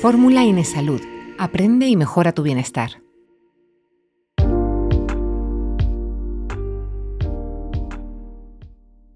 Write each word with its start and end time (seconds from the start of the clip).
Fórmula 0.00 0.44
Inesalud. 0.44 1.00
Aprende 1.38 1.86
y 1.86 1.96
mejora 1.96 2.32
tu 2.32 2.42
bienestar. 2.42 3.02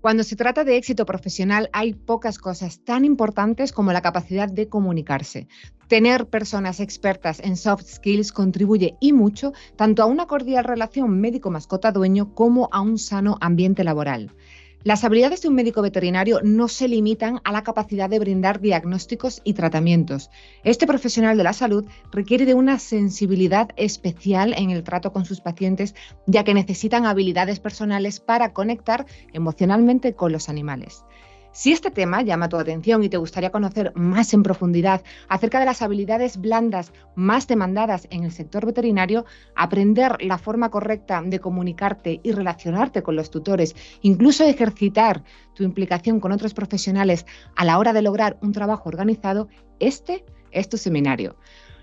Cuando 0.01 0.25
se 0.25 0.35
trata 0.35 0.65
de 0.65 0.79
éxito 0.79 1.05
profesional 1.05 1.69
hay 1.75 1.93
pocas 1.93 2.39
cosas 2.39 2.83
tan 2.85 3.05
importantes 3.05 3.71
como 3.71 3.93
la 3.93 4.01
capacidad 4.01 4.49
de 4.49 4.67
comunicarse. 4.67 5.47
Tener 5.89 6.27
personas 6.27 6.81
expertas 6.81 7.39
en 7.41 7.59
soft 7.59 7.85
skills 7.85 8.33
contribuye 8.33 8.97
y 8.99 9.13
mucho 9.13 9.53
tanto 9.77 10.03
a 10.03 10.07
una 10.07 10.27
cordial 10.27 10.65
relación 10.65 11.21
médico-mascota-dueño 11.21 12.35
como 12.35 12.71
a 12.73 12.81
un 12.81 12.99
sano 12.99 13.37
ambiente 13.43 13.85
laboral. 13.85 14.35
Las 14.83 15.05
habilidades 15.05 15.43
de 15.43 15.49
un 15.49 15.57
médico 15.57 15.83
veterinario 15.83 16.41
no 16.43 16.67
se 16.67 16.89
limitan 16.89 17.43
a 17.45 17.53
la 17.53 17.63
capacidad 17.63 18.09
de 18.09 18.19
brindar 18.19 18.61
diagnósticos 18.63 19.43
y 19.45 19.53
tratamientos. 19.53 20.31
Este 20.65 20.87
profesional 20.87 21.37
de 21.37 21.45
la 21.45 21.53
salud 21.53 21.85
requiere 22.11 22.47
de 22.47 22.55
una 22.55 22.79
sensibilidad 22.79 23.69
especial 23.77 24.55
en 24.57 24.71
el 24.71 24.83
trato 24.83 25.13
con 25.13 25.27
sus 25.27 25.43
pacientes, 25.43 25.95
ya 26.27 26.45
que 26.45 26.55
necesitan 26.55 27.05
habilidades 27.05 27.61
personales 27.61 28.21
para 28.21 28.55
conectar 28.55 29.05
emocionalmente 29.35 30.15
con 30.15 30.33
los 30.33 30.49
animales. 30.49 31.05
Si 31.53 31.73
este 31.73 31.91
tema 31.91 32.23
llama 32.23 32.49
tu 32.49 32.57
atención 32.57 33.03
y 33.03 33.09
te 33.09 33.17
gustaría 33.17 33.51
conocer 33.51 33.93
más 33.97 34.33
en 34.35 34.45
profundidad 34.45 35.03
acerca 35.29 35.59
de 35.59 35.67
las 35.67 35.83
habilidades 35.83 36.37
blandas 36.37 36.93
más 37.17 37.49
demandadas 37.49 38.07
en 38.11 38.23
el 38.23 38.31
sector 38.31 38.65
veterinario, 38.65 39.25
aprender 39.57 40.17
la 40.21 40.39
forma 40.39 40.71
correcta 40.71 41.21
de 41.25 41.41
comunicarte 41.41 42.21
y 42.23 42.31
relacionarte 42.31 43.03
con 43.03 43.17
los 43.17 43.31
tutores, 43.31 43.75
incluso 44.01 44.45
ejercitar 44.45 45.25
tu 45.55 45.65
implicación 45.65 46.21
con 46.21 46.31
otros 46.31 46.55
profesionales 46.55 47.27
a 47.57 47.65
la 47.65 47.79
hora 47.79 47.93
de 47.93 48.03
lograr 48.03 48.39
un 48.43 48.53
trabajo 48.53 48.89
organizado, 48.89 49.49
este 49.81 50.25
es 50.53 50.69
tu 50.69 50.77
seminario. 50.77 51.37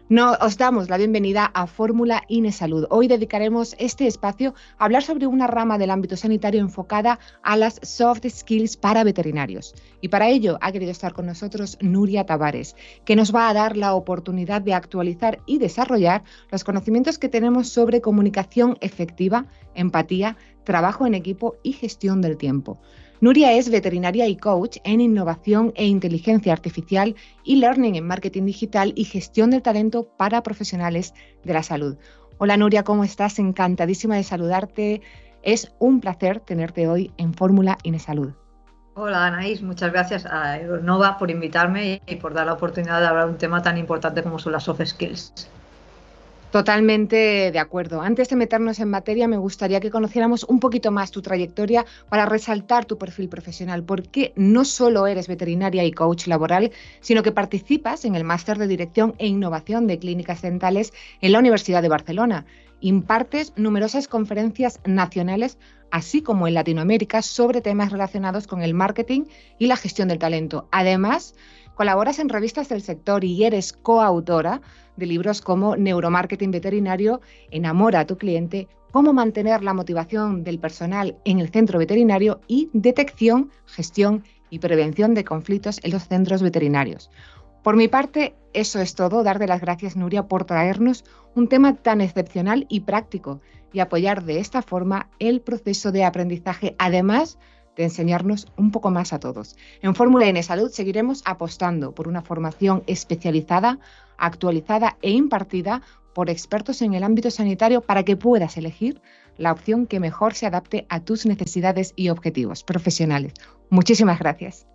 No, 0.10 0.38
os 0.40 0.58
damos 0.58 0.90
la 0.90 0.96
bienvenida 0.96 1.52
a 1.54 1.68
Fórmula 1.68 2.23
Inesalud. 2.30 2.86
Hoy 2.90 3.09
dedicaremos 3.09 3.76
este 3.78 4.08
espacio 4.08 4.54
a 4.78 4.86
hablar 4.86 5.04
sobre 5.04 5.28
una 5.28 5.48
rama 5.48 5.78
del 5.78 5.92
ámbito 5.92 6.16
sanitario 6.16 6.62
enfocada 6.62 7.20
a 7.44 7.58
las 7.58 7.81
soft 7.84 8.26
skills 8.26 8.78
para 8.78 9.04
veterinarios. 9.04 9.76
Y 10.00 10.08
para 10.08 10.30
ello 10.30 10.59
ha 10.62 10.72
querido 10.72 10.92
estar 10.92 11.12
con 11.12 11.26
nosotros 11.26 11.78
Nuria 11.81 12.26
Tavares, 12.26 12.78
que 13.04 13.18
nos 13.18 13.36
va 13.36 13.50
a 13.50 13.54
dar 13.54 13.76
la 13.76 13.96
oportunidad 13.96 14.62
de 14.62 14.76
actualizar 14.76 15.40
y 15.46 15.58
desarrollar 15.58 16.24
los 16.52 16.64
conocimientos 16.64 17.20
que 17.20 17.28
tenemos 17.28 17.68
sobre 17.68 18.00
comunicación 18.00 18.78
efectiva, 18.80 19.48
empatía, 19.76 20.38
trabajo 20.64 21.06
en 21.06 21.16
equipo 21.16 21.58
y 21.64 21.74
gestión 21.74 22.22
del 22.22 22.38
tiempo. 22.38 22.80
Nuria 23.20 23.54
es 23.54 23.72
veterinaria 23.72 24.28
y 24.28 24.38
coach 24.38 24.78
en 24.84 25.02
innovación 25.02 25.73
e 25.76 25.88
inteligencia 25.88 26.54
artificial 26.54 27.16
y 27.44 27.56
learning 27.56 27.96
en 27.96 28.06
marketing 28.06 28.46
digital 28.46 28.94
y 28.96 29.06
gestión 29.06 29.50
del 29.50 29.64
talento 29.64 30.08
para 30.18 30.44
profesionales 30.44 31.16
de 31.44 31.54
la 31.54 31.64
salud. 31.64 31.98
Hola 32.38 32.58
Nuria, 32.58 32.84
¿cómo 32.84 33.04
estás? 33.04 33.40
Encantadísima 33.40 34.18
de 34.18 34.24
saludarte. 34.24 35.02
Es 35.42 35.74
un 35.80 36.00
placer 36.00 36.42
tenerte 36.42 36.88
hoy 36.88 37.12
en 37.18 37.34
Fórmula 37.34 37.80
Inesalud. 37.82 38.34
Hola 38.94 39.26
Anaís, 39.26 39.64
muchas 39.64 39.92
gracias 39.92 40.28
a 40.28 40.59
Nova 40.59 41.18
por 41.18 41.31
invitarme 41.31 42.04
y 42.06 42.16
por 42.18 42.36
dar 42.36 42.46
la 42.46 42.54
oportunidad 42.54 43.00
de 43.02 43.08
hablar 43.08 43.26
de 43.26 43.31
un 43.31 43.38
tema 43.40 43.64
tan 43.64 43.80
importante 43.80 44.22
como 44.22 44.38
son 44.38 44.52
las 44.52 44.66
soft 44.66 44.86
skills. 44.86 45.50
Totalmente 46.52 47.52
de 47.52 47.59
acuerdo. 47.59 48.02
Antes 48.02 48.30
de 48.30 48.38
meternos 48.38 48.80
en 48.80 48.90
materia, 48.90 49.28
me 49.28 49.38
gustaría 49.38 49.81
que 49.81 49.92
conociéramos 49.92 50.45
un 50.45 50.62
poquito 50.62 50.92
más 50.92 51.12
tu 51.12 51.22
trayectoria 51.22 51.86
para 52.08 52.26
resaltar 52.26 52.86
tu 52.86 52.98
perfil 52.98 53.28
profesional, 53.28 53.84
porque 53.84 54.31
no 54.38 54.64
solo 54.64 55.08
eres 55.08 55.28
veterinaria 55.28 55.84
y 55.84 55.92
coach 55.92 56.25
laboral, 56.25 56.72
sino 57.02 57.22
que 57.22 57.34
participas 57.34 58.06
en 58.06 58.16
el 58.16 58.23
máster 58.23 58.58
de 58.58 58.68
Dirección 58.68 59.14
e 59.18 59.28
Innovación 59.28 59.88
de 59.88 60.00
Clínicas 60.00 60.42
Dentales 60.42 60.94
en 61.20 61.34
la 61.34 61.40
Universidad 61.40 61.81
de 61.81 61.90
Barcelona. 61.90 62.45
Impartes 62.80 63.52
numerosas 63.58 64.08
conferencias 64.08 64.80
nacionales, 64.86 65.58
así 65.92 66.22
como 66.22 66.47
en 66.47 66.53
Latinoamérica, 66.53 67.24
sobre 67.24 67.59
temas 67.59 67.91
relacionados 67.91 68.47
con 68.47 68.62
el 68.62 68.74
marketing 68.74 69.24
y 69.59 69.68
la 69.68 69.75
gestión 69.75 70.08
del 70.08 70.19
talento. 70.19 70.69
Además, 70.72 71.35
colaboras 71.78 72.18
en 72.18 72.28
revistas 72.28 72.70
del 72.70 72.82
sector 72.82 73.24
y 73.24 73.46
eres 73.46 73.72
coautora 73.72 74.62
de 74.96 75.06
libros 75.06 75.42
como 75.42 75.76
Neuromarketing 75.76 76.50
Veterinario, 76.50 77.22
Enamora 77.52 78.02
a 78.02 78.08
tu 78.08 78.18
cliente, 78.18 78.68
Cómo 78.92 79.14
mantener 79.14 79.64
la 79.64 79.76
motivación 79.76 80.44
del 80.44 80.60
personal 80.60 81.18
en 81.24 81.40
el 81.40 81.50
centro 81.50 81.78
veterinario 81.78 82.40
y 82.48 82.70
Detección, 82.74 83.52
Gestión 83.66 84.24
y 84.50 84.58
Prevención 84.58 85.14
de 85.14 85.24
conflictos 85.24 85.80
en 85.84 85.92
los 85.92 86.08
centros 86.08 86.42
veterinarios. 86.42 87.12
Por 87.64 87.76
mi 87.76 87.90
parte, 87.90 88.34
eso 88.54 88.80
es 88.80 88.96
todo. 88.96 89.24
Darte 89.24 89.46
las 89.46 89.62
gracias, 89.62 89.98
Nuria, 89.98 90.28
por 90.28 90.46
traernos 90.46 91.04
un 91.36 91.48
tema 91.48 91.76
tan 91.76 92.02
excepcional 92.02 92.66
y 92.70 92.80
práctico 92.80 93.42
y 93.74 93.82
apoyar 93.82 94.24
de 94.24 94.40
esta 94.40 94.62
forma 94.62 95.09
el 95.20 95.42
proceso 95.42 95.92
de 95.92 96.06
aprendizaje, 96.06 96.76
además 96.80 97.38
de 97.78 97.84
enseñarnos 97.84 98.48
un 98.58 98.72
poco 98.72 98.92
más 98.92 99.14
a 99.14 99.20
todos. 99.20 99.56
En 99.82 99.96
Fórmula 99.96 100.28
N 100.28 100.42
Salud 100.44 100.70
seguiremos 100.72 101.22
apostando 101.26 101.94
por 101.94 102.08
una 102.08 102.22
formación 102.22 102.84
especializada, 102.88 103.80
actualizada 104.18 104.98
e 105.02 105.12
impartida 105.12 105.82
por 106.14 106.30
expertos 106.30 106.82
en 106.82 106.96
el 106.96 107.04
ámbito 107.04 107.30
sanitario 107.30 107.82
para 107.82 108.04
que 108.04 108.18
puedas 108.18 108.58
elegir 108.58 109.02
la 109.38 109.52
opción 109.52 109.86
que 109.86 110.00
mejor 110.00 110.34
se 110.34 110.48
adapte 110.48 110.88
a 110.90 111.00
tus 111.00 111.26
necesidades 111.28 111.94
y 111.96 112.10
objetivos 112.10 112.64
profesionales. 112.64 113.34
Muchísimas 113.70 114.18
gracias. 114.20 114.66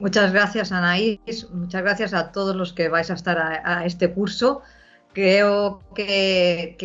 Muchas 0.00 0.32
gracias, 0.32 0.72
Anaís. 0.72 1.48
Muchas 1.52 1.82
gracias 1.82 2.14
a 2.14 2.32
todos 2.32 2.56
los 2.56 2.72
que 2.72 2.88
vais 2.88 3.10
a 3.10 3.14
estar 3.14 3.38
a, 3.38 3.86
este 3.86 4.12
curso. 4.12 4.62
Creo 5.14 5.80
que, 5.94 6.76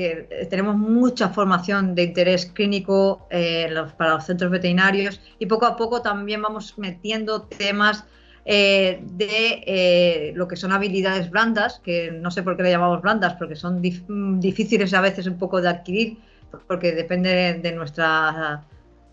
tenemos 0.52 0.78
mucha 0.78 1.30
formación 1.30 1.96
de 1.96 2.04
interés 2.04 2.46
clínico 2.46 3.28
eh, 3.32 3.74
para 3.98 4.14
los 4.14 4.26
centros 4.26 4.52
veterinarios 4.52 5.20
y 5.40 5.48
poco 5.48 5.66
a 5.66 5.76
poco 5.76 6.04
también 6.04 6.40
vamos 6.44 6.78
metiendo 6.78 7.42
temas 7.42 8.06
eh, 8.46 9.02
de 9.02 9.64
eh, 9.66 10.34
lo 10.36 10.48
que 10.48 10.58
son 10.58 10.72
habilidades 10.72 11.32
blandas, 11.32 11.80
que 11.84 12.12
no 12.12 12.30
sé 12.30 12.44
por 12.44 12.56
qué 12.56 12.62
le 12.62 12.70
llamamos 12.70 13.02
blandas, 13.02 13.34
porque 13.34 13.56
son 13.56 13.82
difíciles 13.82 14.94
a 14.94 15.02
veces 15.02 15.26
un 15.26 15.40
poco 15.40 15.60
de 15.60 15.70
adquirir, 15.70 16.20
porque 16.68 16.92
depende 16.92 17.60
de 17.60 17.72
nuestra 17.72 18.64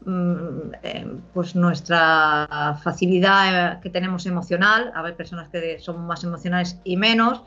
mm, 0.04 1.30
pues 1.32 1.56
nuestra 1.56 2.78
facilidad 2.84 3.80
que 3.80 3.88
tenemos 3.88 4.26
emocional. 4.26 4.92
A 4.94 5.00
ver, 5.00 5.16
personas 5.16 5.48
que 5.48 5.78
son 5.78 6.06
más 6.06 6.22
emocionales 6.22 6.78
y 6.84 6.98
menos 6.98 7.42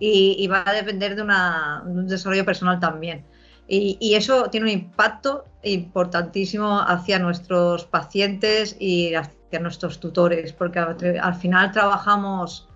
y, 0.00 0.46
va 0.48 0.64
a 0.66 0.72
depender 0.72 1.14
de, 1.14 1.22
un 1.22 2.08
desarrollo 2.08 2.44
personal 2.44 2.80
también. 2.80 3.24
Y, 3.68 4.14
eso 4.14 4.50
tiene 4.50 4.66
un 4.66 4.72
impacto 4.72 5.44
importantísimo 5.62 6.80
hacia 6.80 7.18
nuestros 7.18 7.84
pacientes 7.84 8.76
y 8.80 9.14
hacia 9.14 9.60
nuestros 9.60 10.00
tutores, 10.00 10.52
porque 10.52 10.80
al, 10.80 11.34
final 11.34 11.70
trabajamos 11.70 12.66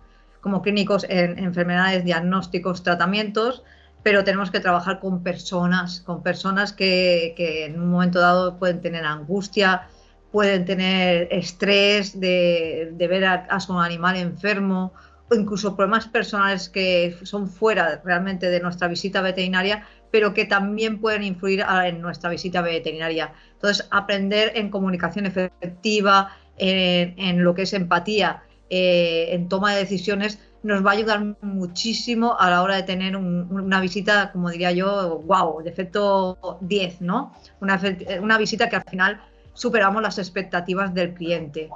como 0.41 0.63
clínicos 0.63 1.07
en, 1.09 1.39
enfermedades, 1.39 2.05
diagnósticos, 2.05 2.83
tratamientos, 2.83 3.65
pero 4.03 4.23
tenemos 4.23 4.51
que 4.51 4.61
trabajar 4.61 5.01
con 5.01 5.23
personas, 5.23 6.03
con 6.03 6.23
personas 6.23 6.75
que, 6.75 7.35
en 7.39 7.81
un 7.81 7.91
momento 7.91 8.21
dado 8.21 8.59
pueden 8.59 8.83
tener 8.83 9.05
angustia, 9.05 9.89
pueden 10.31 10.67
tener 10.67 11.29
estrés 11.31 12.21
de, 12.21 12.95
ver 12.99 13.25
a 13.25 13.61
su 13.61 13.79
animal 13.79 14.17
enfermo 14.17 14.93
incluso 15.35 15.77
problemas 15.77 16.07
personales 16.07 16.69
que 16.69 17.17
son 17.23 17.49
fuera 17.49 18.01
realmente 18.05 18.49
de 18.49 18.61
nuestra 18.61 18.89
visita 18.89 19.21
veterinaria, 19.21 19.87
pero 20.11 20.33
que 20.35 20.45
también 20.45 21.01
pueden 21.01 21.23
influir 21.23 21.65
en 21.85 22.01
nuestra 22.01 22.31
visita 22.31 22.63
veterinaria. 22.63 23.33
Entonces, 23.53 23.87
aprender 23.91 24.53
en 24.55 24.71
comunicación 24.71 25.27
efectiva, 25.27 26.37
en, 26.57 27.43
lo 27.43 27.55
que 27.55 27.63
es 27.63 27.73
empatía, 27.73 28.43
eh, 28.71 29.29
en 29.31 29.49
toma 29.49 29.75
de 29.75 29.81
decisiones, 29.81 30.39
nos 30.63 30.85
va 30.85 30.91
a 30.91 30.95
ayudar 30.95 31.37
muchísimo 31.43 32.37
a 32.39 32.49
la 32.49 32.63
hora 32.63 32.77
de 32.77 32.85
tener 32.85 33.17
una 33.17 33.81
visita, 33.81 34.33
como 34.33 34.51
diría 34.51 34.73
yo, 34.73 35.19
wow, 35.27 35.63
de 35.63 35.71
efecto 35.71 36.59
10, 36.63 37.03
¿no? 37.03 37.35
Una 37.61 38.39
visita 38.39 38.69
que 38.69 38.77
al 38.77 38.85
final 38.85 39.21
superamos 39.53 40.03
las 40.03 40.19
expectativas 40.19 40.95
del 40.95 41.13
cliente. 41.13 41.69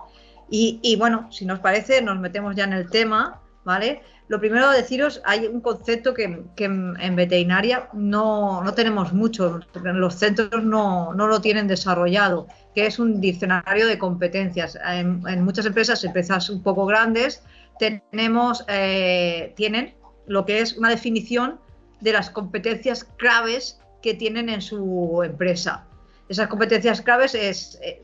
Y, 0.51 0.97
bueno, 0.97 1.31
si 1.31 1.45
nos 1.45 1.61
parece, 1.61 2.01
nos 2.01 2.19
metemos 2.19 2.57
ya 2.57 2.65
en 2.65 2.73
el 2.73 2.89
tema, 2.89 3.41
¿vale? 3.69 4.01
Lo 4.29 4.41
primero 4.41 4.71
deciros, 4.71 5.21
hay 5.27 5.47
un 5.47 5.61
concepto 5.61 6.15
que, 6.15 6.25
en, 6.57 7.17
veterinaria 7.17 7.91
no, 7.93 8.65
tenemos 8.75 9.13
mucho, 9.13 9.61
los 9.75 10.15
centros 10.15 10.65
no, 10.65 11.13
lo 11.15 11.41
tienen 11.43 11.69
desarrollado, 11.69 12.47
que 12.75 12.87
es 12.87 12.99
un 12.99 13.21
diccionario 13.21 13.87
de 13.87 13.99
competencias. 13.99 14.79
En, 14.87 15.21
muchas 15.45 15.67
empresas, 15.67 16.03
empresas 16.03 16.49
un 16.49 16.63
poco 16.63 16.87
grandes, 16.87 17.43
tenemos, 17.79 18.65
eh, 18.69 19.53
tienen 19.55 19.95
lo 20.27 20.47
que 20.47 20.61
es 20.61 20.79
una 20.79 20.89
definición 20.89 21.61
de 22.01 22.15
las 22.15 22.31
competencias 22.31 23.05
claves 23.05 23.79
que 24.01 24.15
tienen 24.15 24.49
en 24.49 24.63
su 24.63 25.23
empresa. 25.23 25.88
Esas 26.29 26.49
competencias 26.49 27.01
claves 27.01 27.35
es 27.35 27.79
eh, 27.83 28.03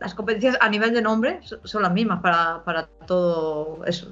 las 0.00 0.14
competencias 0.14 0.56
a 0.60 0.68
nivel 0.68 0.94
de 0.94 1.02
nombre 1.02 1.40
son, 1.42 1.82
las 1.82 1.92
mismas 1.92 2.20
para, 2.22 2.64
para 2.64 2.86
todo 3.06 3.84
eso. 3.84 4.10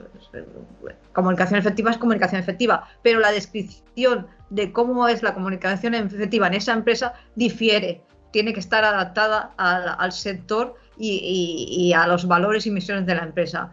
Comunicación 1.12 1.58
efectiva 1.58 1.90
es 1.90 1.98
comunicación 1.98 2.40
efectiva, 2.40 2.88
pero 3.02 3.20
la 3.20 3.32
descripción 3.32 4.26
de 4.50 4.72
cómo 4.72 5.08
es 5.08 5.22
la 5.22 5.32
comunicación 5.32 5.94
efectiva 5.94 6.46
en 6.48 6.54
esa 6.54 6.72
empresa 6.72 7.14
difiere, 7.36 8.02
tiene 8.32 8.52
que 8.52 8.60
estar 8.60 8.84
adaptada 8.84 9.54
al, 9.56 10.12
sector 10.12 10.74
y, 10.98 11.92
a 11.96 12.06
los 12.06 12.26
valores 12.26 12.66
y 12.66 12.70
misiones 12.70 13.06
de 13.06 13.14
la 13.14 13.22
empresa. 13.22 13.72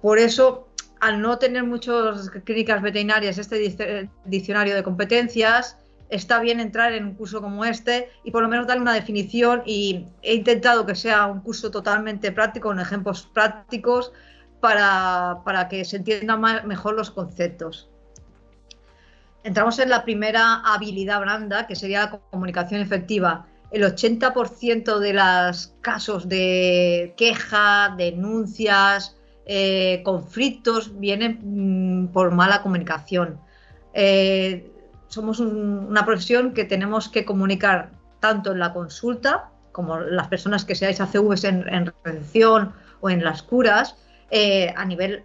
Por 0.00 0.18
eso, 0.18 0.68
al 1.00 1.20
no 1.20 1.38
tener 1.38 1.64
muchas 1.64 2.30
clínicas 2.44 2.82
veterinarias 2.82 3.38
este 3.38 4.08
diccionario 4.26 4.74
de 4.74 4.82
competencias, 4.82 5.78
está 6.12 6.40
bien 6.40 6.60
entrar 6.60 6.92
en 6.92 7.06
un 7.06 7.14
curso 7.14 7.40
como 7.40 7.64
este 7.64 8.10
y 8.22 8.30
por 8.30 8.42
lo 8.42 8.48
menos 8.48 8.66
darle 8.66 8.82
una 8.82 8.92
definición 8.92 9.62
y 9.64 10.06
he 10.20 10.34
intentado 10.34 10.84
que 10.84 10.94
sea 10.94 11.26
un 11.26 11.40
curso 11.40 11.70
totalmente 11.70 12.30
práctico, 12.32 12.68
con 12.68 12.78
ejemplos 12.78 13.28
prácticos 13.32 14.12
para, 14.60 15.66
que 15.70 15.84
se 15.86 15.96
entiendan 15.96 16.40
mejor 16.66 16.94
los 16.94 17.10
conceptos. 17.10 17.88
Entramos 19.42 19.78
en 19.78 19.88
la 19.88 20.04
primera 20.04 20.60
habilidad 20.64 21.20
blanda, 21.22 21.66
que 21.66 21.74
sería 21.74 22.02
la 22.02 22.10
comunicación 22.30 22.80
efectiva. 22.82 23.46
El 23.70 23.82
80% 23.82 24.98
de 24.98 25.14
los 25.14 25.74
casos 25.80 26.28
de 26.28 27.14
queja, 27.16 27.94
denuncias, 27.96 29.16
eh, 29.46 30.02
conflictos 30.04 31.00
vienen 31.00 31.40
mm, 32.04 32.12
por 32.12 32.30
mala 32.32 32.62
comunicación. 32.62 33.40
Eh, 33.94 34.71
somos 35.12 35.40
una 35.40 36.06
profesión 36.06 36.54
que 36.54 36.64
tenemos 36.64 37.10
que 37.10 37.26
comunicar 37.26 37.90
tanto 38.18 38.52
en 38.52 38.58
la 38.58 38.72
consulta, 38.72 39.50
como 39.70 40.00
las 40.00 40.28
personas 40.28 40.64
que 40.64 40.74
seáis 40.74 41.02
ACVs 41.02 41.44
en, 41.44 41.68
en 41.68 41.92
recepción 42.02 42.72
o 43.02 43.10
en 43.10 43.22
las 43.22 43.42
curas, 43.42 43.96
eh, 44.30 44.72
a 44.74 44.86
nivel 44.86 45.24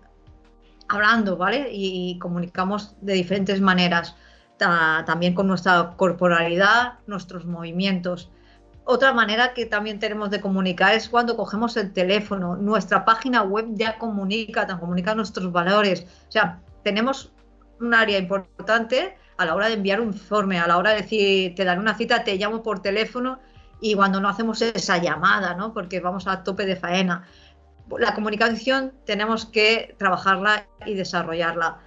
hablando, 0.90 1.38
¿vale? 1.38 1.70
Y, 1.72 2.20
comunicamos 2.20 2.98
de 3.00 3.14
diferentes 3.14 3.62
maneras, 3.62 4.16
también 4.58 5.34
con 5.34 5.48
nuestra 5.48 5.94
corporalidad, 5.96 7.00
nuestros 7.08 7.46
movimientos. 7.46 8.30
Otra 8.84 9.14
manera 9.14 9.54
que 9.54 9.66
también 9.66 10.00
tenemos 10.00 10.32
de 10.32 10.42
comunicar 10.42 10.96
es 10.96 11.08
cuando 11.08 11.38
cogemos 11.38 11.78
el 11.78 11.94
teléfono. 11.94 12.58
Nuestra 12.58 13.06
página 13.06 13.44
web 13.44 13.68
ya 13.72 13.98
comunica, 13.98 14.68
comunica 14.80 15.16
nuestros 15.16 15.50
valores. 15.52 16.06
O 16.28 16.32
sea, 16.32 16.60
tenemos 16.84 17.32
un 17.80 17.94
área 17.94 18.18
importante 18.18 19.16
a 19.38 19.46
la 19.46 19.56
hora 19.56 19.68
de 19.68 19.76
enviar 19.76 20.02
un 20.02 20.08
informe, 20.08 20.60
a 20.60 20.68
la 20.68 20.78
hora 20.78 20.92
de 20.92 21.02
decir, 21.02 21.56
te 21.56 21.64
dan 21.64 21.80
una 21.80 21.96
cita, 21.96 22.24
te 22.24 22.36
llamo 22.38 22.64
por 22.64 22.82
teléfono 22.82 23.40
y 23.80 23.96
cuando 23.96 24.20
no 24.20 24.30
hacemos 24.30 24.62
esa 24.62 24.98
llamada, 24.98 25.54
¿no? 25.54 25.74
Porque 25.74 26.00
vamos 26.00 26.28
a 26.28 26.44
tope 26.44 26.66
de 26.66 26.76
faena. 26.76 27.28
La 28.00 28.14
comunicación 28.16 28.94
tenemos 29.06 29.46
que 29.46 29.96
trabajarla 29.98 30.68
y 30.86 30.96
desarrollarla. 30.96 31.80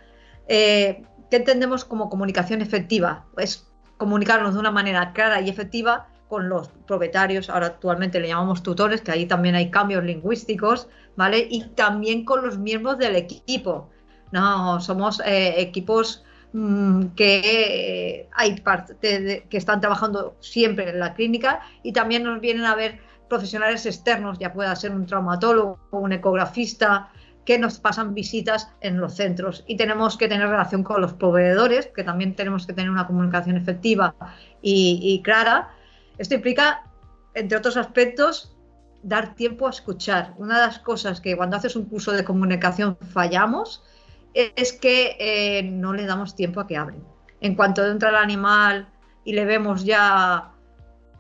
Eh, 0.49 1.03
¿Qué 1.31 1.37
entendemos 1.37 1.85
como 1.85 2.09
comunicación 2.09 2.63
efectiva? 2.63 3.27
Es 3.37 3.69
comunicarnos 3.99 4.55
de 4.55 4.61
una 4.61 4.71
manera 4.71 5.13
clara 5.13 5.41
y 5.41 5.51
efectiva 5.51 6.09
con 6.29 6.49
los 6.49 6.69
propietarios, 6.87 7.51
ahora 7.51 7.67
actualmente 7.67 8.21
le 8.21 8.29
llamamos 8.29 8.63
tutores, 8.63 9.01
que 9.01 9.11
ahí 9.11 9.27
también 9.27 9.57
hay 9.57 9.69
cambios 9.69 10.05
lingüísticos, 10.05 10.89
¿vale? 11.17 11.49
Y 11.51 11.65
también 11.71 12.25
con 12.25 12.47
los 12.47 12.57
miembros 12.57 12.99
del 12.99 13.17
equipo. 13.17 13.91
No, 14.31 14.81
somos 14.81 15.21
eh, 15.27 15.55
equipos 15.59 16.25
que 17.15 18.29
hay 18.33 18.61
parte 18.61 19.47
que 19.49 19.57
están 19.57 19.81
trabajando 19.81 20.37
siempre 20.41 20.91
en 20.91 20.99
la 20.99 21.15
clínica 21.15 21.61
y 21.83 21.93
también 21.93 22.25
nos 22.25 22.41
vienen 22.41 22.65
a 22.65 22.75
ver 22.75 23.01
profesionales 23.29 23.87
externos, 23.87 24.39
ya 24.39 24.53
pueda 24.53 24.75
ser 24.75 24.91
un 24.91 25.07
traumatólogo 25.07 25.79
o 25.91 25.99
un 25.99 26.13
ecografista, 26.13 27.11
que 27.45 27.59
nos 27.59 27.81
pasan 27.81 28.15
visitas 28.15 28.71
en 28.81 29.01
los 29.01 29.15
centros 29.15 29.65
y 29.67 29.77
tenemos 29.77 30.17
que 30.19 30.29
tener 30.29 30.49
relación 30.49 30.83
con 30.83 31.01
los 31.01 31.15
proveedores, 31.15 31.87
que 31.87 32.05
también 32.05 32.37
tenemos 32.37 32.67
que 32.67 32.75
tener 32.75 32.91
una 32.91 33.07
comunicación 33.07 33.57
efectiva 33.57 34.15
y 34.61 35.21
clara. 35.25 35.71
Esto 36.19 36.35
implica, 36.35 36.85
entre 37.35 37.57
otros 37.57 37.77
aspectos, 37.77 38.57
dar 39.03 39.35
tiempo 39.35 39.67
a 39.67 39.71
escuchar. 39.71 40.35
Una 40.37 40.61
de 40.61 40.67
las 40.67 40.79
cosas 40.81 41.21
que 41.21 41.37
cuando 41.37 41.57
haces 41.57 41.77
un 41.77 41.87
curso 41.87 42.13
de 42.13 42.25
comunicación 42.25 42.97
fallamos 42.99 43.83
es 44.35 44.73
que 44.73 45.17
eh, 45.19 45.63
no 45.63 45.93
le 45.93 46.07
damos 46.07 46.35
tiempo 46.35 46.61
a 46.61 46.67
que 46.67 46.77
abren. 46.77 47.03
En 47.41 47.55
cuanto 47.55 47.87
entra 47.87 48.11
el 48.11 48.17
animal 48.17 48.89
y 49.25 49.33
le 49.33 49.45
vemos 49.45 49.85
ya 49.85 50.53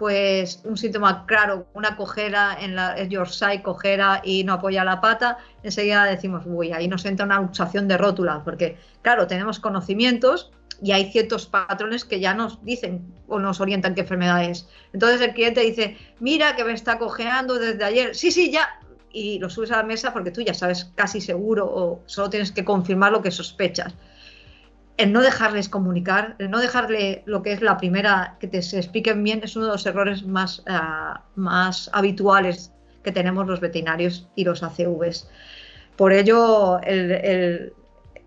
pues 0.00 0.62
un 0.64 0.78
síntoma 0.78 1.26
claro, 1.26 1.66
una 1.74 1.94
cojera 1.94 2.56
en 2.58 2.74
la 2.74 3.02
your 3.04 3.28
side, 3.28 3.60
cojera 3.60 4.22
y 4.24 4.44
no 4.44 4.54
apoya 4.54 4.82
la 4.82 4.98
pata, 5.02 5.36
enseguida 5.62 6.06
decimos, 6.06 6.44
uy, 6.46 6.72
ahí 6.72 6.88
nos 6.88 7.04
entra 7.04 7.26
una 7.26 7.38
luxación 7.38 7.86
de 7.86 7.98
rótula, 7.98 8.40
porque 8.42 8.78
claro, 9.02 9.26
tenemos 9.26 9.60
conocimientos 9.60 10.52
y 10.80 10.92
hay 10.92 11.12
ciertos 11.12 11.44
patrones 11.44 12.06
que 12.06 12.18
ya 12.18 12.32
nos 12.32 12.64
dicen 12.64 13.14
o 13.28 13.38
nos 13.38 13.60
orientan 13.60 13.94
qué 13.94 14.00
enfermedad 14.00 14.42
es. 14.42 14.66
Entonces 14.94 15.20
el 15.20 15.34
cliente 15.34 15.60
dice, 15.60 15.98
mira 16.18 16.56
que 16.56 16.64
me 16.64 16.72
está 16.72 16.98
cojeando 16.98 17.58
desde 17.58 17.84
ayer, 17.84 18.14
sí, 18.14 18.30
sí, 18.30 18.50
ya, 18.50 18.79
y 19.12 19.38
lo 19.38 19.50
subes 19.50 19.70
a 19.72 19.78
la 19.78 19.82
mesa 19.82 20.12
porque 20.12 20.30
tú 20.30 20.40
ya 20.40 20.54
sabes 20.54 20.92
casi 20.94 21.20
seguro 21.20 21.66
o 21.66 22.02
solo 22.06 22.30
tienes 22.30 22.52
que 22.52 22.64
confirmar 22.64 23.12
lo 23.12 23.22
que 23.22 23.30
sospechas. 23.30 23.94
El 24.96 25.12
no 25.12 25.22
dejarles 25.22 25.68
comunicar, 25.68 26.36
el 26.38 26.50
no 26.50 26.58
dejarle 26.58 27.22
lo 27.26 27.42
que 27.42 27.52
es 27.52 27.62
la 27.62 27.78
primera, 27.78 28.36
que 28.38 28.48
te 28.48 28.60
se 28.60 28.78
expliquen 28.78 29.22
bien, 29.24 29.40
es 29.42 29.56
uno 29.56 29.66
de 29.66 29.72
los 29.72 29.86
errores 29.86 30.26
más, 30.26 30.62
ah, 30.68 31.24
más 31.36 31.90
habituales 31.94 32.72
que 33.02 33.12
tenemos 33.12 33.46
los 33.46 33.60
veterinarios 33.60 34.28
y 34.36 34.44
los 34.44 34.62
ACVs. 34.62 35.28
Por 35.96 36.12
ello, 36.12 36.78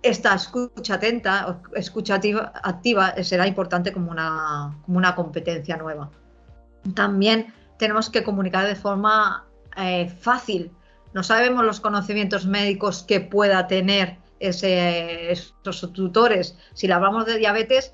esta 0.03 0.33
escucha 0.36 0.95
atenta, 0.95 1.59
escucha 1.75 2.15
activa, 2.15 3.24
será 3.24 3.47
importante 3.47 3.91
como 3.91 4.12
una, 4.12 4.77
como 4.86 4.97
una 4.97 5.15
competencia 5.15 5.77
nueva. 5.77 6.09
También 6.95 7.53
tenemos 7.77 8.09
que 8.09 8.24
comunicar 8.24 8.68
de 8.68 8.75
forma 8.75 9.45
eh, 9.78 10.10
fácil. 10.20 10.72
No 11.14 11.24
sabemos 11.24 11.64
los 11.64 11.80
conocimientos 11.80 12.46
médicos 12.46 13.04
que 13.04 13.20
pueda 13.22 13.68
tener 13.68 14.18
esos 14.40 15.94
tutores. 15.94 16.58
Si 16.74 16.88
le 16.88 16.94
hablamos 16.94 17.25
de 17.25 17.38
diabetes, 17.38 17.94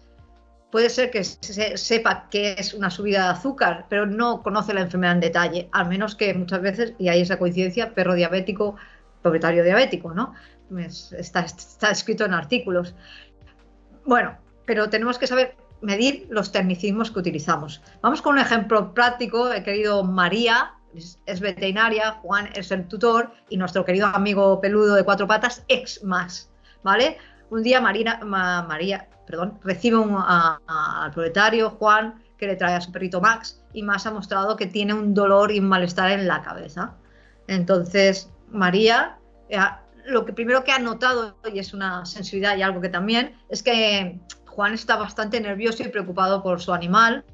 puede 0.72 0.90
ser 0.90 1.12
que 1.12 1.24
se 1.24 1.78
sepa 1.78 2.28
que 2.30 2.54
es 2.54 2.74
una 2.74 2.90
subida 2.90 3.24
de 3.24 3.30
azúcar, 3.30 3.86
pero 3.90 4.06
no 4.06 4.42
conoce 4.42 4.74
la 4.74 4.81
enfermedad 4.81 5.16
en 5.16 5.20
detalle, 5.20 5.70
al 5.72 5.90
menos 5.90 6.16
que 6.16 6.34
muchas 6.34 6.62
veces, 6.62 6.94
y 6.98 7.10
hay 7.10 7.22
esa 7.22 7.38
coincidencia, 7.38 7.94
perro 7.94 8.14
diabético, 8.16 8.76
propietario 9.22 9.64
diabético, 9.64 10.14
¿no? 10.14 10.34
Está, 10.78 11.42
está 11.42 11.92
escrito 11.92 12.26
en 12.26 12.34
artículos. 12.34 12.96
Bueno, 14.06 14.38
pero 14.66 14.90
tenemos 14.90 15.18
que 15.18 15.28
saber 15.28 15.56
medir 15.81 16.28
los 16.30 16.52
tecnicismos 16.52 17.12
que 17.12 17.19
utilizamos. 17.19 17.81
Vamos 18.02 18.21
con 18.21 18.33
un 18.33 18.40
ejemplo 18.40 18.94
práctico. 18.94 19.52
He 19.52 19.64
querido 19.64 20.04
María, 20.04 20.74
es, 20.96 21.40
veterinaria, 21.40 22.14
Juan 22.22 22.50
es 22.56 22.72
el 22.72 22.88
tutor 22.88 23.31
y 23.50 23.58
nuestro 23.58 23.86
querido 23.86 24.08
amigo 24.08 24.60
peludo 24.62 24.96
de 24.96 25.04
cuatro 25.04 25.28
patas, 25.28 25.64
ex 25.68 26.04
más, 26.04 26.52
¿vale? 26.84 27.18
Un 27.50 27.64
día 27.64 27.81
Marina, 27.81 28.19
María, 28.24 29.08
perdón, 29.26 29.60
recibe 29.64 29.98
al 29.98 31.12
propietario, 31.12 31.72
Juan, 31.72 32.24
que 32.38 32.48
le 32.48 32.56
trae 32.56 32.76
a 32.76 32.81
su 32.81 32.92
perrito 32.92 33.22
Max 33.22 33.62
y 33.74 33.84
Max 33.84 34.06
ha 34.06 34.12
mostrado 34.12 34.56
que 34.56 34.66
tiene 34.66 34.94
un 34.94 35.14
dolor 35.14 35.52
y 35.52 35.60
un 35.60 35.68
malestar 35.68 36.12
en 36.12 36.28
la 36.28 36.42
cabeza. 36.42 36.96
Entonces, 37.48 38.31
María, 38.50 39.18
eh, 39.50 39.60
lo 40.06 40.26
que 40.26 40.34
primero 40.34 40.64
que 40.64 40.72
ha 40.72 40.80
notado, 40.80 41.38
y 41.52 41.60
es 41.60 41.74
una 41.74 42.06
sensibilidad 42.06 42.58
y 42.58 42.62
algo 42.62 42.81
que 42.81 42.90
también, 42.90 43.36
es 43.50 43.62
que 43.62 44.19
Juan 44.48 44.74
está 44.74 44.96
bastante 44.96 45.40
nervioso 45.40 45.84
y 45.84 45.90
preocupado 45.90 46.42
por 46.42 46.62
su 46.62 46.74
animal, 46.74 47.26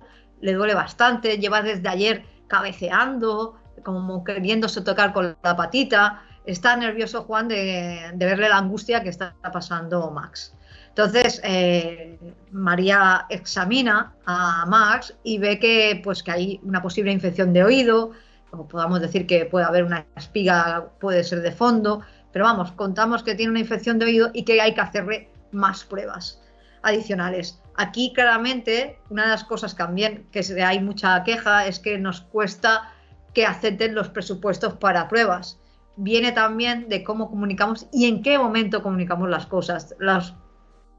le 0.41 0.53
duele 0.53 0.73
bastante, 0.73 1.37
lleva 1.37 1.61
desde 1.61 1.87
ayer 1.87 2.25
cabeceando, 2.47 3.55
como 3.83 4.23
queriéndose 4.23 4.81
tocar 4.81 5.13
con 5.13 5.37
la 5.43 5.55
patita. 5.55 6.23
Está 6.45 6.75
nervioso 6.75 7.23
Juan 7.23 7.47
de, 7.47 8.11
verle 8.17 8.49
la 8.49 8.57
angustia 8.57 9.01
que 9.01 9.09
está 9.09 9.35
pasando 9.51 10.11
Max. 10.11 10.53
Entonces, 10.89 11.41
eh, 11.43 12.17
María 12.51 13.25
examina 13.29 14.13
a 14.25 14.65
Max 14.65 15.13
y 15.23 15.39
ve 15.39 15.59
que, 15.59 15.99
pues, 16.03 16.23
que 16.23 16.31
hay 16.31 16.59
una 16.63 16.81
posible 16.81 17.11
infección 17.11 17.51
de 17.51 17.63
oído, 17.63 18.11
o 18.51 18.67
podamos 18.67 19.01
decir 19.01 19.27
que 19.27 19.45
puede 19.45 19.65
haber 19.65 19.83
una 19.83 20.05
espiga, 20.15 20.89
puede 20.99 21.23
ser 21.23 21.41
de 21.41 21.51
fondo, 21.51 22.01
pero 22.31 22.45
vamos, 22.45 22.71
contamos 22.71 23.23
que 23.23 23.35
tiene 23.35 23.51
una 23.51 23.59
infección 23.59 23.99
de 23.99 24.05
oído 24.05 24.31
y 24.33 24.43
que 24.43 24.61
hay 24.61 24.73
que 24.73 24.81
hacerle 24.81 25.29
más 25.51 25.83
pruebas 25.83 26.41
adicionales. 26.81 27.59
Aquí 27.77 28.13
claramente 28.13 28.99
una 29.09 29.23
de 29.23 29.29
las 29.29 29.43
cosas 29.43 29.75
también 29.75 30.27
que 30.31 30.41
hay 30.63 30.79
mucha 30.79 31.23
queja 31.23 31.67
es 31.67 31.79
que 31.79 31.97
nos 31.97 32.21
cuesta 32.21 32.93
que 33.33 33.45
acepten 33.45 33.95
los 33.95 34.09
presupuestos 34.09 34.73
para 34.75 35.07
pruebas. 35.09 35.59
Viene 35.97 36.31
también 36.31 36.87
de 36.89 37.03
cómo 37.03 37.29
comunicamos 37.29 37.87
y 37.91 38.05
en 38.05 38.21
qué 38.23 38.37
momento 38.37 38.81
comunicamos 38.81 39.29
las 39.29 39.45
cosas. 39.45 39.95
Las 39.99 40.33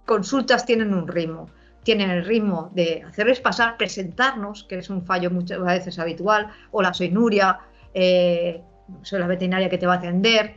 consultas 0.04 0.64
tienen 0.64 0.95
un 0.95 1.09
ritmo. 1.09 1.50
tienen 1.83 2.11
el 2.11 2.25
ritmo 2.25 2.71
de 2.75 3.04
hacerles 3.06 3.38
pasar, 3.38 3.76
presentarnos, 3.76 4.64
que 4.64 4.78
es 4.78 4.90
un 4.90 5.06
fallo 5.06 5.30
muchas 5.30 5.62
veces 5.62 6.00
habitual, 6.00 6.49
hola, 6.73 6.92
soy 6.92 7.11
Nuria, 7.12 7.61
eh, 7.95 8.61
soy 9.02 9.21
la 9.21 9.28
veterinaria 9.28 9.68
que 9.68 9.78
te 9.78 9.87
va 9.87 9.95
a 9.95 9.99
atender, 9.99 10.56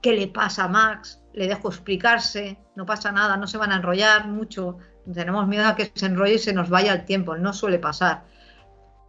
¿qué 0.00 0.12
le 0.12 0.28
pasa 0.28 0.64
a 0.64 0.68
Max? 0.68 1.21
Le 1.32 1.48
dejo 1.48 1.68
explicarse, 1.68 2.58
no 2.76 2.86
pasa 2.86 3.12
nada, 3.12 3.36
no 3.36 3.46
se 3.46 3.58
van 3.58 3.72
a 3.72 3.76
enrollar 3.76 4.28
mucho, 4.28 4.78
tenemos 5.12 5.46
miedo 5.48 5.66
a 5.66 5.74
que 5.74 5.90
se 5.94 6.06
enrolle 6.06 6.34
y 6.34 6.38
se 6.38 6.52
nos 6.52 6.68
vaya 6.68 6.92
el 6.92 7.04
tiempo, 7.04 7.36
no 7.36 7.52
suele 7.52 7.78
pasar. 7.78 8.24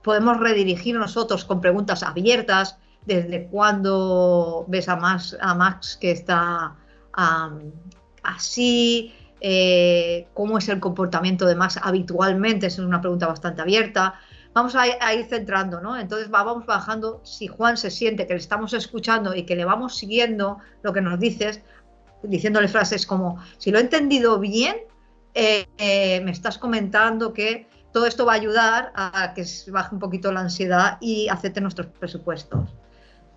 Podemos 0.04 0.40
redirigir 0.40 0.96
nosotros 0.96 1.46
con 1.46 1.62
preguntas 1.62 2.04
abiertas, 2.04 2.78
desde 3.06 3.48
cuándo 3.48 4.66
ves 4.68 4.88
a 4.88 4.96
Max, 4.96 5.38
a 5.40 5.54
Max 5.54 5.98
que 6.00 6.12
está 6.12 6.76
así, 8.24 9.14
eh, 9.42 10.28
cómo 10.34 10.58
es 10.58 10.70
el 10.70 10.80
comportamiento 10.80 11.46
de 11.46 11.56
Max 11.56 11.80
habitualmente, 11.82 12.68
es 12.68 12.80
una 12.80 13.02
pregunta 13.02 13.28
bastante 13.28 13.62
abierta. 13.62 14.16
Vamos 14.54 14.76
a, 14.76 14.86
ir 14.88 15.26
centrando, 15.26 15.82
¿no? 15.82 15.98
Entonces 15.98 16.30
vamos 16.30 16.66
bajando, 16.66 17.22
si 17.24 17.48
Juan 17.48 17.76
se 17.76 17.90
siente 17.90 18.28
que 18.28 18.34
le 18.34 18.40
estamos 18.40 18.74
escuchando 18.74 19.36
y 19.36 19.44
que 19.44 19.56
le 19.56 19.66
vamos 19.66 19.98
siguiendo 19.98 20.60
lo 20.84 20.94
que 20.94 21.02
nos 21.02 21.20
dices, 21.20 21.62
diciéndole 22.24 22.68
frases 22.68 23.06
como, 23.06 23.38
si 23.58 23.72
lo 23.72 23.78
he 23.78 23.82
entendido 23.82 24.40
bien, 24.40 24.78
eh, 25.34 25.68
eh, 25.78 26.22
me 26.22 26.32
estás 26.32 26.58
comentando 26.58 27.34
que 27.34 27.68
todo 27.92 28.08
esto 28.08 28.26
va 28.26 28.34
a 28.34 28.36
ayudar 28.36 28.92
a 28.96 29.34
que 29.34 29.46
baje 29.72 29.94
un 29.94 30.00
poquito 30.00 30.32
la 30.32 30.42
ansiedad 30.42 30.98
y 31.00 31.30
acepte 31.30 31.62
nuestros 31.62 31.88
presupuestos. 31.88 32.74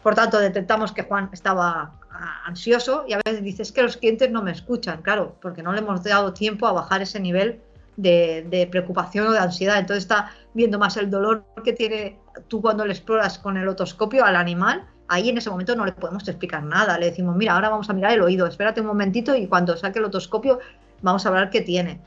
Por 0.02 0.14
tanto, 0.14 0.38
detectamos 0.38 0.92
que 0.92 1.02
Juan 1.02 1.30
estaba 1.32 1.98
ansioso 2.44 3.04
y 3.06 3.12
a 3.12 3.20
veces 3.24 3.42
dices 3.42 3.72
que 3.72 3.82
los 3.82 3.96
clientes 3.96 4.30
no 4.30 4.42
me 4.42 4.52
escuchan, 4.52 5.02
claro, 5.02 5.36
porque 5.42 5.62
no 5.62 5.72
le 5.72 5.80
hemos 5.80 6.02
dado 6.02 6.32
tiempo 6.32 6.66
a 6.66 6.72
bajar 6.72 7.02
ese 7.02 7.20
nivel 7.20 7.60
de, 7.96 8.68
preocupación 8.70 9.26
o 9.26 9.32
de 9.32 9.38
ansiedad. 9.38 9.78
Entonces 9.78 10.04
está 10.04 10.32
viendo 10.54 10.78
más 10.78 10.96
el 10.96 11.10
dolor 11.10 11.44
que 11.64 11.72
tiene 11.72 12.18
tú 12.48 12.60
cuando 12.60 12.84
le 12.84 12.92
exploras 12.92 13.38
con 13.38 13.56
el 13.56 13.68
otoscopio 13.68 14.24
al 14.24 14.36
animal. 14.36 14.86
Ahí 15.08 15.28
en 15.28 15.38
ese 15.38 15.50
momento 15.50 15.76
no 15.76 15.84
le 15.84 15.92
podemos 15.92 16.26
explicar 16.26 16.62
nada. 16.62 16.98
Le 16.98 17.06
decimos, 17.06 17.36
mira, 17.36 17.54
ahora 17.54 17.68
vamos 17.68 17.88
a 17.90 17.92
mirar 17.92 18.12
el 18.12 18.22
oído, 18.22 18.46
espérate 18.46 18.80
un 18.80 18.88
momentito 18.88 19.34
y 19.34 19.46
cuando 19.46 19.76
saque 19.76 19.98
el 19.98 20.06
otoscopio 20.06 20.58
vamos 21.02 21.24
a 21.24 21.28
hablar 21.28 21.50
qué 21.50 21.60
tiene, 21.60 22.00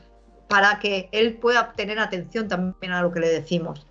para 0.48 0.78
que 0.78 1.08
él 1.12 1.34
pueda 1.34 1.72
tener 1.72 1.98
atención 1.98 2.48
también 2.48 2.92
a 2.92 3.02
lo 3.02 3.12
que 3.12 3.20
le 3.20 3.28
decimos. 3.28 3.86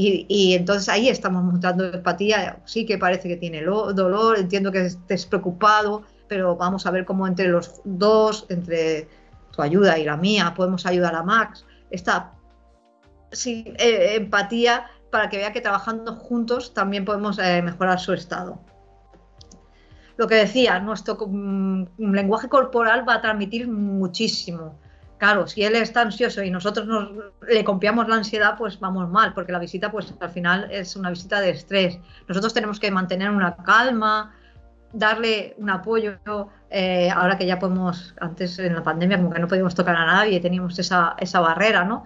Y, 0.00 0.54
entonces 0.54 0.88
ahí 0.88 1.08
estamos 1.08 1.42
mostrando 1.42 1.84
empatía. 1.86 2.60
Sí 2.66 2.86
que 2.86 2.98
parece 2.98 3.28
que 3.28 3.36
tiene 3.36 3.62
dolor, 3.62 4.38
entiendo 4.38 4.70
que 4.70 4.86
estés 4.86 5.26
preocupado, 5.26 6.04
pero 6.28 6.56
vamos 6.56 6.86
a 6.86 6.92
ver 6.92 7.04
cómo 7.04 7.26
entre 7.26 7.48
los 7.48 7.80
dos, 7.84 8.46
entre 8.48 9.08
tu 9.50 9.60
ayuda 9.60 9.98
y 9.98 10.04
la 10.04 10.16
mía, 10.16 10.54
podemos 10.54 10.86
ayudar 10.86 11.16
a 11.16 11.24
Max. 11.24 11.64
Esta 11.90 12.32
eh, 13.44 14.14
empatía 14.14 14.86
para 15.10 15.28
que 15.28 15.38
vea 15.38 15.52
que 15.52 15.60
trabajando 15.60 16.14
juntos 16.16 16.74
también 16.74 17.04
podemos 17.04 17.38
eh, 17.38 17.62
mejorar 17.62 17.98
su 18.00 18.12
estado. 18.12 18.60
Lo 20.16 20.26
que 20.26 20.34
decía, 20.34 20.78
nuestro 20.80 21.16
mm, 21.16 21.84
lenguaje 21.98 22.48
corporal 22.48 23.08
va 23.08 23.14
a 23.14 23.20
transmitir 23.20 23.68
muchísimo 23.68 24.78
Claro, 25.18 25.48
si 25.48 25.64
él 25.64 25.74
está 25.74 26.02
ansioso 26.02 26.44
y 26.44 26.50
nosotros 26.50 26.86
nos, 26.86 27.10
le 27.48 27.64
confiamos 27.64 28.08
la 28.08 28.14
ansiedad, 28.16 28.56
pues 28.56 28.78
vamos 28.78 29.10
mal, 29.10 29.34
porque 29.34 29.50
la 29.50 29.58
visita, 29.58 29.90
pues 29.90 30.14
al 30.20 30.30
final 30.30 30.68
es 30.70 30.94
una 30.94 31.10
visita 31.10 31.40
de 31.40 31.50
estrés. 31.50 31.98
Nosotros 32.28 32.54
tenemos 32.54 32.78
que 32.78 32.90
mantener 32.92 33.30
una 33.30 33.56
calma, 33.56 34.32
darle 34.92 35.56
un 35.58 35.70
apoyo. 35.70 36.18
Eh, 36.70 37.10
ahora 37.10 37.36
que 37.36 37.46
ya 37.46 37.58
podemos, 37.58 38.14
antes 38.20 38.60
en 38.60 38.76
la 38.76 38.82
pandemia, 38.84 39.16
como 39.16 39.30
que 39.30 39.40
no 39.40 39.48
podíamos 39.48 39.74
tocar 39.74 39.96
a 39.96 40.06
nadie, 40.06 40.38
teníamos 40.38 40.78
esa, 40.78 41.16
esa 41.18 41.40
barrera, 41.40 41.84
¿no? 41.84 42.04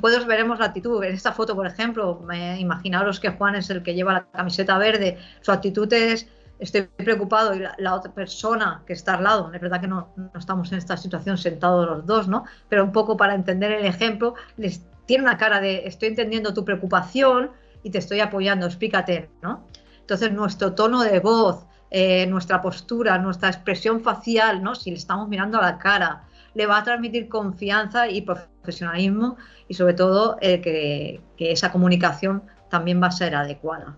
Pues 0.00 0.24
veremos 0.26 0.58
la 0.58 0.66
actitud. 0.66 1.02
En 1.02 1.14
esta 1.14 1.32
foto, 1.32 1.56
por 1.56 1.66
ejemplo, 1.66 2.24
imaginaros 2.58 3.18
que 3.18 3.30
Juan 3.30 3.56
es 3.56 3.68
el 3.70 3.82
que 3.82 3.94
lleva 3.94 4.12
la 4.12 4.26
camiseta 4.30 4.78
verde, 4.78 5.18
su 5.40 5.50
actitud 5.50 5.92
es 5.92 6.28
estoy 6.62 6.82
preocupado 6.82 7.54
y 7.54 7.64
la, 7.78 7.94
otra 7.94 8.12
persona 8.12 8.82
que 8.86 8.92
está 8.92 9.14
al 9.14 9.24
lado, 9.24 9.50
es 9.52 9.60
verdad 9.60 9.80
que 9.80 9.88
no, 9.88 10.14
estamos 10.38 10.70
en 10.70 10.78
esta 10.78 10.96
situación 10.96 11.36
sentados 11.36 11.88
los 11.88 12.06
dos, 12.06 12.28
¿no? 12.28 12.44
Pero 12.68 12.84
un 12.84 12.92
poco 12.92 13.16
para 13.16 13.34
entender 13.34 13.72
el 13.72 13.84
ejemplo, 13.84 14.34
les 14.56 14.82
tiene 15.06 15.24
una 15.24 15.36
cara 15.36 15.60
de 15.60 15.82
estoy 15.86 16.10
entendiendo 16.10 16.54
tu 16.54 16.64
preocupación 16.64 17.50
y 17.82 17.90
te 17.90 17.98
estoy 17.98 18.20
apoyando, 18.20 18.66
explícate, 18.66 19.28
¿no? 19.42 19.66
Entonces 20.00 20.32
nuestro 20.32 20.72
tono 20.74 21.02
de 21.02 21.18
voz, 21.18 21.66
eh, 21.90 22.26
nuestra 22.28 22.62
postura, 22.62 23.18
nuestra 23.18 23.48
expresión 23.48 24.00
facial, 24.00 24.62
¿no? 24.62 24.76
Si 24.76 24.90
le 24.90 24.96
estamos 24.96 25.28
mirando 25.28 25.58
a 25.58 25.62
la 25.62 25.78
cara, 25.78 26.28
le 26.54 26.66
va 26.66 26.78
a 26.78 26.84
transmitir 26.84 27.28
confianza 27.28 28.08
y 28.08 28.22
profesionalismo 28.22 29.36
y 29.68 29.74
sobre 29.74 29.94
todo 29.94 30.36
eh, 30.40 30.60
que 30.60 31.20
esa 31.38 31.72
comunicación 31.72 32.42
también 32.68 33.02
va 33.02 33.08
a 33.08 33.12
ser 33.12 33.34
adecuada. 33.34 33.96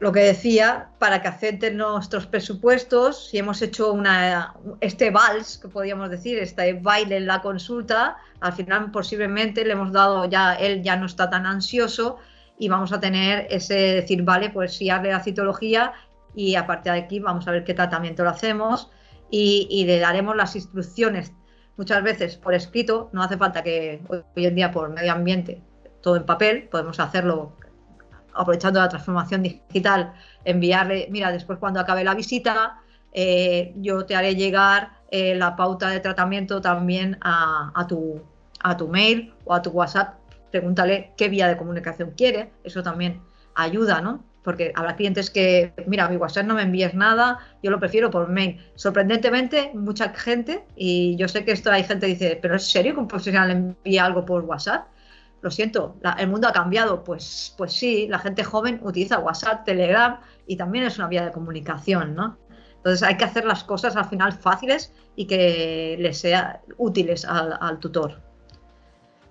Lo 0.00 0.12
que 0.12 0.20
decía, 0.20 0.90
para 1.00 1.20
que 1.20 1.26
acepten 1.26 1.76
nuestros 1.76 2.26
presupuestos, 2.26 3.30
si 3.30 3.38
hemos 3.38 3.60
hecho 3.62 3.92
una, 3.92 4.54
este 4.80 5.10
vals, 5.10 5.58
que 5.58 5.66
podríamos 5.66 6.08
decir, 6.08 6.38
este 6.38 6.74
baile 6.74 7.16
en 7.16 7.26
la 7.26 7.42
consulta, 7.42 8.16
al 8.40 8.52
final 8.52 8.92
posiblemente 8.92 9.64
le 9.64 9.72
hemos 9.72 9.92
dado 9.92 10.24
ya, 10.26 10.54
él 10.54 10.84
ya 10.84 10.94
no 10.94 11.06
está 11.06 11.28
tan 11.28 11.46
ansioso 11.46 12.18
y 12.60 12.68
vamos 12.68 12.92
a 12.92 13.00
tener 13.00 13.48
ese 13.50 13.74
decir, 13.74 14.22
vale, 14.22 14.50
pues 14.50 14.76
si 14.76 14.88
hable 14.88 15.10
la 15.10 15.20
citología 15.20 15.92
y 16.32 16.54
a 16.54 16.64
partir 16.64 16.92
de 16.92 17.00
aquí 17.00 17.18
vamos 17.18 17.48
a 17.48 17.50
ver 17.50 17.64
qué 17.64 17.74
tratamiento 17.74 18.22
lo 18.22 18.30
hacemos 18.30 18.92
y, 19.30 19.84
le 19.86 19.98
daremos 19.98 20.36
las 20.36 20.56
instrucciones 20.56 21.32
muchas 21.76 22.02
veces 22.02 22.36
por 22.36 22.54
escrito, 22.54 23.10
no 23.12 23.22
hace 23.22 23.36
falta 23.36 23.62
que 23.62 24.02
hoy 24.08 24.46
en 24.46 24.54
día 24.54 24.70
por 24.70 24.88
medio 24.90 25.12
ambiente 25.12 25.62
todo 26.00 26.16
en 26.16 26.24
papel, 26.24 26.68
podemos 26.70 26.98
hacerlo 27.00 27.52
aprovechando 28.34 28.80
la 28.80 28.88
transformación 28.88 29.42
digital, 29.42 30.12
enviarle, 30.44 31.08
mira, 31.10 31.32
después 31.32 31.58
cuando 31.58 31.80
acabe 31.80 32.04
la 32.04 32.14
visita, 32.14 32.80
eh, 33.12 33.72
yo 33.76 34.06
te 34.06 34.14
haré 34.14 34.36
llegar 34.36 34.98
eh, 35.10 35.34
la 35.34 35.56
pauta 35.56 35.88
de 35.90 36.00
tratamiento 36.00 36.60
también 36.60 37.18
a, 37.20 37.84
tu, 37.88 38.22
a 38.60 38.76
tu 38.76 38.88
mail 38.88 39.34
o 39.44 39.54
a 39.54 39.62
tu 39.62 39.70
WhatsApp. 39.70 40.14
Pregúntale 40.50 41.12
qué 41.16 41.28
vía 41.28 41.48
de 41.48 41.56
comunicación 41.56 42.12
quiere, 42.16 42.52
eso 42.62 42.82
también 42.82 43.20
ayuda, 43.54 44.00
¿no? 44.00 44.24
Porque 44.42 44.72
habrá 44.74 44.96
clientes 44.96 45.30
que, 45.30 45.72
mira, 45.86 46.08
mi 46.08 46.16
WhatsApp 46.16 46.46
no 46.46 46.54
me 46.54 46.62
envíes 46.62 46.94
nada, 46.94 47.38
yo 47.62 47.70
lo 47.70 47.78
prefiero 47.78 48.10
por 48.10 48.28
mail. 48.28 48.58
Sorprendentemente, 48.76 49.72
mucha 49.74 50.10
gente, 50.10 50.64
y 50.76 51.16
yo 51.16 51.28
sé 51.28 51.44
que 51.44 51.52
esto 51.52 51.70
hay 51.70 51.84
gente 51.84 52.06
que 52.06 52.12
dice, 52.12 52.38
pero 52.40 52.56
¿es 52.56 52.70
serio 52.70 52.94
que 52.94 53.00
un 53.00 53.08
profesional 53.08 53.50
envía 53.50 54.04
algo 54.04 54.24
por 54.24 54.44
WhatsApp? 54.44 54.86
lo 55.40 55.50
siento, 55.50 55.96
el 56.18 56.28
mundo 56.28 56.48
ha 56.48 56.52
cambiado. 56.52 57.04
Pues, 57.04 57.54
pues 57.56 57.72
sí, 57.72 58.08
la 58.08 58.18
gente 58.18 58.44
joven 58.44 58.80
utiliza 58.82 59.18
WhatsApp, 59.18 59.64
Telegram 59.64 60.20
y 60.46 60.56
también 60.56 60.84
es 60.84 60.98
una 60.98 61.08
vía 61.08 61.24
de 61.24 61.32
comunicación, 61.32 62.14
¿no? 62.14 62.38
Entonces 62.76 63.02
hay 63.02 63.16
que 63.16 63.24
hacer 63.24 63.44
las 63.44 63.64
cosas 63.64 63.96
al 63.96 64.06
final 64.06 64.32
fáciles 64.32 64.92
y 65.16 65.26
que 65.26 65.96
les 65.98 66.18
sean 66.18 66.58
útiles 66.76 67.24
al, 67.24 67.78
tutor. 67.80 68.20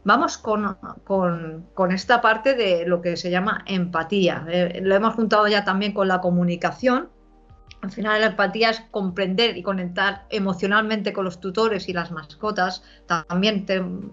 Vamos 0.08 0.38
con, 0.38 1.92
esta 1.92 2.22
parte 2.22 2.54
de 2.54 2.86
lo 2.88 3.02
que 3.02 3.18
se 3.18 3.30
llama 3.30 3.66
empatía. 3.66 4.46
Eh, 4.48 4.80
lo 4.82 4.96
hemos 4.96 5.16
juntado 5.16 5.50
ya 5.50 5.66
también 5.66 5.92
con 5.92 6.08
la 6.08 6.22
comunicación 6.22 7.10
al 7.82 7.92
final 7.92 8.22
la 8.22 8.28
empatía 8.28 8.72
es 8.72 8.82
comprender 8.90 9.56
y 9.56 9.62
conectar 9.62 10.26
emocionalmente 10.30 11.14
con 11.14 11.26
los 11.26 11.40
tutores 11.40 11.88
y 11.90 11.94
las 11.94 12.12
mascotas. 12.12 12.84
También 13.06 13.66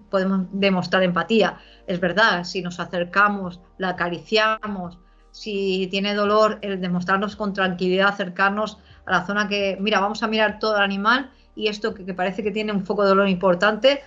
podemos 0.09 0.47
demostrar 0.51 1.01
empatía. 1.01 1.57
Es 1.87 1.99
verdad, 1.99 2.43
si 2.43 2.61
nos 2.61 2.79
acercamos, 2.79 3.61
la 3.77 3.89
acariciamos, 3.89 4.99
si 5.31 5.87
tiene 5.89 6.13
dolor, 6.13 6.59
el 6.61 6.79
demostrarnos 6.79 7.35
con 7.35 7.53
tranquilidad, 7.53 8.09
acercarnos 8.09 8.77
a 9.05 9.11
la 9.11 9.25
zona 9.25 9.47
que, 9.47 9.77
mira, 9.79 9.99
vamos 9.99 10.21
a 10.21 10.27
mirar 10.27 10.59
todo 10.59 10.75
el 10.75 10.83
animal 10.83 11.31
y 11.55 11.67
esto 11.67 11.93
que 11.93 12.13
parece 12.13 12.43
que 12.43 12.51
tiene 12.51 12.71
un 12.71 12.85
foco 12.85 13.01
de 13.03 13.09
dolor 13.09 13.29
importante, 13.29 14.01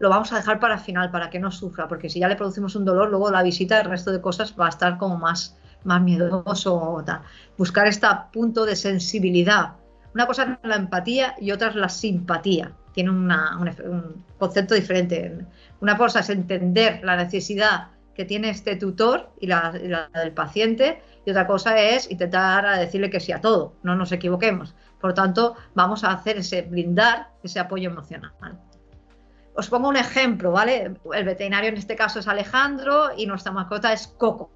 lo 0.00 0.08
vamos 0.08 0.32
a 0.32 0.36
dejar 0.36 0.58
para 0.58 0.78
final, 0.78 1.10
para 1.10 1.28
que 1.28 1.38
no 1.38 1.52
sufra, 1.52 1.86
porque 1.86 2.08
si 2.08 2.20
ya 2.20 2.28
le 2.28 2.34
producimos 2.34 2.74
un 2.74 2.86
dolor, 2.86 3.10
luego 3.10 3.30
la 3.30 3.42
visita, 3.42 3.80
el 3.80 3.90
resto 3.90 4.10
de 4.10 4.22
cosas 4.22 4.54
va 4.58 4.66
a 4.66 4.70
estar 4.70 4.96
como 4.96 5.18
más, 5.18 5.58
más 5.84 6.00
miedoso. 6.00 7.04
Buscar 7.58 7.86
este 7.86 8.06
punto 8.32 8.64
de 8.64 8.76
sensibilidad. 8.76 9.74
Una 10.14 10.26
cosa 10.26 10.58
es 10.62 10.68
la 10.68 10.76
empatía 10.76 11.34
y 11.38 11.52
otra 11.52 11.68
es 11.68 11.74
la 11.74 11.90
simpatía. 11.90 12.72
Tiene 12.94 13.10
un, 13.10 14.24
concepto 14.38 14.74
diferente. 14.74 15.44
Una 15.80 15.98
cosa 15.98 16.20
es 16.20 16.30
entender 16.30 17.00
la 17.04 17.16
necesidad 17.16 17.88
que 18.14 18.24
tiene 18.24 18.48
este 18.48 18.76
tutor 18.76 19.30
y 19.38 19.48
la, 19.48 19.70
del 20.14 20.32
paciente 20.32 21.02
y 21.26 21.30
otra 21.30 21.46
cosa 21.46 21.78
es 21.78 22.10
intentar 22.10 22.78
decirle 22.78 23.10
que 23.10 23.20
sí 23.20 23.32
a 23.32 23.42
todo, 23.42 23.74
no 23.82 23.94
nos 23.94 24.12
equivoquemos. 24.12 24.74
Por 24.98 25.12
tanto, 25.12 25.56
vamos 25.74 26.04
a 26.04 26.12
hacer 26.12 26.38
ese 26.38 26.62
brindar 26.62 27.28
ese 27.42 27.60
apoyo 27.60 27.90
emocional. 27.90 28.32
Os 29.60 29.68
pongo 29.68 29.88
un 29.88 29.96
ejemplo, 29.96 30.52
¿vale? 30.52 30.94
El 31.12 31.24
veterinario 31.24 31.68
en 31.68 31.76
este 31.76 31.94
caso 31.94 32.18
es 32.18 32.26
Alejandro 32.26 33.10
y 33.16 33.26
nuestra 33.26 33.52
mascota 33.52 33.92
es 33.92 34.06
Coco 34.06 34.50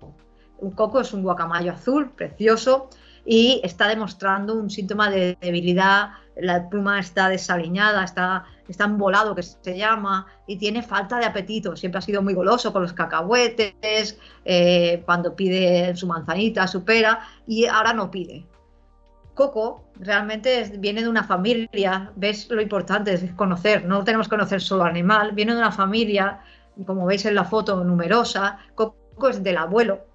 un 0.64 0.70
coco 0.72 1.00
es 1.00 1.12
un 1.12 1.22
guacamayo 1.22 1.72
azul, 1.72 2.10
precioso, 2.10 2.88
y 3.26 3.60
está 3.64 3.88
demostrando 3.88 4.54
un 4.54 4.70
síntoma 4.70 5.10
de 5.10 5.36
debilidad, 5.40 6.10
la 6.36 6.68
pluma 6.68 6.98
está 6.98 7.28
desaliñada, 7.28 8.04
está, 8.04 8.44
está 8.68 8.90
que 9.34 9.42
se 9.42 9.76
llama, 9.76 10.26
y 10.46 10.56
tiene 10.56 10.82
falta 10.82 11.18
de 11.18 11.26
apetito. 11.26 11.76
Siempre 11.76 11.98
ha 11.98 12.02
sido 12.02 12.22
muy 12.22 12.34
goloso 12.34 12.72
con 12.72 12.82
los 12.82 12.92
cacahuetes, 12.92 14.18
eh, 14.44 15.02
cuando 15.04 15.34
pide 15.34 15.96
su 15.96 16.06
manzanita, 16.06 16.66
su 16.66 16.84
pera, 16.84 17.20
y 17.46 17.66
ahora 17.66 17.92
no 17.92 18.10
pide. 18.10 18.46
Coco 19.34 19.84
realmente 19.96 20.72
viene 20.78 21.02
de 21.02 21.08
una 21.08 21.24
familia, 21.24 22.12
ves 22.16 22.48
lo 22.50 22.60
importante 22.60 23.12
es 23.12 23.32
conocer, 23.32 23.84
no 23.84 24.04
tenemos 24.04 24.28
que 24.28 24.36
conocer 24.36 24.60
solo 24.60 24.84
al 24.84 24.90
animal, 24.90 25.32
viene 25.32 25.52
de 25.52 25.58
una 25.58 25.72
familia, 25.72 26.40
como 26.86 27.06
veis 27.06 27.24
en 27.24 27.34
la 27.34 27.44
foto, 27.44 27.82
numerosa. 27.82 28.58
Coco 28.74 29.28
es 29.28 29.42
del 29.42 29.56
abuelo, 29.56 30.06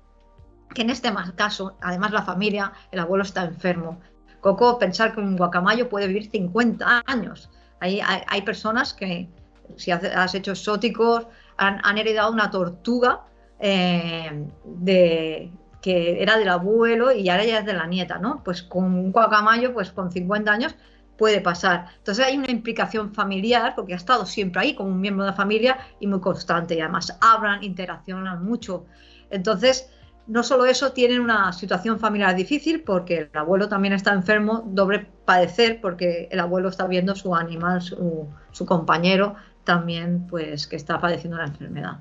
que 0.73 0.83
en 0.83 0.89
este 0.89 1.11
caso, 1.35 1.77
además 1.81 2.11
la 2.11 2.23
familia, 2.23 2.71
el 2.91 2.99
abuelo 2.99 3.23
está 3.23 3.43
enfermo. 3.43 3.99
Coco, 4.41 4.79
pensar 4.79 5.13
que 5.13 5.19
un 5.19 5.35
guacamayo 5.35 5.89
puede 5.89 6.07
vivir 6.07 6.29
50 6.29 7.03
años. 7.05 7.49
Hay, 7.81 8.01
hay, 8.01 8.41
personas 8.41 8.93
que, 8.93 9.29
si 9.75 9.91
has 9.91 10.35
hecho 10.35 10.51
exóticos, 10.51 11.27
han, 11.57 11.97
heredado 11.97 12.31
una 12.31 12.49
tortuga 12.49 13.21
eh, 13.59 14.45
de, 14.63 15.51
que 15.81 16.21
era 16.21 16.37
del 16.37 16.49
abuelo 16.49 17.11
y 17.11 17.29
ahora 17.29 17.45
ya 17.45 17.59
es 17.59 17.65
de 17.65 17.73
la 17.73 17.87
nieta, 17.87 18.17
¿no? 18.17 18.43
Pues 18.43 18.63
con 18.63 18.83
un 18.85 19.11
guacamayo, 19.11 19.73
pues 19.73 19.91
con 19.91 20.11
50 20.11 20.51
años 20.51 20.75
puede 21.17 21.41
pasar. 21.41 21.87
Entonces 21.97 22.25
hay 22.25 22.37
una 22.37 22.49
implicación 22.49 23.13
familiar, 23.13 23.73
porque 23.75 23.93
ha 23.93 23.97
estado 23.97 24.25
siempre 24.25 24.61
ahí 24.61 24.73
como 24.73 24.89
un 24.89 25.01
miembro 25.01 25.25
de 25.25 25.31
la 25.31 25.35
familia 25.35 25.77
y 25.99 26.07
muy 26.07 26.21
constante, 26.21 26.75
y 26.75 26.81
además 26.81 27.17
hablan, 27.21 27.63
interaccionan 27.63 28.43
mucho. 28.43 28.85
Entonces, 29.29 29.89
no 30.27 30.43
solo 30.43 30.65
eso, 30.65 30.93
tienen 30.93 31.19
una 31.21 31.51
situación 31.53 31.99
familiar 31.99 32.35
difícil 32.35 32.83
porque 32.83 33.29
el 33.31 33.37
abuelo 33.37 33.67
también 33.67 33.93
está 33.93 34.13
enfermo, 34.13 34.63
doble 34.67 35.07
padecer 35.25 35.81
porque 35.81 36.29
el 36.31 36.39
abuelo 36.39 36.69
está 36.69 36.87
viendo 36.87 37.15
su 37.15 37.35
animal, 37.35 37.81
su, 37.81 38.27
su 38.51 38.65
compañero 38.65 39.35
también, 39.63 40.27
pues 40.27 40.67
que 40.67 40.75
está 40.75 40.99
padeciendo 40.99 41.37
la 41.37 41.45
enfermedad. 41.45 41.99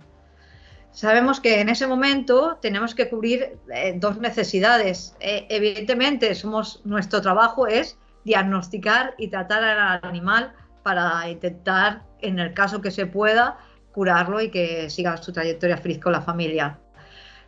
Sabemos 0.98 1.38
que 1.38 1.60
en 1.60 1.68
ese 1.68 1.86
momento 1.86 2.58
tenemos 2.60 2.92
que 2.92 3.08
cubrir 3.08 3.56
eh, 3.72 3.94
dos 4.00 4.18
necesidades. 4.18 5.14
Eh, 5.20 5.46
evidentemente, 5.48 6.34
somos, 6.34 6.82
nuestro 6.84 7.22
trabajo 7.22 7.68
es 7.68 7.96
diagnosticar 8.24 9.14
y 9.16 9.28
tratar 9.28 9.62
al 9.62 10.00
animal 10.02 10.52
para 10.82 11.30
intentar, 11.30 12.02
en 12.20 12.40
el 12.40 12.52
caso 12.52 12.80
que 12.80 12.90
se 12.90 13.06
pueda, 13.06 13.58
curarlo 13.92 14.40
y 14.40 14.50
que 14.50 14.90
siga 14.90 15.16
su 15.18 15.32
trayectoria 15.32 15.76
feliz 15.76 16.00
con 16.00 16.10
la 16.10 16.20
familia. 16.20 16.80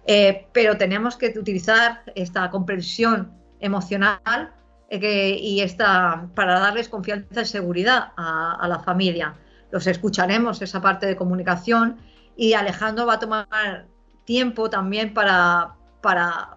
Eh, 0.07 0.47
pero 0.53 0.77
tenemos 0.77 1.17
que 1.17 1.37
utilizar 1.37 2.05
esta 2.15 2.51
comprensión 2.51 3.33
emocional 3.59 4.55
y 4.93 5.61
esta, 5.61 6.29
para 6.37 6.61
darles 6.61 6.89
confianza 6.89 7.43
y 7.43 7.47
seguridad 7.47 8.13
a, 8.17 8.59
a 8.61 8.69
la 8.69 8.79
familia. 8.79 9.35
Los 9.73 9.89
escucharemos, 9.89 10.63
esa 10.63 10.81
parte 10.81 11.07
de 11.07 11.17
comunicación, 11.17 11.99
y 12.41 12.55
Alejandro 12.55 13.05
va 13.05 13.15
a 13.15 13.19
tomar 13.19 13.85
tiempo 14.25 14.71
también 14.71 15.13
para, 15.13 15.75
para, 16.01 16.57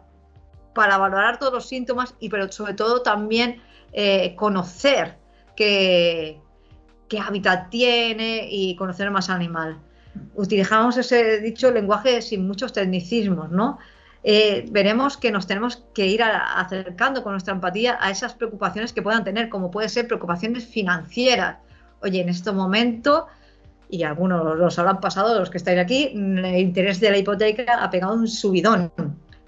para 0.74 0.98
valorar 0.98 1.40
todos 1.40 1.52
los 1.52 1.68
síntomas 1.68 2.16
y 2.22 2.30
pero 2.30 2.50
sobre 2.54 2.74
todo 2.74 3.02
también 3.02 3.62
eh, 3.92 4.34
conocer 4.36 5.18
qué, 5.58 6.40
qué 7.10 7.20
hábitat 7.20 7.70
tiene 7.70 8.48
y 8.50 8.78
conocer 8.78 9.12
más 9.12 9.30
al 9.30 9.36
animal. 9.36 9.78
Utilizamos 10.36 10.96
ese 10.96 11.42
dicho 11.42 11.70
lenguaje 11.70 12.22
sin 12.22 12.48
muchos 12.48 12.72
tecnicismos, 12.72 13.52
¿no? 13.52 13.78
Eh, 14.24 14.66
veremos 14.72 15.18
que 15.18 15.32
nos 15.32 15.48
tenemos 15.48 15.84
que 15.94 16.08
ir 16.08 16.24
acercando 16.24 17.24
con 17.24 17.34
nuestra 17.34 17.56
empatía 17.56 17.98
a 18.00 18.10
esas 18.10 18.36
preocupaciones 18.36 18.94
que 18.94 19.02
puedan 19.02 19.26
tener, 19.26 19.50
como 19.50 19.70
puede 19.70 19.90
ser 19.90 20.08
preocupaciones 20.08 20.66
financieras. 20.66 21.58
Oye, 22.02 22.22
en 22.22 22.30
este 22.30 22.54
momento 22.54 23.28
y 23.94 24.02
algunos 24.02 24.58
los 24.58 24.80
habrán 24.80 25.00
pasado, 25.00 25.38
los 25.38 25.52
que 25.52 25.60
estáis 25.60 25.78
aquí, 25.78 26.06
el 26.16 26.58
interés 26.58 27.00
de 27.00 27.12
la 27.12 27.18
hipoteca 27.20 27.78
ha 27.80 27.92
pegado 27.92 28.16
un 28.16 28.28
subidón 28.28 28.92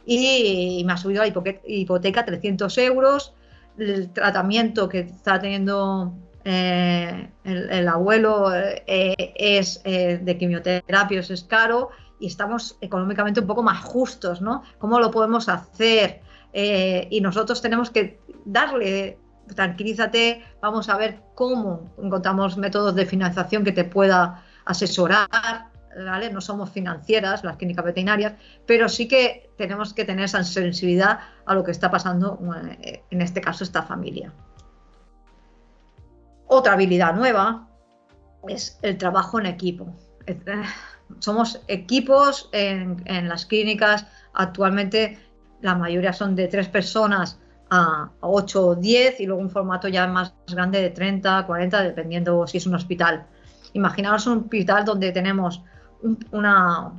y, 0.06 0.84
me 0.86 0.94
ha 0.94 0.98
subido 0.98 1.24
la 1.24 1.34
hipoteca 1.66 2.24
300 2.24 2.78
euros, 2.78 3.34
el 3.80 4.12
tratamiento 4.14 4.88
que 4.88 5.00
está 5.00 5.40
teniendo 5.40 6.14
eh, 6.44 7.28
el, 7.44 7.88
abuelo 7.88 8.54
eh, 8.54 9.34
es 9.36 9.82
eh, 9.84 10.20
de 10.22 10.38
quimioterapia, 10.38 11.22
es 11.22 11.44
caro 11.46 11.90
y 12.20 12.28
estamos 12.28 12.78
económicamente 12.82 13.40
un 13.40 13.48
poco 13.48 13.64
más 13.64 13.84
justos, 13.84 14.44
¿no? 14.44 14.62
¿Cómo 14.78 15.00
lo 15.00 15.10
podemos 15.10 15.50
hacer? 15.50 16.22
y 16.58 17.20
nosotros 17.20 17.62
tenemos 17.62 17.90
que 17.90 18.18
darle 18.46 19.18
tranquilízate, 19.54 20.44
vamos 20.62 20.90
a 20.90 20.98
ver 20.98 21.20
cómo 21.36 21.94
encontramos 22.02 22.58
métodos 22.58 22.96
de 22.96 23.06
financiación 23.06 23.64
que 23.64 23.72
te 23.72 23.84
pueda 23.84 24.44
asesorar. 24.66 25.28
No 26.32 26.42
somos 26.42 26.72
financieras, 26.72 27.44
las 27.44 27.56
clínicas 27.56 27.86
veterinarias, 27.86 28.34
pero 28.66 28.90
sí 28.90 29.08
que 29.08 29.50
tenemos 29.58 29.94
que 29.94 30.04
tener 30.04 30.26
esa 30.26 30.44
sensibilidad 30.44 31.20
a 31.46 31.54
lo 31.54 31.64
que 31.64 31.72
está 31.72 31.90
pasando, 31.90 32.38
eh, 32.82 33.04
en 33.10 33.22
este 33.22 33.40
caso, 33.40 33.64
esta 33.64 33.84
familia. 33.84 34.34
Otra 36.48 36.74
habilidad 36.74 37.16
nueva 37.16 37.70
es 38.48 38.78
el 38.82 38.98
trabajo 38.98 39.40
en 39.40 39.46
equipo. 39.46 39.96
Eh, 40.28 40.38
somos 41.20 41.62
equipos 41.68 42.50
en 42.52 43.30
las 43.30 43.46
clínicas, 43.46 44.06
actualmente 44.34 45.18
la 45.62 45.76
mayoría 45.76 46.14
son 46.14 46.36
de 46.36 46.48
tres 46.48 46.68
personas 46.68 47.40
a 47.70 48.12
8 48.22 48.68
o 48.68 48.76
10 48.76 49.20
y 49.20 49.26
luego 49.26 49.42
un 49.42 49.50
formato 49.50 49.88
ya 49.88 50.08
más 50.08 50.34
grande 50.48 50.82
de 50.82 50.90
30, 50.90 51.46
40, 51.46 51.84
dependiendo 51.84 52.46
si 52.48 52.58
es 52.58 52.68
un 52.68 52.76
hospital. 52.76 53.26
Imaginaos 53.74 54.28
un 54.28 54.40
hospital 54.40 54.86
donde 54.86 55.12
tenemos 55.12 55.64
una, 56.32 56.94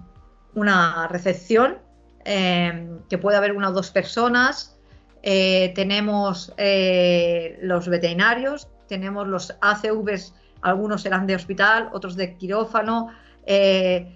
una, 0.54 1.08
recepción 1.08 1.78
eh, 2.24 2.88
que 3.08 3.18
puede 3.18 3.36
haber 3.36 3.52
una 3.52 3.70
o 3.70 3.72
dos 3.72 3.90
personas, 3.90 4.76
eh, 5.22 5.72
tenemos 5.74 6.52
eh, 6.56 7.58
los 7.62 7.88
veterinarios, 7.88 8.68
tenemos 8.88 9.26
los 9.26 9.56
ACVs, 9.60 10.34
algunos 10.62 11.02
serán 11.02 11.26
de 11.26 11.36
hospital, 11.36 11.88
otros 11.92 12.16
de 12.16 12.36
quirófano, 12.36 13.08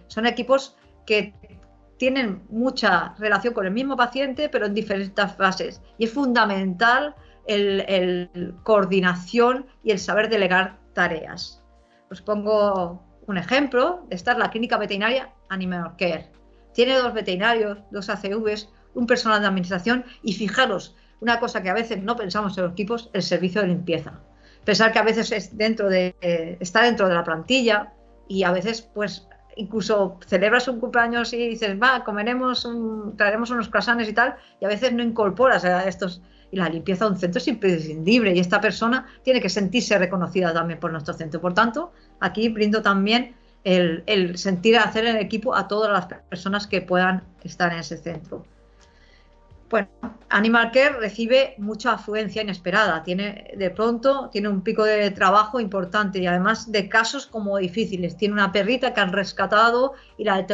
son 0.08 0.26
equipos 0.26 0.76
que 1.06 1.34
tienen 2.00 2.42
mucha 2.48 3.14
relación 3.18 3.52
con 3.52 3.66
el 3.66 3.72
mismo 3.72 3.94
paciente, 3.94 4.48
pero 4.48 4.64
en 4.64 4.72
diferentes 4.72 5.32
fases. 5.34 5.82
Y 5.98 6.04
es 6.04 6.10
fundamental 6.10 7.14
el, 7.46 8.54
coordinación 8.62 9.66
y 9.84 9.90
el 9.90 9.98
saber 9.98 10.30
delegar 10.30 10.78
tareas. 10.94 11.62
Os 12.10 12.22
pongo 12.22 13.04
un 13.26 13.36
ejemplo. 13.36 14.06
Esta 14.08 14.32
es 14.32 14.38
la 14.38 14.48
clínica 14.48 14.78
veterinaria 14.78 15.34
Animal 15.50 15.96
Care. 15.98 16.32
Tiene 16.72 16.96
dos 16.96 17.12
veterinarios, 17.12 17.76
dos 17.90 18.08
ACVs, 18.08 18.70
un 18.94 19.06
personal 19.06 19.42
de 19.42 19.48
administración 19.48 20.06
y 20.22 20.32
fijaros, 20.32 20.96
una 21.20 21.38
cosa 21.38 21.62
que 21.62 21.68
a 21.68 21.74
veces 21.74 22.02
no 22.02 22.16
pensamos 22.16 22.56
en 22.56 22.64
los 22.64 22.72
equipos, 22.72 23.10
el 23.12 23.22
servicio 23.22 23.60
de 23.60 23.68
limpieza. 23.68 24.20
Pensar 24.64 24.90
que 24.90 25.00
a 25.00 25.02
veces 25.02 25.32
es 25.32 25.54
dentro 25.54 25.90
de, 25.90 26.16
eh, 26.22 26.56
está 26.60 26.82
dentro 26.82 27.08
de 27.08 27.14
la 27.14 27.24
plantilla 27.24 27.92
y 28.26 28.44
a 28.44 28.52
veces 28.52 28.80
pues 28.80 29.28
incluso 29.60 30.18
celebras 30.26 30.66
un 30.68 30.80
cumpleaños 30.80 31.32
y 31.32 31.48
dices, 31.48 31.76
va, 31.80 32.02
comeremos, 32.04 32.68
traeremos 33.16 33.50
unos 33.50 33.68
croissants 33.68 34.08
y 34.08 34.12
tal, 34.12 34.36
y 34.60 34.64
a 34.64 34.68
veces 34.68 34.92
no 34.92 35.02
incorporas 35.02 35.64
a 35.64 35.86
estos. 35.86 36.22
Y 36.50 36.56
la 36.56 36.68
limpieza 36.68 37.04
de 37.04 37.12
un 37.12 37.16
centro 37.16 37.38
es 37.38 37.46
imprescindible 37.46 38.34
y 38.34 38.40
esta 38.40 38.60
persona 38.60 39.06
tiene 39.22 39.40
que 39.40 39.48
sentirse 39.48 39.96
reconocida 39.98 40.52
también 40.52 40.80
por 40.80 40.90
nuestro 40.90 41.14
centro. 41.14 41.40
Por 41.40 41.54
tanto, 41.54 41.92
aquí 42.18 42.48
brindo 42.48 42.82
también 42.82 43.36
el, 43.62 44.02
el 44.06 44.36
sentir 44.36 44.76
hacer 44.76 45.06
en 45.06 45.16
equipo 45.16 45.54
a 45.54 45.68
todas 45.68 45.92
las 45.92 46.06
personas 46.28 46.66
que 46.66 46.80
puedan 46.80 47.22
estar 47.44 47.72
en 47.72 47.78
ese 47.78 47.98
centro. 47.98 48.44
Bueno, 49.70 49.88
Animal 50.30 50.72
Care 50.72 50.98
recibe 50.98 51.54
mucha 51.58 51.92
afluencia 51.92 52.42
inesperada. 52.42 53.04
Tiene, 53.04 53.52
de 53.56 53.70
pronto, 53.70 54.28
tiene 54.32 54.48
un 54.48 54.62
pico 54.62 54.84
de 54.84 55.10
trabajo 55.12 55.60
importante 55.60 56.18
y 56.18 56.26
además 56.26 56.72
de 56.72 56.88
casos 56.88 57.26
como 57.26 57.56
difíciles. 57.56 58.16
Tiene 58.16 58.34
una 58.34 58.50
perrita 58.50 58.92
que 58.92 59.00
han 59.00 59.12
rescatado 59.12 59.94
y 60.18 60.24
la, 60.24 60.44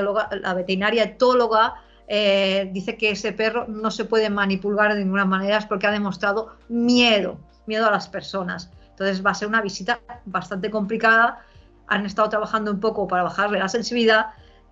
veterinaria 0.55 1.05
etóloga 1.05 1.77
eh, 2.09 2.69
dice 2.73 2.99
que 2.99 3.11
ese 3.11 3.33
perro 3.33 3.67
no 3.69 3.91
se 3.91 4.05
puede 4.05 4.29
manipular 4.29 4.95
de 4.95 5.03
ninguna 5.03 5.25
manera 5.25 5.61
porque 5.67 5.87
ha 5.87 5.91
demostrado 5.91 6.57
miedo, 6.69 7.39
miedo 7.67 7.87
a 7.87 7.91
las 7.91 8.09
personas. 8.09 8.71
Entonces 8.91 9.25
va 9.25 9.31
a 9.31 9.35
ser 9.35 9.49
una 9.49 9.63
visita 9.63 9.99
bastante 10.27 10.71
complicada. 10.71 11.43
Han 11.87 12.05
estado 12.05 12.29
trabajando 12.29 12.71
un 12.71 12.81
poco 12.81 13.09
para 13.09 13.23
bajarle 13.23 13.59
la 13.59 13.69
sensibilidad 13.69 14.27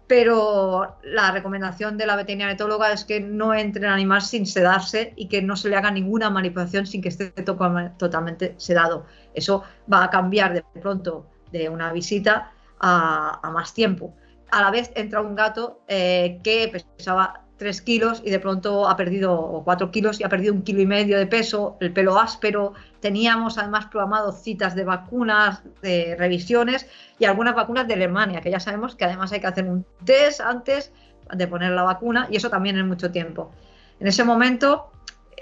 pero 0.07 0.97
la 1.03 1.31
recomendación 1.31 1.97
de 1.97 2.07
la 2.07 2.17
veterinaria 2.17 2.57
es 2.93 3.05
que 3.05 3.21
no 3.21 3.55
entre 3.55 3.87
el 3.87 3.93
animal 3.93 4.21
sin 4.21 4.47
sedarse 4.47 5.15
y 5.17 5.29
que 5.29 5.41
no 5.41 5.57
se 5.57 5.69
le 5.71 5.77
haga 5.77 5.91
ninguna 5.91 6.29
manipulación 6.29 6.87
sin 6.87 7.01
que 7.01 7.09
esté 7.09 7.31
totalmente 7.31 8.55
sedado. 8.59 9.07
Eso 9.33 9.63
va 9.91 10.05
a 10.05 10.11
cambiar 10.11 10.53
de 10.53 10.63
pronto 10.81 11.27
de 11.53 11.69
una 11.69 11.93
visita 11.93 12.53
a, 12.81 13.51
más 13.53 13.73
tiempo. 13.73 14.15
A 14.51 14.61
la 14.61 14.71
vez 14.71 14.93
entra 14.95 15.23
un 15.23 15.35
gato 15.35 15.81
eh, 15.89 16.41
que 16.45 16.69
pesaba 16.69 17.44
3 17.57 17.83
kilos 17.83 18.23
y 18.25 18.31
de 18.31 18.41
pronto 18.41 18.89
ha 18.89 18.97
perdido 18.97 19.63
4 19.65 19.91
kilos 19.91 20.21
y 20.21 20.25
ha 20.25 20.29
perdido 20.29 20.53
un 20.53 20.63
kilo 20.63 20.81
y 20.81 20.87
medio 20.87 21.19
de 21.19 21.27
peso, 21.27 21.77
el 21.81 21.93
pelo 21.93 22.19
áspero. 22.19 22.75
Teníamos 23.01 23.59
además 23.59 23.87
programado 23.87 24.33
citas 24.33 24.75
de 24.75 24.85
vacunas, 24.85 25.63
de 25.83 26.17
revisiones 26.19 26.87
y 27.19 27.25
algunas 27.25 27.55
vacunas 27.55 27.87
de 27.87 27.95
Alemania, 27.95 28.41
que 28.41 28.51
ya 28.51 28.61
sabemos 28.61 28.97
que 28.97 29.05
además 29.05 29.33
hay 29.33 29.41
que 29.41 29.47
hacer 29.47 29.65
un 29.65 29.87
test 30.05 30.41
antes 30.41 30.93
de 31.33 31.47
poner 31.47 31.73
la 31.73 31.83
vacuna 31.83 32.29
y 32.31 32.37
eso 32.37 32.51
también 32.51 32.79
es 32.79 32.85
mucho 32.85 33.11
tiempo. 33.11 33.53
En 34.01 34.07
ese 34.07 34.25
momento 34.25 34.91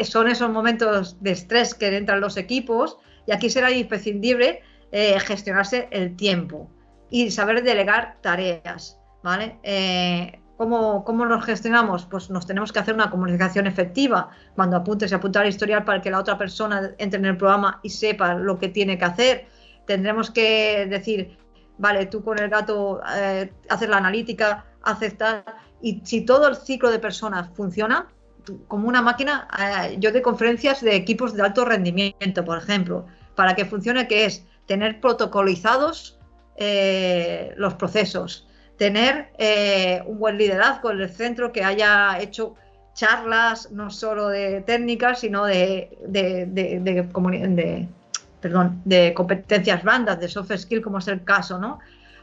son 0.05 0.29
esos 0.29 0.51
momentos 0.51 1.23
de 1.23 1.33
estrés 1.33 1.75
que 1.75 1.97
entran 1.97 2.21
los 2.21 2.37
equipos 2.37 2.99
y 3.27 3.33
aquí 3.33 3.51
será 3.51 3.71
imprescindible 3.71 4.63
eh, 4.91 5.19
gestionarse 5.21 5.89
el 5.91 6.17
tiempo 6.17 6.71
y 7.11 7.31
saber 7.31 7.63
delegar 7.63 8.17
tareas. 8.21 8.99
¿vale? 9.23 9.59
Eh, 9.63 10.41
¿cómo, 10.63 11.05
¿Cómo 11.05 11.27
nos 11.27 11.45
gestionamos? 11.45 12.07
Pues 12.07 12.31
nos 12.31 12.47
tenemos 12.47 12.73
que 12.73 12.79
hacer 12.79 12.95
una 12.95 13.11
comunicación 13.11 13.67
efectiva. 13.67 14.31
Cuando 14.55 14.77
apuntes 14.77 15.11
y 15.11 15.15
apuntar 15.15 15.45
historial 15.45 15.85
para 15.85 16.01
que 16.01 16.09
la 16.09 16.21
otra 16.21 16.39
persona 16.39 16.93
entre 16.99 17.19
en 17.19 17.27
el 17.27 17.37
programa 17.37 17.81
y 17.83 17.91
sepa 17.91 18.35
lo 18.35 18.61
que 18.61 18.69
tiene 18.69 18.97
que 18.97 19.05
hacer. 19.05 19.47
Tendremos 19.87 20.31
que 20.31 20.87
decir, 20.89 21.37
vale, 21.79 22.07
tú 22.07 22.23
con 22.23 22.39
el 22.39 22.49
gato 22.49 23.01
eh, 23.13 23.53
haces 23.69 23.89
la 23.89 23.97
analítica, 23.97 24.65
aceptar. 24.83 25.45
Y 25.81 26.01
si 26.05 26.21
todo 26.25 26.47
el 26.47 26.55
ciclo 26.55 26.93
de 26.93 27.01
personas 27.01 27.51
funciona, 27.55 28.07
como 28.69 28.87
una 28.87 29.03
máquina, 29.03 29.49
eh, 29.59 29.97
yo 29.99 30.13
doy 30.13 30.23
conferencias 30.23 30.81
de 30.81 30.95
equipos 30.95 31.35
de 31.35 31.43
alto 31.43 31.65
rendimiento, 31.65 32.45
por 32.45 32.59
ejemplo, 32.59 33.07
para 33.35 33.57
que 33.57 33.65
funcione, 33.65 34.07
que 34.07 34.27
es 34.27 34.47
tener 34.67 35.01
protocolizados 35.01 36.21
eh, 36.55 37.53
los 37.57 37.75
procesos, 37.75 38.47
tener 38.83 39.29
eh, 39.39 40.03
un 40.07 40.19
buen 40.19 40.37
liderazgo 40.37 40.91
en 40.91 41.03
el 41.03 41.09
centro 41.09 41.53
que 41.53 41.63
haya 41.63 42.19
hecho 42.19 42.57
charlas 42.95 43.71
no 43.71 43.91
solo 43.91 44.29
de 44.29 44.61
técnicas, 44.63 45.21
sino 45.21 45.45
de, 45.45 45.97
de, 46.09 46.47
de, 46.47 47.89
perdón, 48.41 48.83
de 48.85 49.15
competencias 49.15 49.85
blandas, 49.85 50.19
de 50.19 50.27
soft 50.27 50.51
skill, 50.57 50.83
como 50.83 50.99
es 50.99 51.07
el 51.07 51.23
caso, 51.23 51.61
¿no? 51.61 51.79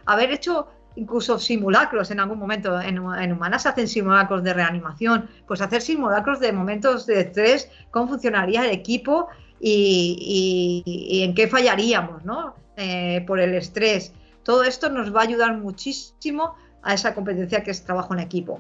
Haber 0.06 0.32
hecho 0.34 0.67
incluso 0.98 1.39
simulacros 1.39 2.12
en 2.12 2.19
algún 2.19 2.39
momento, 2.39 2.78
en, 2.82 3.00
humanas 3.00 3.65
hacen 3.65 3.88
simulacros 3.88 4.43
de 4.43 4.54
reanimación, 4.54 5.30
pues 5.48 5.62
hacer 5.62 5.82
simulacros 5.82 6.41
de 6.41 6.52
momentos 6.52 7.06
de 7.06 7.22
estrés, 7.22 7.72
cómo 7.89 8.10
funcionaría 8.10 8.65
el 8.65 8.72
equipo 8.72 9.30
y, 9.62 11.24
en 11.24 11.34
qué 11.36 11.48
fallaríamos, 11.48 12.26
¿no? 12.26 12.54
Eh, 12.76 13.24
por 13.26 13.39
el 13.39 13.54
estrés. 13.56 14.12
Todo 14.50 14.64
esto 14.64 14.90
nos 14.90 15.16
va 15.16 15.20
a 15.20 15.24
ayudar 15.26 15.58
muchísimo 15.58 16.56
a 16.82 16.96
esa 16.96 17.14
competencia 17.14 17.62
que 17.64 17.70
es 17.70 17.86
trabajo 17.86 18.16
en 18.16 18.20
equipo. 18.20 18.60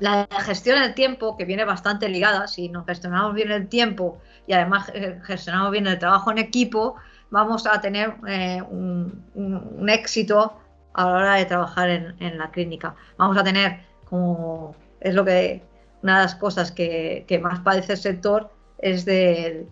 La 0.00 0.26
gestión 0.40 0.80
del 0.80 0.92
tiempo, 0.94 1.36
que 1.36 1.44
viene 1.44 1.64
bastante 1.64 2.08
ligada, 2.08 2.48
si 2.48 2.68
nos 2.68 2.84
gestionamos 2.84 3.32
bien 3.32 3.52
el 3.52 3.68
tiempo 3.68 4.18
y 4.48 4.54
además 4.54 4.90
eh, 4.92 5.20
gestionamos 5.22 5.70
bien 5.70 5.86
el 5.86 6.00
trabajo 6.00 6.32
en 6.32 6.38
equipo, 6.38 6.96
vamos 7.30 7.64
a 7.64 7.80
tener 7.80 8.16
eh, 8.26 8.60
un, 8.60 9.86
éxito 9.88 10.58
a 10.94 11.04
la 11.04 11.12
hora 11.12 11.34
de 11.36 11.44
trabajar 11.44 11.90
en, 11.90 12.36
la 12.36 12.50
clínica. 12.50 12.96
Vamos 13.16 13.38
a 13.38 13.44
tener, 13.44 13.82
como 14.06 14.74
es 14.98 15.14
lo 15.14 15.24
que 15.24 15.62
una 16.02 16.16
de 16.16 16.22
las 16.24 16.34
cosas 16.34 16.72
que, 16.72 17.40
más 17.40 17.60
padece 17.60 17.92
el 17.92 17.98
sector, 17.98 18.50
es 18.78 19.04
de, 19.04 19.68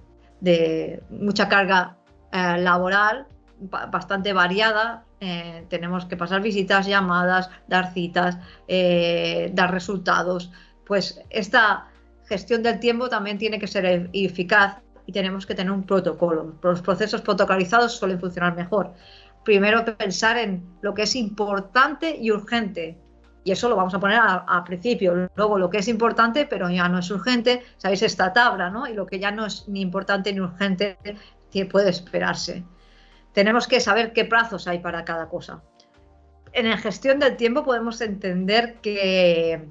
mucha 1.10 1.48
carga 1.48 1.96
eh, 2.30 2.58
laboral 2.58 3.26
bastante 3.70 4.32
variada. 4.32 5.04
Eh, 5.20 5.66
tenemos 5.68 6.04
que 6.06 6.16
pasar 6.16 6.40
visitas, 6.40 6.86
llamadas, 6.86 7.50
dar 7.68 7.92
citas, 7.92 8.38
eh, 8.68 9.50
dar 9.54 9.70
resultados. 9.70 10.50
Pues 10.86 11.20
esta 11.30 11.88
gestión 12.26 12.62
del 12.62 12.80
tiempo 12.80 13.08
también 13.08 13.38
tiene 13.38 13.58
que 13.58 13.66
ser 13.66 14.10
eficaz 14.12 14.78
y 15.06 15.12
tenemos 15.12 15.46
que 15.46 15.54
tener 15.54 15.72
un 15.72 15.84
protocolo. 15.84 16.54
Los 16.62 16.82
procesos 16.82 17.20
protocolizados 17.20 17.96
suelen 17.96 18.20
funcionar 18.20 18.54
mejor. 18.54 18.94
Primero 19.44 19.84
pensar 19.84 20.38
en 20.38 20.64
lo 20.80 20.94
que 20.94 21.02
es 21.02 21.16
importante 21.16 22.16
y 22.16 22.30
urgente. 22.30 22.98
Y 23.44 23.50
eso 23.50 23.68
lo 23.68 23.74
vamos 23.74 23.92
a 23.92 23.98
poner 23.98 24.20
al 24.20 24.64
principio. 24.64 25.28
Luego 25.34 25.58
lo 25.58 25.68
que 25.68 25.78
es 25.78 25.88
importante, 25.88 26.46
pero 26.46 26.70
ya 26.70 26.88
no 26.88 27.00
es 27.00 27.10
urgente, 27.10 27.62
sabéis 27.76 28.02
esta 28.02 28.32
tabla, 28.32 28.70
¿no? 28.70 28.86
Y 28.86 28.94
lo 28.94 29.04
que 29.04 29.18
ya 29.18 29.32
no 29.32 29.46
es 29.46 29.68
ni 29.68 29.80
importante 29.80 30.32
ni 30.32 30.38
urgente, 30.38 30.96
puede 31.70 31.90
esperarse 31.90 32.64
tenemos 33.32 33.66
que 33.66 33.80
saber 33.80 34.12
qué 34.12 34.24
plazos 34.24 34.68
hay 34.68 34.78
para 34.78 35.04
cada 35.04 35.28
cosa. 35.28 35.62
En 36.52 36.68
la 36.68 36.76
gestión 36.76 37.18
del 37.18 37.36
tiempo 37.36 37.64
podemos 37.64 38.00
entender 38.00 38.76
que, 38.82 39.68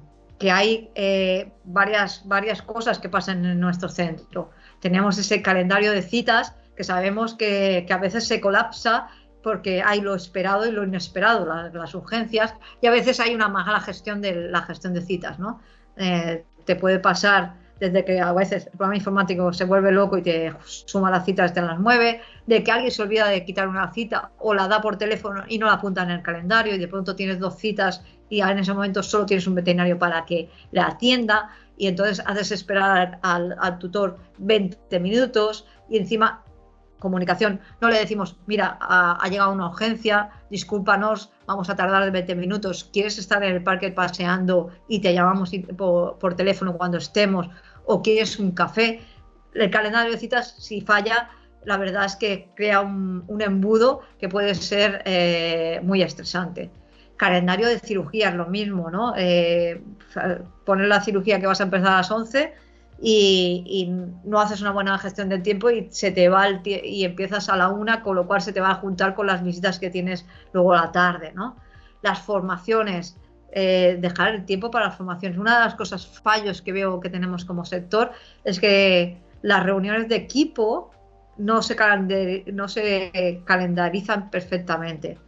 hay 0.50 0.90
eh, 0.96 1.52
varias, 1.62 2.26
varias 2.26 2.62
cosas 2.62 2.98
que 2.98 3.08
pasan 3.08 3.44
en 3.44 3.60
nuestro 3.60 3.88
centro. 3.88 4.50
Tenemos 4.80 5.16
ese 5.16 5.40
calendario 5.40 5.92
de 5.92 6.02
citas 6.02 6.56
que 6.76 6.82
sabemos 6.82 7.34
que, 7.34 7.86
a 7.88 7.98
veces 7.98 8.26
se 8.26 8.40
colapsa 8.40 9.08
porque 9.44 9.82
hay 9.82 10.00
lo 10.00 10.14
esperado 10.14 10.66
y 10.66 10.72
lo 10.72 10.84
inesperado, 10.84 11.46
las, 11.72 11.94
urgencias, 11.94 12.54
y 12.80 12.86
a 12.86 12.90
veces 12.90 13.18
hay 13.20 13.34
una 13.34 13.48
mala 13.48 13.80
gestión 13.80 14.20
de 14.20 14.34
la 14.34 14.62
gestión 14.62 14.94
de 14.94 15.02
citas, 15.02 15.38
¿no? 15.40 15.60
Eh, 15.96 16.44
te 16.64 16.76
puede 16.76 17.00
pasar 17.00 17.54
desde 17.82 18.04
que 18.04 18.20
a 18.20 18.32
veces 18.32 18.66
el 18.66 18.70
programa 18.78 18.94
informático 18.94 19.52
se 19.52 19.64
vuelve 19.64 19.90
loco 19.90 20.16
y 20.16 20.22
te 20.22 20.54
suma 20.64 21.10
la 21.10 21.24
cita 21.24 21.42
desde 21.42 21.62
las 21.62 21.80
9, 21.80 22.20
de 22.46 22.62
que 22.62 22.70
alguien 22.70 22.92
se 22.92 23.02
olvida 23.02 23.26
de 23.26 23.44
quitar 23.44 23.66
una 23.66 23.92
cita 23.92 24.30
o 24.38 24.54
la 24.54 24.68
da 24.68 24.80
por 24.80 24.96
teléfono 24.96 25.42
y 25.48 25.58
no 25.58 25.66
la 25.66 25.72
apunta 25.72 26.04
en 26.04 26.10
el 26.10 26.22
calendario 26.22 26.76
y 26.76 26.78
de 26.78 26.86
pronto 26.86 27.16
tienes 27.16 27.40
dos 27.40 27.58
citas 27.58 28.04
y 28.28 28.40
en 28.40 28.60
ese 28.60 28.72
momento 28.72 29.02
solo 29.02 29.26
tienes 29.26 29.48
un 29.48 29.56
veterinario 29.56 29.98
para 29.98 30.24
que 30.24 30.48
la 30.70 30.86
atienda 30.86 31.50
y 31.76 31.88
entonces 31.88 32.22
haces 32.24 32.52
esperar 32.52 33.18
al, 33.22 33.78
tutor 33.80 34.16
20 34.38 35.00
minutos 35.00 35.66
y 35.90 35.98
encima 35.98 36.44
comunicación, 37.00 37.58
no 37.80 37.88
le 37.88 37.98
decimos, 37.98 38.36
mira, 38.46 38.78
ha, 38.80 39.28
llegado 39.28 39.50
una 39.52 39.66
urgencia, 39.66 40.30
discúlpanos, 40.50 41.32
vamos 41.46 41.68
a 41.68 41.74
tardar 41.74 42.08
20 42.12 42.36
minutos, 42.36 42.88
¿quieres 42.92 43.18
estar 43.18 43.42
en 43.42 43.56
el 43.56 43.64
parque 43.64 43.90
paseando 43.90 44.70
y 44.86 45.00
te 45.00 45.12
llamamos 45.12 45.50
por 45.76 46.34
teléfono 46.34 46.74
cuando 46.74 46.98
estemos? 46.98 47.48
O 47.86 48.02
quieres 48.02 48.38
un 48.38 48.52
café. 48.52 49.00
El 49.54 49.70
calendario 49.70 50.12
de 50.12 50.18
citas, 50.18 50.54
si 50.58 50.80
falla, 50.80 51.30
la 51.64 51.76
verdad 51.76 52.04
es 52.04 52.16
que 52.16 52.50
crea 52.54 52.80
un, 52.80 53.40
embudo 53.40 54.00
que 54.18 54.28
puede 54.28 54.54
ser 54.54 55.02
eh, 55.04 55.80
muy 55.82 56.02
estresante. 56.02 56.70
Calendario 57.16 57.68
de 57.68 57.78
cirugías, 57.78 58.34
lo 58.34 58.46
mismo, 58.46 58.90
¿no? 58.90 59.14
Eh, 59.16 59.82
poner 60.64 60.88
la 60.88 61.02
cirugía 61.02 61.38
que 61.38 61.46
vas 61.46 61.60
a 61.60 61.64
empezar 61.64 61.88
a 61.88 61.96
las 61.98 62.10
11 62.10 62.52
y, 63.00 63.92
no 64.24 64.40
haces 64.40 64.60
una 64.60 64.70
buena 64.70 64.96
gestión 64.98 65.28
del 65.28 65.42
tiempo 65.42 65.70
y 65.70 65.88
se 65.90 66.12
te 66.12 66.28
va 66.28 66.46
y 66.64 67.04
empiezas 67.04 67.48
a 67.48 67.56
la 67.56 67.68
una, 67.68 68.02
con 68.02 68.16
lo 68.16 68.26
cual 68.26 68.40
se 68.40 68.52
te 68.52 68.60
va 68.60 68.70
a 68.70 68.74
juntar 68.76 69.14
con 69.14 69.26
las 69.26 69.42
visitas 69.42 69.78
que 69.78 69.90
tienes 69.90 70.24
luego 70.52 70.74
la 70.74 70.92
tarde, 70.92 71.32
¿no? 71.34 71.56
Las 72.00 72.20
formaciones, 72.20 73.16
eh, 73.54 73.98
dejar 74.00 74.34
el 74.34 74.44
tiempo 74.46 74.70
para 74.70 74.86
las 74.86 74.96
formaciones. 74.96 75.38
Una 75.38 75.58
de 75.58 75.64
las 75.66 75.74
cosas 75.74 76.06
fallos 76.06 76.62
que 76.62 76.72
veo 76.72 77.00
que 77.00 77.10
tenemos 77.10 77.44
como 77.44 77.64
sector 77.64 78.12
es 78.44 78.58
que 78.58 79.18
las 79.42 79.62
reuniones 79.62 80.08
de 80.08 80.16
equipo 80.16 80.90
no 81.36 81.60
se, 81.60 81.76
no 82.52 82.68
se 82.68 83.42
calendarizan 83.44 84.30
perfectamente. 84.30 85.18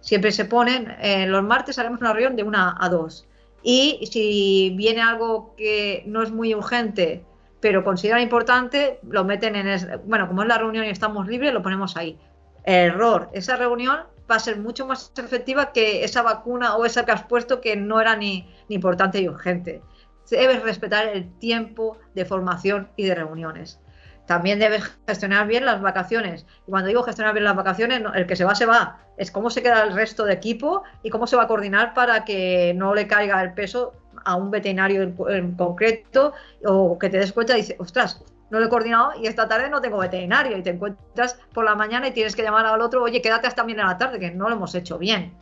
Siempre 0.00 0.32
se 0.32 0.44
ponen, 0.44 0.94
eh, 1.00 1.26
los 1.26 1.42
martes 1.44 1.78
haremos 1.78 2.00
una 2.00 2.12
reunión 2.12 2.36
de 2.36 2.42
una 2.42 2.76
a 2.78 2.88
dos. 2.88 3.26
Y 3.62 4.06
si 4.10 4.74
viene 4.76 5.00
algo 5.00 5.54
que 5.56 6.02
no 6.06 6.22
es 6.22 6.30
muy 6.30 6.54
urgente, 6.54 7.24
pero 7.60 7.84
consideran 7.84 8.20
importante, 8.20 8.98
lo 9.08 9.24
meten 9.24 9.54
en... 9.54 10.00
bueno, 10.04 10.26
como 10.26 10.42
es 10.42 10.48
la 10.48 10.58
reunión 10.58 10.84
y 10.84 10.88
estamos 10.88 11.28
libres, 11.28 11.54
lo 11.54 11.62
ponemos 11.62 11.96
ahí. 11.96 12.18
Error. 12.64 13.30
Esa 13.32 13.56
reunión 13.56 14.00
va 14.32 14.36
a 14.36 14.40
ser 14.40 14.58
mucho 14.58 14.86
más 14.86 15.12
efectiva 15.16 15.72
que 15.72 16.04
esa 16.04 16.22
vacuna 16.22 16.76
o 16.76 16.86
esa 16.86 17.04
que 17.04 17.12
has 17.12 17.22
puesto 17.24 17.60
que 17.60 17.76
no 17.76 18.00
era 18.00 18.16
ni, 18.16 18.48
importante 18.68 19.20
y 19.20 19.28
urgente. 19.28 19.82
Debes 20.30 20.62
respetar 20.62 21.08
el 21.08 21.30
tiempo 21.38 21.98
de 22.14 22.24
formación 22.24 22.88
y 22.96 23.04
de 23.04 23.14
reuniones. 23.14 23.78
También 24.26 24.58
debes 24.58 24.84
gestionar 25.06 25.46
bien 25.46 25.66
las 25.66 25.82
vacaciones. 25.82 26.46
Y 26.66 26.70
cuando 26.70 26.88
digo 26.88 27.02
gestionar 27.02 27.34
bien 27.34 27.44
las 27.44 27.56
vacaciones, 27.56 28.02
el 28.14 28.26
que 28.26 28.36
se 28.36 28.44
va, 28.44 28.54
se 28.54 28.64
va. 28.64 29.00
Es 29.18 29.30
cómo 29.30 29.50
se 29.50 29.62
queda 29.62 29.82
el 29.82 29.92
resto 29.92 30.24
de 30.24 30.32
equipo 30.32 30.84
y 31.02 31.10
cómo 31.10 31.26
se 31.26 31.36
va 31.36 31.42
a 31.42 31.48
coordinar 31.48 31.92
para 31.92 32.24
que 32.24 32.72
no 32.74 32.94
le 32.94 33.06
caiga 33.06 33.42
el 33.42 33.52
peso 33.52 33.92
a 34.24 34.36
un 34.36 34.50
veterinario 34.50 35.02
en, 35.02 35.16
en 35.28 35.56
concreto 35.56 36.32
o 36.64 36.98
que 36.98 37.10
te 37.10 37.18
des 37.18 37.32
cuenta 37.32 37.52
y 37.58 37.60
dices, 37.60 37.76
ostras, 37.78 38.24
no 38.52 38.60
lo 38.60 38.66
he 38.66 38.68
coordinado 38.68 39.12
y 39.18 39.26
esta 39.26 39.48
tarde 39.48 39.70
no 39.70 39.80
tengo 39.80 39.96
veterinario 39.96 40.58
y 40.58 40.62
te 40.62 40.70
encuentras 40.70 41.38
por 41.54 41.64
la 41.64 41.74
mañana 41.74 42.08
y 42.08 42.12
tienes 42.12 42.36
que 42.36 42.42
llamar 42.42 42.66
al 42.66 42.82
otro, 42.82 43.02
oye, 43.02 43.22
quédate 43.22 43.46
hasta 43.46 43.62
bien 43.62 43.80
en 43.80 43.86
la 43.86 43.96
tarde, 43.96 44.20
que 44.20 44.30
no 44.30 44.46
lo 44.50 44.56
hemos 44.56 44.74
hecho 44.74 44.98
bien. 44.98 45.32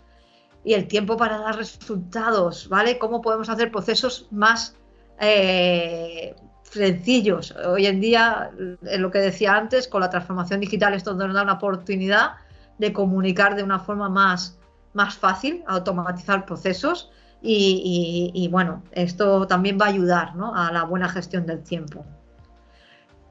Y 0.63 0.75
el 0.75 0.87
tiempo 0.87 1.17
para 1.17 1.39
dar 1.39 1.57
resultados, 1.57 2.69
¿vale? 2.69 2.99
¿Cómo 2.99 3.21
podemos 3.21 3.49
hacer 3.49 3.73
procesos 3.73 4.29
más 4.31 4.77
eh, 5.19 6.37
sencillos? 6.63 7.53
Hoy 7.67 7.87
en 7.87 8.01
día, 8.01 8.53
en 8.81 9.03
lo 9.03 9.11
que 9.11 9.19
decía 9.19 9.57
antes, 9.57 9.89
con 9.89 10.03
la 10.03 10.11
transformación 10.11 10.61
digital 10.61 10.95
esto 10.95 11.13
nos 11.13 11.35
da 11.35 11.43
una 11.43 11.55
oportunidad 11.55 12.35
de 12.79 12.93
comunicar 12.93 13.57
de 13.57 13.65
una 13.65 13.81
forma 13.81 14.09
más, 14.09 14.57
más 14.93 15.17
fácil, 15.17 15.65
automatizar 15.67 16.47
procesos 16.47 17.11
y, 17.43 18.49
bueno, 18.53 18.85
esto 18.93 19.49
también 19.49 19.79
va 19.81 19.87
a 19.87 19.89
ayudar 19.89 20.33
a 20.55 20.71
la 20.71 20.85
buena 20.85 21.09
gestión 21.09 21.45
del 21.45 21.65
tiempo. 21.65 22.05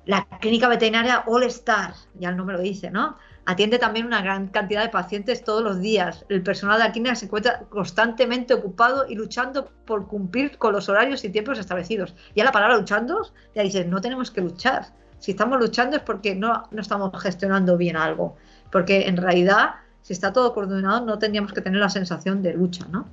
La 0.05 0.25
clínica 0.39 0.67
veterinaria 0.67 1.23
All 1.27 1.43
Star, 1.43 1.93
ya 2.15 2.29
el 2.29 2.37
nombre 2.37 2.57
lo 2.57 2.61
dice, 2.61 2.89
¿no? 2.89 3.17
Atiende 3.45 3.79
también 3.79 4.05
una 4.05 4.21
gran 4.21 4.47
cantidad 4.47 4.83
de 4.83 4.89
pacientes 4.89 5.43
todos 5.43 5.63
los 5.63 5.79
días. 5.81 6.25
El 6.29 6.43
personal 6.43 6.77
de 6.77 6.85
la 6.85 6.91
clínica 6.91 7.15
se 7.15 7.25
encuentra 7.25 7.61
constantemente 7.69 8.53
ocupado 8.53 9.07
y 9.07 9.15
luchando 9.15 9.71
por 9.85 10.07
cumplir 10.07 10.57
con 10.57 10.73
los 10.73 10.87
horarios 10.87 11.23
y 11.23 11.29
tiempos 11.29 11.57
establecidos. 11.57 12.15
Ya 12.35 12.43
la 12.43 12.51
palabra 12.51 12.77
luchando, 12.77 13.27
ya 13.55 13.63
dices, 13.63 13.87
no 13.87 14.01
tenemos 14.01 14.31
que 14.31 14.41
luchar. 14.41 14.87
Si 15.17 15.31
estamos 15.31 15.59
luchando 15.59 15.97
es 15.97 16.03
porque 16.03 16.35
no, 16.35 16.63
no 16.71 16.81
estamos 16.81 17.11
gestionando 17.21 17.75
bien 17.75 17.97
algo. 17.97 18.37
Porque 18.71 19.07
en 19.07 19.17
realidad, 19.17 19.75
si 20.01 20.13
está 20.13 20.31
todo 20.31 20.53
coordinado, 20.53 21.05
no 21.05 21.17
tendríamos 21.17 21.51
que 21.51 21.61
tener 21.61 21.79
la 21.79 21.89
sensación 21.89 22.41
de 22.41 22.53
lucha, 22.53 22.85
¿no? 22.89 23.07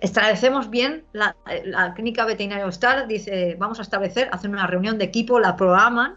Establecemos 0.00 0.70
bien 0.70 1.04
la, 1.12 1.36
clínica 1.94 2.24
veterinaria 2.24 2.66
Star, 2.68 3.06
dice, 3.06 3.56
vamos 3.58 3.78
a 3.78 3.82
establecer, 3.82 4.28
hacen 4.32 4.52
una 4.52 4.66
reunión 4.66 4.98
de 4.98 5.04
equipo, 5.04 5.38
la 5.38 5.56
programan 5.56 6.16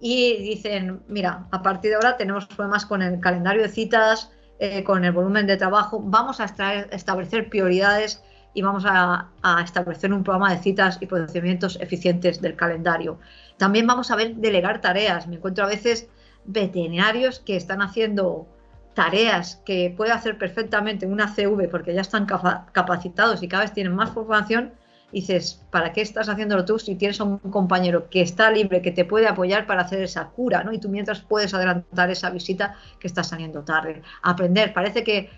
y 0.00 0.36
dicen, 0.42 1.02
mira, 1.08 1.46
a 1.50 1.62
partir 1.62 1.90
de 1.90 1.96
ahora 1.96 2.16
tenemos 2.16 2.46
problemas 2.46 2.84
con 2.84 3.02
el 3.02 3.20
calendario 3.20 3.62
de 3.62 3.68
citas, 3.68 4.30
eh, 4.58 4.84
con 4.84 5.04
el 5.04 5.12
volumen 5.12 5.46
de 5.46 5.56
trabajo, 5.56 6.00
vamos 6.02 6.40
a 6.40 6.44
establecer 6.44 7.48
prioridades 7.48 8.22
y 8.52 8.62
vamos 8.62 8.84
a, 8.86 9.30
a, 9.42 9.62
establecer 9.62 10.12
un 10.12 10.22
programa 10.22 10.54
de 10.54 10.62
citas 10.62 10.98
y 11.00 11.06
procedimientos 11.06 11.78
eficientes 11.80 12.40
del 12.40 12.54
calendario. 12.54 13.18
También 13.56 13.86
vamos 13.86 14.10
a 14.10 14.16
ver 14.16 14.36
delegar 14.36 14.80
tareas. 14.80 15.26
Me 15.26 15.36
encuentro 15.36 15.64
a 15.64 15.68
veces 15.68 16.08
veterinarios 16.44 17.40
que 17.40 17.56
están 17.56 17.82
haciendo 17.82 18.46
tareas 18.94 19.60
que 19.64 19.92
puede 19.96 20.12
hacer 20.12 20.38
perfectamente 20.38 21.06
una 21.06 21.28
CV 21.34 21.68
porque 21.68 21.94
ya 21.94 22.00
están 22.00 22.26
capacitados 22.26 23.42
y 23.42 23.48
cada 23.48 23.64
vez 23.64 23.72
tienen 23.72 23.94
más 23.94 24.10
formación, 24.10 24.72
dices, 25.12 25.62
¿para 25.70 25.92
qué 25.92 26.00
estás 26.00 26.28
haciéndolo 26.28 26.64
tú 26.64 26.78
si 26.78 26.94
tienes 26.94 27.20
un 27.20 27.38
compañero 27.38 28.08
que 28.08 28.22
está 28.22 28.50
libre, 28.50 28.82
que 28.82 28.90
te 28.90 29.04
puede 29.04 29.28
apoyar 29.28 29.66
para 29.66 29.82
hacer 29.82 30.02
esa 30.02 30.28
cura, 30.28 30.64
¿no? 30.64 30.72
Y 30.72 30.78
tú 30.78 30.88
mientras 30.88 31.20
puedes 31.20 31.54
adelantar 31.54 32.10
esa 32.10 32.30
visita 32.30 32.76
que 32.98 33.06
está 33.06 33.22
saliendo 33.22 33.62
tarde. 33.62 34.02
Aprender, 34.22 34.72
parece 34.72 35.04
que 35.04 35.30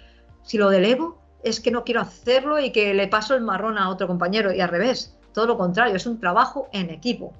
si 0.42 0.58
lo 0.58 0.70
delego 0.70 1.18
es 1.42 1.60
que 1.60 1.70
no 1.70 1.84
quiero 1.84 2.00
hacerlo 2.00 2.58
y 2.58 2.72
que 2.72 2.94
le 2.94 3.08
paso 3.08 3.34
el 3.34 3.42
marrón 3.42 3.78
a 3.78 3.88
otro 3.88 4.06
compañero 4.06 4.52
y 4.52 4.60
al 4.60 4.68
revés, 4.68 5.18
todo 5.32 5.46
lo 5.46 5.58
contrario, 5.58 5.96
es 5.96 6.06
un 6.06 6.18
trabajo 6.18 6.68
en 6.72 6.90
equipo 6.90 7.34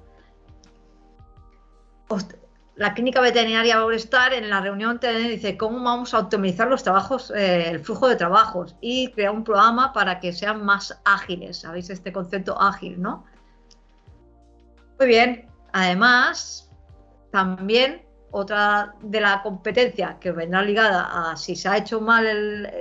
la 2.77 2.93
clínica 2.93 3.21
veterinaria 3.21 3.79
va 3.79 3.91
a 3.91 3.95
estar 3.95 4.33
en 4.33 4.49
la 4.49 4.61
reunión 4.61 4.99
dice 5.01 5.57
cómo 5.57 5.83
vamos 5.83 6.13
a 6.13 6.19
optimizar 6.19 6.67
los 6.67 6.83
trabajos, 6.83 7.31
eh, 7.31 7.71
el 7.71 7.79
flujo 7.79 8.07
de 8.07 8.15
trabajos 8.15 8.75
y 8.81 9.11
crear 9.11 9.33
un 9.33 9.43
programa 9.43 9.91
para 9.93 10.19
que 10.19 10.31
sean 10.31 10.63
más 10.63 10.99
ágiles. 11.03 11.57
¿Sabéis 11.57 11.89
este 11.89 12.13
concepto 12.13 12.59
ágil, 12.61 13.01
no? 13.01 13.25
Muy 14.99 15.07
bien. 15.07 15.49
Además, 15.73 16.71
también 17.31 18.03
otra 18.29 18.93
de 19.01 19.21
la 19.21 19.41
competencia 19.41 20.17
que 20.19 20.31
vendrá 20.31 20.61
ligada 20.61 21.31
a 21.31 21.35
si 21.35 21.55
se 21.55 21.67
ha 21.69 21.77
hecho 21.77 21.99
mal 21.99 22.71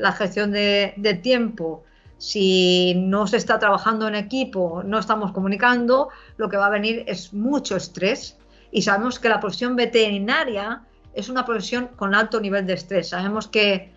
la 0.00 0.12
gestión 0.12 0.50
de 0.50 1.20
tiempo, 1.22 1.84
si 2.18 2.94
no 2.96 3.26
se 3.26 3.36
está 3.36 3.58
trabajando 3.58 4.08
en 4.08 4.16
equipo, 4.16 4.82
no 4.84 4.98
estamos 4.98 5.32
comunicando, 5.32 6.08
lo 6.36 6.48
que 6.48 6.56
va 6.56 6.66
a 6.66 6.70
venir 6.70 7.04
es 7.06 7.32
mucho 7.32 7.76
estrés 7.76 8.38
y 8.70 8.82
sabemos 8.82 9.18
que 9.18 9.28
la 9.28 9.40
profesión 9.40 9.76
veterinaria 9.76 10.82
es 11.14 11.28
una 11.28 11.44
profesión 11.44 11.88
con 11.96 12.14
alto 12.14 12.40
nivel 12.40 12.66
de 12.66 12.74
estrés. 12.74 13.08
Sabemos 13.08 13.48
que, 13.48 13.92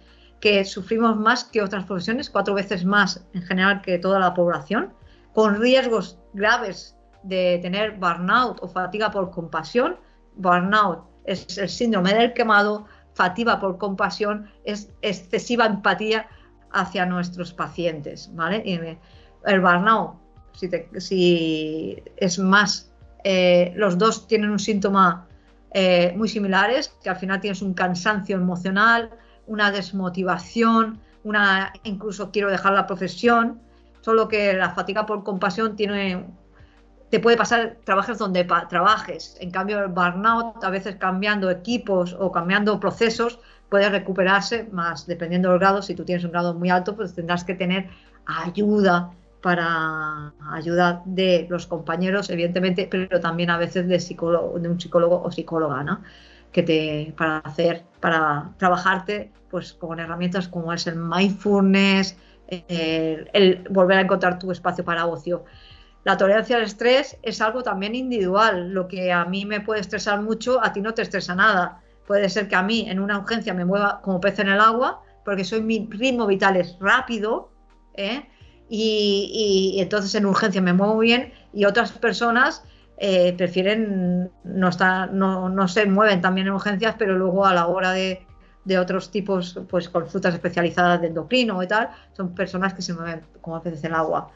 sufrimos 0.64 1.18
más 1.18 1.44
que 1.44 1.62
otras 1.62 1.86
profesiones, 1.86 2.30
cuatro 2.30 2.54
veces 2.54 2.86
más 2.86 3.26
en 3.34 3.42
general 3.42 3.82
que 3.82 4.00
toda 4.00 4.20
la 4.20 4.34
población, 4.34 4.94
con 5.34 5.60
riesgos 5.60 6.18
graves 6.34 6.96
de 7.24 7.60
tener 7.62 7.98
burnout 7.98 8.60
o 8.62 8.68
fatiga 8.70 9.12
por 9.12 9.32
compasión. 9.32 9.98
Burnout 10.36 11.04
es 11.26 11.58
el 11.58 11.68
síndrome 11.68 12.14
del 12.14 12.34
quemado, 12.34 12.86
fatiga 13.14 13.60
por 13.60 13.78
compasión 13.78 14.50
es 14.64 14.90
excesiva 15.02 15.66
empatía 15.66 16.28
hacia 16.72 17.06
nuestros 17.06 17.54
pacientes. 17.54 18.30
¿vale? 18.34 18.98
el 19.46 19.60
burnout, 19.62 20.16
si, 20.54 20.70
si 21.00 22.04
es 22.18 22.40
más 22.40 22.90
eh, 23.24 23.74
los 23.76 23.98
dos 23.98 24.28
tienen 24.28 24.50
un 24.50 24.60
síntoma 24.60 25.28
eh, 25.72 26.14
muy 26.16 26.28
similares, 26.28 26.94
que 27.04 27.10
al 27.10 27.18
final 27.18 27.42
tienes 27.42 27.62
un 27.62 27.74
cansancio 27.74 28.36
emocional, 28.38 29.12
una 29.48 29.72
desmotivación, 29.72 31.00
una 31.24 31.74
incluso 31.84 32.32
quiero 32.32 32.50
dejar 32.50 32.74
la 32.74 32.88
profesión, 32.88 33.62
solo 34.02 34.28
que 34.28 34.54
la 34.54 34.72
fatiga 34.72 35.06
por 35.06 35.24
compasión 35.24 35.76
tiene 35.76 36.26
te 37.10 37.20
puede 37.20 37.38
pasar 37.38 37.78
trabajes 37.84 38.20
donde 38.20 38.44
trabajes. 38.44 39.36
En 39.40 39.50
cambio, 39.52 39.80
el 39.80 39.88
burnout, 39.88 40.64
a 40.64 40.70
veces 40.70 40.96
cambiando 40.98 41.50
equipos 41.50 42.16
o 42.20 42.32
cambiando 42.32 42.80
procesos, 42.80 43.40
puede 43.70 43.90
recuperarse 43.90 44.70
más 44.72 45.08
dependiendo 45.08 45.50
del 45.50 45.60
grado. 45.60 45.82
Si 45.82 45.96
tú 45.96 46.06
tienes 46.06 46.24
un 46.24 46.32
grado 46.32 46.54
muy 46.54 46.70
alto, 46.70 46.96
pues 46.96 47.16
tendrás 47.16 47.44
que 47.44 47.56
tener 47.56 47.90
ayuda 48.26 49.12
para 49.42 50.34
ayuda 50.52 51.02
de 51.06 51.48
los 51.50 51.68
compañeros, 51.68 52.30
evidentemente, 52.30 52.88
pero 52.90 53.20
también 53.20 53.50
a 53.50 53.58
veces 53.58 53.88
de, 53.88 53.96
un 53.96 54.80
psicólogo 54.80 55.22
o 55.24 55.32
psicóloga, 55.32 55.84
¿no? 55.84 56.02
Que 56.52 56.64
te, 56.64 57.14
para 57.18 57.38
hacer, 57.40 57.84
para 58.00 58.52
trabajarte, 58.58 59.32
pues 59.50 59.74
con 59.74 60.00
herramientas 60.00 60.48
como 60.48 60.74
es 60.74 60.88
el 60.88 60.96
mindfulness, 60.96 62.18
el, 62.50 63.68
volver 63.70 64.00
a 64.00 64.02
encontrar 64.02 64.40
tu 64.40 64.52
espacio 64.52 64.84
para 64.84 65.06
ocio. 65.06 65.46
La 66.04 66.18
tolerancia 66.18 66.58
al 66.58 66.64
estrés 66.64 67.18
es 67.22 67.42
algo 67.42 67.62
también 67.62 67.96
individual. 67.96 68.72
Lo 68.72 68.88
que 68.88 69.12
a 69.12 69.26
mí 69.26 69.46
me 69.46 69.62
puede 69.62 69.82
estresar 69.82 70.22
mucho, 70.22 70.64
a 70.64 70.74
ti 70.74 70.82
no 70.82 70.94
te 70.94 71.02
estresa 71.02 71.36
nada. 71.36 71.82
Puede 72.08 72.30
ser 72.30 72.48
que 72.48 72.56
a 72.56 72.64
mí 72.64 72.90
en 72.90 73.00
una 73.00 73.20
urgencia 73.20 73.54
me 73.54 73.66
mueva 73.66 74.02
como 74.02 74.20
pez 74.20 74.40
en 74.40 74.50
el 74.50 74.60
agua, 74.60 75.04
porque 75.24 75.44
soy 75.44 75.62
mi 75.62 75.88
ritmo 75.90 76.26
vital 76.26 76.56
es 76.58 76.78
rápido, 76.80 77.52
¿eh? 77.94 78.28
Y, 78.70 79.78
entonces 79.80 80.14
en 80.16 80.26
urgencia 80.26 80.62
me 80.62 80.74
muevo 80.74 80.98
bien 81.00 81.34
y 81.54 81.66
otras 81.66 81.92
personas 81.92 82.64
eh, 82.98 83.34
prefieren 83.38 84.32
no, 84.44 84.70
estar, 84.70 85.12
no, 85.12 85.50
no, 85.50 85.68
se 85.68 85.86
mueven 85.86 86.22
también 86.22 86.48
en 86.48 86.54
urgencias, 86.54 86.96
pero 86.98 87.18
luego 87.18 87.46
a 87.46 87.54
la 87.54 87.68
hora 87.68 87.92
de, 87.92 88.26
de 88.66 88.78
otros 88.78 89.10
tipos, 89.10 89.60
pues 89.70 89.90
consultas 89.90 90.34
especializadas 90.34 91.02
de 91.02 91.08
endocrino 91.08 91.64
y 91.64 91.68
tal, 91.68 91.90
son 92.14 92.36
personas 92.36 92.74
que 92.74 92.82
se 92.82 92.94
mueven 92.94 93.22
como 93.42 93.60
veces 93.62 93.84
el 93.84 93.94
agua. 93.94 94.32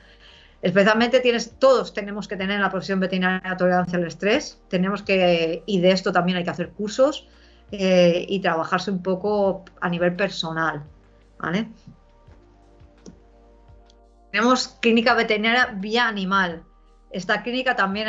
Especialmente 0.62 1.20
tienes, 1.20 1.60
todos 1.60 1.94
tenemos 1.94 2.28
que 2.28 2.38
tener 2.38 2.56
en 2.56 2.62
la 2.62 2.72
profesión 2.72 3.00
veterinaria 3.00 3.58
tolerancia 3.58 3.98
al 3.98 4.08
estrés, 4.08 4.62
tenemos 4.70 5.04
que, 5.04 5.62
y 5.66 5.82
de 5.82 5.92
esto 5.92 6.14
también 6.14 6.38
hay 6.38 6.46
que 6.46 6.52
hacer 6.52 6.70
cursos 6.70 7.28
eh, 7.72 8.26
y 8.30 8.40
trabajarse 8.40 8.90
un 8.90 9.04
poco 9.04 9.66
a 9.82 9.90
nivel 9.90 10.16
personal, 10.16 10.84
¿vale? 11.38 11.68
Tenemos 14.34 14.80
clínica 14.82 15.14
veterinaria 15.14 15.76
vía 15.76 16.08
animal. 16.08 16.64
Esta 17.12 17.44
clínica 17.44 17.76
también 17.76 18.08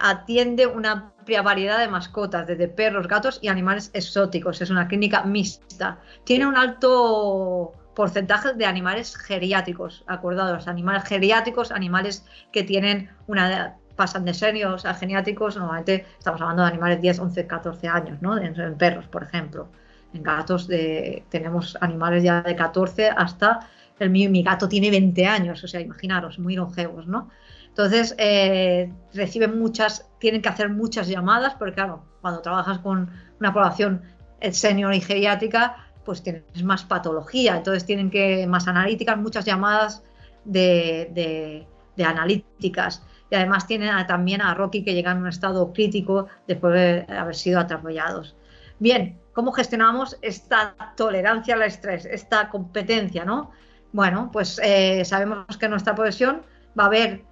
atiende 0.00 0.66
una 0.66 0.92
amplia 0.92 1.42
variedad 1.42 1.78
de 1.78 1.88
mascotas, 1.88 2.46
desde 2.46 2.68
perros, 2.68 3.06
gatos 3.06 3.38
y 3.42 3.48
animales 3.48 3.90
exóticos. 3.92 4.62
Es 4.62 4.70
una 4.70 4.88
clínica 4.88 5.24
mixta. 5.24 5.98
Tiene 6.24 6.46
un 6.46 6.56
alto 6.56 7.74
porcentaje 7.94 8.54
de 8.54 8.64
animales 8.64 9.14
geriátricos, 9.14 10.04
acordados, 10.06 10.68
animales 10.68 11.04
geriátricos, 11.04 11.70
animales 11.70 12.24
que 12.50 12.62
tienen 12.62 13.10
una 13.26 13.76
pasan 13.94 14.24
de 14.24 14.32
serios 14.32 14.86
a 14.86 14.94
geriátricos, 14.94 15.58
normalmente 15.58 16.06
estamos 16.18 16.40
hablando 16.40 16.62
de 16.62 16.68
animales 16.68 16.96
de 16.96 17.02
10, 17.02 17.18
11, 17.18 17.46
14 17.46 17.88
años, 17.88 18.22
¿no? 18.22 18.38
En, 18.38 18.78
perros, 18.78 19.06
por 19.06 19.24
ejemplo. 19.24 19.68
En 20.14 20.22
gatos 20.22 20.66
de, 20.66 21.26
tenemos 21.28 21.76
animales 21.82 22.22
ya 22.22 22.40
de 22.40 22.56
14 22.56 23.10
hasta 23.10 23.68
el 23.98 24.10
mío, 24.10 24.30
mi 24.30 24.42
gato 24.42 24.68
tiene 24.68 24.90
20 24.90 25.26
años, 25.26 25.62
o 25.64 25.68
sea, 25.68 25.80
imaginaros, 25.80 26.38
muy 26.38 26.54
longevos, 26.56 27.06
¿no? 27.06 27.30
Entonces, 27.68 28.14
eh, 28.18 28.92
reciben 29.14 29.58
muchas, 29.58 30.08
tienen 30.18 30.42
que 30.42 30.48
hacer 30.48 30.68
muchas 30.68 31.08
llamadas, 31.08 31.54
porque 31.54 31.74
claro, 31.74 32.04
cuando 32.20 32.40
trabajas 32.40 32.78
con 32.80 33.10
una 33.38 33.52
población 33.52 34.02
senior 34.50 34.94
y 34.94 35.00
geriátrica, 35.00 35.88
pues 36.04 36.22
tienes 36.22 36.62
más 36.64 36.84
patología, 36.84 37.56
entonces 37.56 37.84
tienen 37.84 38.10
que, 38.10 38.46
más 38.46 38.66
analíticas, 38.66 39.18
muchas 39.18 39.44
llamadas 39.44 40.02
de, 40.44 41.66
analíticas. 42.02 43.02
Y 43.30 43.34
además 43.34 43.66
tienen 43.66 44.06
también 44.06 44.40
a 44.40 44.54
Rocky 44.54 44.82
que 44.82 44.94
llega 44.94 45.12
en 45.12 45.18
un 45.18 45.28
estado 45.28 45.72
crítico 45.72 46.28
después 46.46 46.72
de 46.72 47.06
haber 47.14 47.34
sido 47.34 47.60
atropellados. 47.60 48.34
Bien, 48.78 49.18
¿cómo 49.34 49.52
gestionamos 49.52 50.16
esta 50.22 50.74
tolerancia 50.96 51.54
al 51.54 51.62
estrés, 51.62 52.06
esta 52.06 52.48
competencia, 52.48 53.26
¿no? 53.26 53.50
Bueno, 53.92 54.30
pues 54.32 54.60
eh, 54.62 55.04
sabemos 55.04 55.56
que 55.56 55.66
en 55.66 55.70
nuestra 55.70 55.94
profesión 55.94 56.42
va 56.78 56.84
a 56.84 56.86
haber 56.86 57.24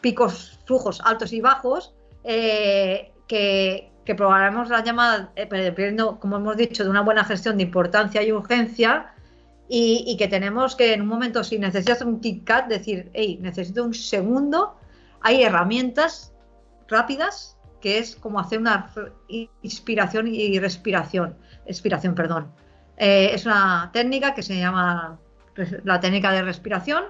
picos, 0.00 0.60
flujos 0.66 1.00
altos 1.02 1.32
y 1.32 1.40
bajos, 1.40 1.94
eh, 2.24 3.12
que, 3.26 3.90
programaremos 4.04 4.68
la 4.68 4.84
llamada, 4.84 5.32
eh, 5.34 5.48
dependiendo, 5.50 6.20
como 6.20 6.36
hemos 6.36 6.58
dicho, 6.58 6.84
de 6.84 6.90
una 6.90 7.00
buena 7.00 7.24
gestión 7.24 7.56
de 7.56 7.62
importancia 7.62 8.22
y 8.22 8.32
urgencia, 8.32 9.14
y, 9.66 10.14
que 10.18 10.28
tenemos 10.28 10.76
que 10.76 10.92
en 10.92 11.00
un 11.00 11.08
momento, 11.08 11.42
si 11.42 11.58
necesitas 11.58 12.02
un 12.02 12.20
KitKat, 12.20 12.68
decir, 12.68 13.10
hey, 13.14 13.38
necesito 13.40 13.82
un 13.82 13.94
segundo, 13.94 14.76
hay 15.22 15.42
herramientas 15.42 16.34
rápidas 16.86 17.56
que 17.80 17.98
es 17.98 18.14
como 18.14 18.38
hacer 18.40 18.58
una 18.58 18.92
inspiración 19.62 20.26
y 20.28 20.58
respiración, 20.58 21.36
expiración, 21.66 22.14
perdón. 22.14 22.52
Eh, 22.96 23.30
es 23.32 23.44
una 23.46 23.90
técnica 23.92 24.34
que 24.34 24.42
se 24.42 24.56
llama 24.56 25.18
la 25.84 26.00
técnica 26.00 26.32
de 26.32 26.42
respiración. 26.42 27.04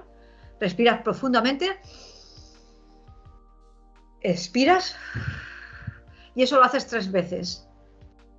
Respiras 0.59 1.01
profundamente, 1.01 1.77
expiras 4.21 4.95
y 6.33 6.43
eso 6.43 6.57
lo 6.57 6.63
haces 6.63 6.87
tres 6.87 7.11
veces. 7.11 7.67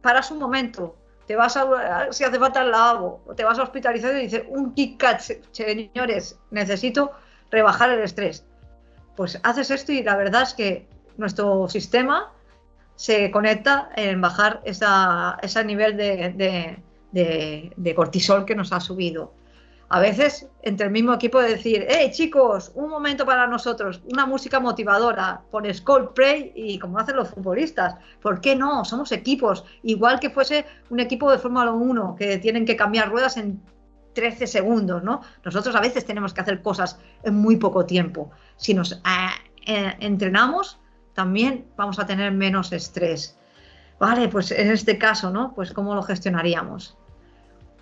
Paras 0.01 0.31
un 0.31 0.39
momento, 0.39 0.97
te 1.27 1.37
vas 1.37 1.57
a, 1.57 2.13
si 2.13 2.25
hace 2.25 2.39
falta 2.39 2.61
al 2.61 2.71
lavabo, 2.71 3.23
te 3.37 3.45
vas 3.45 3.59
a 3.59 3.65
hospitalizar 3.65 4.15
y 4.17 4.23
dices, 4.23 4.45
un 4.49 4.75
Kit 4.75 4.99
Kat, 4.99 5.21
señores, 5.51 6.39
necesito 6.51 7.13
rebajar 7.51 7.91
el 7.91 8.01
estrés. 8.01 8.47
Pues 9.17 9.41
haces 9.43 9.71
esto 9.71 9.93
y 9.93 10.03
la 10.03 10.17
verdad 10.17 10.43
es 10.43 10.55
que 10.55 10.89
nuestro 11.17 11.69
sistema 11.69 12.33
se 12.95 13.31
conecta 13.31 13.91
en 13.97 14.21
bajar 14.21 14.63
ese 14.65 15.65
nivel 15.65 15.97
de, 15.97 16.83
de, 17.13 17.95
cortisol 17.95 18.45
que 18.45 18.55
nos 18.55 18.73
ha 18.73 18.81
subido. 18.81 19.35
A 19.89 20.01
veces, 20.01 20.49
entre 20.63 20.87
el 20.87 20.93
mismo 20.93 21.15
equipo, 21.15 21.41
de 21.41 21.51
decir, 21.51 21.87
hey 21.89 22.11
chicos, 22.13 22.73
un 22.75 22.91
momento 22.91 23.25
para 23.25 23.47
nosotros, 23.47 24.03
una 24.11 24.27
música 24.27 24.59
motivadora, 24.59 25.43
pones 25.51 25.81
Coldplay 25.81 26.53
y 26.57 26.79
como 26.81 26.99
hacen 26.99 27.15
los 27.15 27.31
futbolistas, 27.31 27.95
¿por 28.21 28.41
qué 28.41 28.57
no? 28.57 28.85
Somos 28.85 29.13
equipos, 29.13 29.65
igual 29.85 30.19
que 30.19 30.31
fuese 30.31 30.67
un 30.91 30.99
equipo 30.99 31.31
de 31.31 31.39
Fórmula 31.39 31.71
1 31.71 32.17
que 32.19 32.39
tienen 32.39 32.67
que 32.67 32.75
cambiar 32.75 33.11
ruedas 33.11 33.37
en 33.37 33.63
13 34.15 34.49
segundos, 34.49 35.05
¿no? 35.05 35.21
Nosotros 35.45 35.77
a 35.77 35.81
veces 35.81 36.05
tenemos 36.05 36.35
que 36.35 36.41
hacer 36.41 36.63
cosas 36.63 36.99
en 37.23 37.37
muy 37.37 37.57
poco 37.57 37.87
tiempo. 37.87 38.31
Si 38.57 38.75
nos 38.75 38.93
eh, 38.93 38.99
eh, 39.67 39.95
entrenamos, 40.01 40.81
también 41.13 41.67
vamos 41.77 42.01
a 42.01 42.07
tener 42.07 42.33
menos 42.33 42.73
estrés. 42.73 43.39
Vale, 44.01 44.29
pues 44.29 44.51
en 44.51 44.71
este 44.71 44.99
caso, 44.99 45.31
¿no? 45.31 45.55
Pues 45.55 45.73
cómo 45.73 45.95
lo 45.95 46.03
gestionaríamos. 46.03 46.97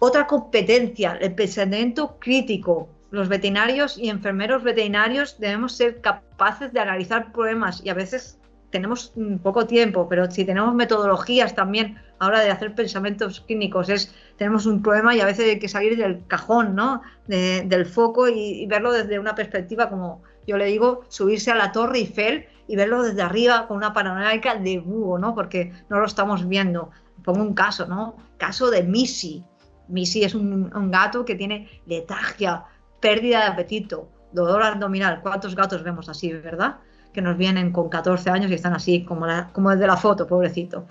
Otra 0.06 0.26
competencia, 0.26 1.16
el 1.18 1.34
pensamiento 1.34 2.18
crítico. 2.20 2.90
Los 3.10 3.30
veterinarios 3.30 3.96
y 3.96 4.10
enfermeros 4.10 4.62
veterinarios 4.62 5.40
debemos 5.40 5.78
ser 5.78 6.02
capaces 6.02 6.74
de 6.74 6.80
analizar 6.80 7.32
problemas 7.32 7.80
y 7.82 7.88
a 7.88 7.94
veces 7.94 8.38
tenemos 8.68 9.14
poco 9.42 9.66
tiempo, 9.66 10.06
pero 10.06 10.30
si 10.30 10.44
tenemos 10.44 10.74
metodologías 10.74 11.54
también 11.54 11.96
ahora 12.18 12.40
de 12.40 12.50
hacer 12.50 12.74
pensamientos 12.74 13.40
clínicos, 13.46 13.88
es 13.88 14.14
tenemos 14.36 14.66
un 14.66 14.82
problema 14.82 15.14
y 15.14 15.22
a 15.22 15.24
veces 15.24 15.48
hay 15.48 15.58
que 15.58 15.70
salir 15.70 15.96
del 15.96 16.26
cajón, 16.26 16.74
¿no? 16.74 17.00
del 17.26 17.86
foco 17.86 18.28
y, 18.28 18.66
verlo 18.66 18.92
desde 18.92 19.18
una 19.18 19.34
perspectiva, 19.34 19.88
como 19.88 20.22
yo 20.46 20.58
le 20.58 20.66
digo, 20.66 21.06
subirse 21.08 21.50
a 21.50 21.54
la 21.54 21.72
torre 21.72 22.00
Eiffel 22.00 22.44
y 22.68 22.76
verlo 22.76 23.02
desde 23.04 23.22
arriba 23.22 23.66
con 23.68 23.78
una 23.78 23.94
panorámica 23.94 24.54
de 24.56 24.80
búho, 24.80 25.18
¿no? 25.18 25.34
Porque 25.34 25.72
no 25.88 25.98
lo 25.98 26.04
estamos 26.04 26.46
viendo. 26.46 26.90
Pongo 27.24 27.40
un 27.40 27.54
caso, 27.54 27.86
¿no? 27.86 28.16
Caso 28.36 28.70
de 28.70 28.82
Missy. 28.82 29.42
Missy 29.88 30.24
es 30.24 30.34
un, 30.34 30.70
gato 30.90 31.24
que 31.24 31.34
tiene 31.34 31.68
letargia, 31.86 32.64
pérdida 33.00 33.40
de 33.40 33.46
apetito, 33.46 34.08
dolor 34.32 34.62
abdominal. 34.62 35.20
¿Cuántos 35.22 35.54
gatos 35.54 35.82
vemos 35.82 36.08
así, 36.08 36.32
verdad? 36.32 36.78
Que 37.12 37.22
nos 37.22 37.36
vienen 37.36 37.72
con 37.72 37.88
14 37.88 38.30
años 38.30 38.50
y 38.50 38.54
están 38.54 38.74
así, 38.74 39.04
como, 39.04 39.26
el 39.26 39.78
de 39.78 39.86
la 39.86 39.96
foto, 39.96 40.26
pobrecito. 40.26 40.86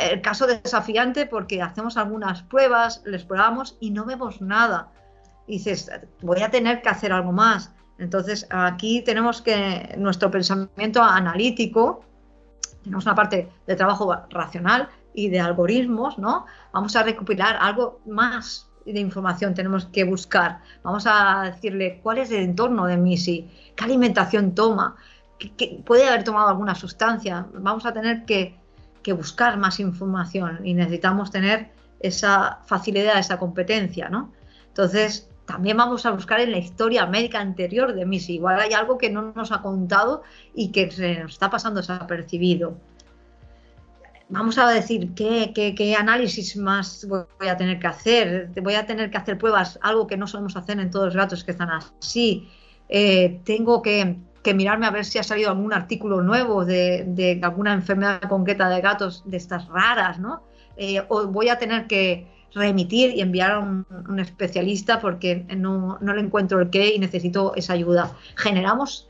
El 0.00 0.20
caso 0.20 0.46
desafiante 0.46 1.26
porque 1.26 1.62
hacemos 1.62 1.96
algunas 1.96 2.42
pruebas, 2.42 3.02
les 3.06 3.24
probamos 3.24 3.76
y 3.80 3.90
no 3.90 4.04
vemos 4.04 4.40
nada. 4.40 4.90
Dices, 5.46 5.90
voy 6.22 6.42
a 6.42 6.50
tener 6.50 6.82
que 6.82 6.88
hacer 6.88 7.12
algo 7.12 7.32
más. 7.32 7.72
Entonces, 7.98 8.46
aquí 8.50 9.02
tenemos 9.02 9.40
que 9.40 9.94
nuestro 9.96 10.30
pensamiento 10.30 11.02
analítico, 11.02 12.04
tenemos 12.82 13.06
una 13.06 13.14
parte 13.14 13.48
de 13.66 13.76
trabajo 13.76 14.14
racional 14.30 14.88
y 15.16 15.30
de 15.30 15.40
algoritmos, 15.40 16.18
¿no? 16.18 16.46
Vamos 16.72 16.94
a 16.94 17.02
recopilar 17.02 17.56
algo 17.58 18.00
más 18.06 18.70
de 18.84 19.00
información 19.00 19.54
tenemos 19.54 19.86
que 19.86 20.04
buscar. 20.04 20.60
Vamos 20.84 21.06
a 21.08 21.50
decirle 21.52 21.98
cuál 22.02 22.18
es 22.18 22.30
el 22.30 22.42
entorno 22.42 22.86
de 22.86 22.96
Missy, 22.96 23.50
qué 23.74 23.84
alimentación 23.84 24.54
toma, 24.54 24.94
puede 25.84 26.06
haber 26.06 26.22
tomado 26.22 26.48
alguna 26.48 26.74
sustancia. 26.74 27.46
Vamos 27.54 27.84
a 27.84 27.92
tener 27.92 28.24
que, 28.24 28.56
que, 29.02 29.12
buscar 29.12 29.56
más 29.58 29.80
información 29.80 30.60
y 30.64 30.74
necesitamos 30.74 31.30
tener 31.30 31.72
esa 31.98 32.60
facilidad, 32.66 33.18
esa 33.18 33.38
competencia, 33.38 34.08
¿no? 34.08 34.32
Entonces, 34.68 35.28
también 35.46 35.76
vamos 35.76 36.06
a 36.06 36.10
buscar 36.10 36.40
en 36.40 36.52
la 36.52 36.58
historia 36.58 37.06
médica 37.06 37.40
anterior 37.40 37.94
de 37.94 38.04
Missy. 38.04 38.34
Igual 38.34 38.60
hay 38.60 38.74
algo 38.74 38.98
que 38.98 39.10
no 39.10 39.32
nos 39.34 39.50
ha 39.50 39.62
contado 39.62 40.22
y 40.54 40.72
que 40.72 40.90
se 40.90 41.20
nos 41.20 41.32
está 41.32 41.50
pasando 41.50 41.80
desapercibido. 41.80 42.76
Vamos 44.28 44.58
a 44.58 44.68
decir 44.68 45.14
qué, 45.14 45.96
análisis 45.98 46.56
más 46.56 47.06
voy 47.08 47.48
a 47.48 47.56
tener 47.56 47.78
que 47.78 47.86
hacer. 47.86 48.50
Voy 48.60 48.74
a 48.74 48.84
tener 48.84 49.10
que 49.10 49.18
hacer 49.18 49.38
pruebas, 49.38 49.78
algo 49.82 50.06
que 50.06 50.16
no 50.16 50.26
solemos 50.26 50.56
hacer 50.56 50.80
en 50.80 50.90
todos 50.90 51.06
los 51.06 51.16
gatos 51.16 51.44
que 51.44 51.52
están 51.52 51.70
así. 51.70 52.48
Eh, 52.88 53.40
tengo 53.44 53.82
que, 53.82 54.16
mirarme 54.54 54.86
a 54.86 54.90
ver 54.90 55.04
si 55.04 55.18
ha 55.18 55.22
salido 55.22 55.50
algún 55.50 55.72
artículo 55.72 56.22
nuevo 56.22 56.64
de, 56.64 57.40
alguna 57.42 57.72
enfermedad 57.72 58.20
concreta 58.22 58.68
de 58.68 58.80
gatos 58.80 59.22
de 59.26 59.36
estas 59.36 59.68
raras, 59.68 60.18
¿no? 60.18 60.42
Eh, 60.76 61.02
o 61.08 61.26
voy 61.26 61.48
a 61.48 61.58
tener 61.58 61.86
que, 61.86 62.26
remitir 62.56 63.10
y 63.14 63.20
enviar 63.20 63.52
a 63.52 63.58
un, 63.58 63.84
especialista 64.18 64.98
porque 64.98 65.44
no, 65.56 65.98
le 66.00 66.20
encuentro 66.20 66.60
el 66.60 66.70
qué 66.70 66.94
y 66.94 66.98
necesito 66.98 67.54
esa 67.54 67.74
ayuda. 67.74 68.12
Generamos, 68.36 69.08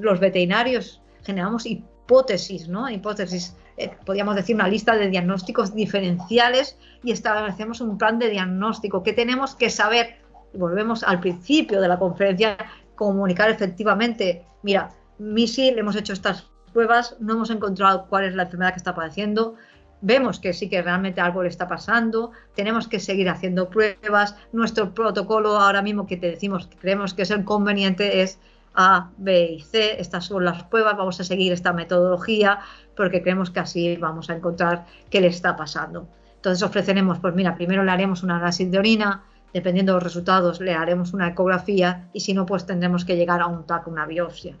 los 0.00 0.18
veterinarios, 0.18 1.02
generamos 1.22 1.66
hipótesis, 1.66 2.66
¿no? 2.68 2.88
Hipótesis, 2.88 3.54
eh, 3.76 3.90
podríamos 4.04 4.36
decir 4.36 4.54
una 4.54 4.68
lista 4.68 4.96
de 4.96 5.08
diagnósticos 5.08 5.74
diferenciales 5.74 6.78
y 7.02 7.12
establecemos 7.12 7.80
un 7.80 7.98
plan 7.98 8.18
de 8.18 8.30
diagnóstico 8.30 9.02
que 9.02 9.12
tenemos 9.12 9.54
que 9.54 9.70
saber, 9.70 10.18
volvemos 10.52 11.02
al 11.02 11.20
principio 11.20 11.80
de 11.80 11.88
la 11.88 11.98
conferencia, 11.98 12.56
comunicar 12.94 13.50
efectivamente, 13.50 14.44
mira, 14.62 14.90
Missy, 15.18 15.70
le 15.72 15.80
hemos 15.80 15.96
hecho 15.96 16.12
estas 16.12 16.50
pruebas, 16.72 17.16
no 17.20 17.34
hemos 17.34 17.50
encontrado 17.50 18.06
cuál 18.08 18.24
es 18.24 18.34
la 18.34 18.44
enfermedad 18.44 18.72
que 18.72 18.78
está 18.78 18.94
padeciendo, 18.94 19.56
vemos 20.04 20.38
que 20.38 20.52
sí 20.52 20.68
que 20.68 20.82
realmente 20.82 21.20
algo 21.20 21.42
le 21.42 21.48
está 21.48 21.66
pasando, 21.66 22.32
tenemos 22.54 22.88
que 22.88 23.00
seguir 23.00 23.28
haciendo 23.30 23.70
pruebas. 23.70 24.36
Nuestro 24.52 24.92
protocolo 24.92 25.56
ahora 25.56 25.80
mismo 25.80 26.06
que 26.06 26.18
te 26.18 26.30
decimos 26.30 26.66
que 26.66 26.76
creemos 26.76 27.14
que 27.14 27.22
es 27.22 27.30
el 27.30 27.44
conveniente 27.44 28.20
es 28.20 28.38
A, 28.74 29.10
B 29.16 29.52
y 29.52 29.60
C. 29.60 30.00
Estas 30.00 30.26
son 30.26 30.44
las 30.44 30.64
pruebas, 30.64 30.96
vamos 30.96 31.20
a 31.20 31.24
seguir 31.24 31.52
esta 31.52 31.72
metodología 31.72 32.60
porque 32.96 33.22
creemos 33.22 33.50
que 33.50 33.60
así 33.60 33.96
vamos 33.96 34.30
a 34.30 34.34
encontrar 34.34 34.86
qué 35.10 35.20
le 35.20 35.28
está 35.28 35.56
pasando. 35.56 36.08
Entonces 36.36 36.62
ofreceremos, 36.62 37.18
pues 37.18 37.34
mira, 37.34 37.54
primero 37.54 37.84
le 37.84 37.90
haremos 37.90 38.22
un 38.22 38.30
análisis 38.30 38.70
de 38.70 38.78
orina, 38.78 39.24
dependiendo 39.52 39.92
de 39.92 39.96
los 39.96 40.02
resultados 40.02 40.60
le 40.60 40.74
haremos 40.74 41.12
una 41.12 41.28
ecografía 41.28 42.08
y 42.12 42.20
si 42.20 42.34
no, 42.34 42.44
pues 42.46 42.66
tendremos 42.66 43.04
que 43.04 43.16
llegar 43.16 43.40
a 43.40 43.46
un 43.46 43.64
TAC, 43.64 43.86
una 43.86 44.06
biopsia. 44.06 44.56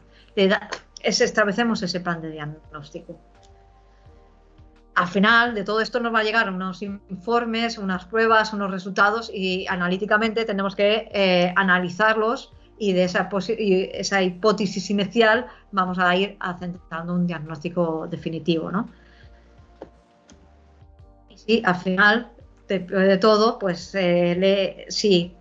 establecemos 1.02 1.82
ese 1.82 2.00
plan 2.00 2.22
de 2.22 2.30
diagnóstico 2.30 3.18
al 4.94 5.08
final 5.08 5.54
de 5.54 5.64
todo 5.64 5.80
esto 5.80 6.00
nos 6.00 6.14
va 6.14 6.20
a 6.20 6.22
llegar 6.22 6.52
unos 6.52 6.82
informes, 6.82 7.78
unas 7.78 8.04
pruebas, 8.04 8.52
unos 8.52 8.70
resultados 8.70 9.30
y 9.32 9.66
analíticamente 9.66 10.44
tenemos 10.44 10.76
que 10.76 11.08
eh, 11.12 11.52
analizarlos 11.56 12.52
y 12.78 12.92
de 12.92 13.04
esa, 13.04 13.28
esa, 13.48 14.22
hipótesis 14.22 14.90
inicial 14.90 15.46
vamos 15.72 15.98
a 15.98 16.14
ir 16.16 16.36
acentuando 16.40 17.14
un 17.14 17.26
diagnóstico 17.26 18.06
definitivo. 18.08 18.70
¿no? 18.70 18.88
Y 21.28 21.36
sí, 21.36 21.62
al 21.64 21.76
final 21.76 22.32
de, 22.68 23.18
todo, 23.18 23.58
pues 23.58 23.94
eh, 23.94 24.86
sí, 24.88 25.34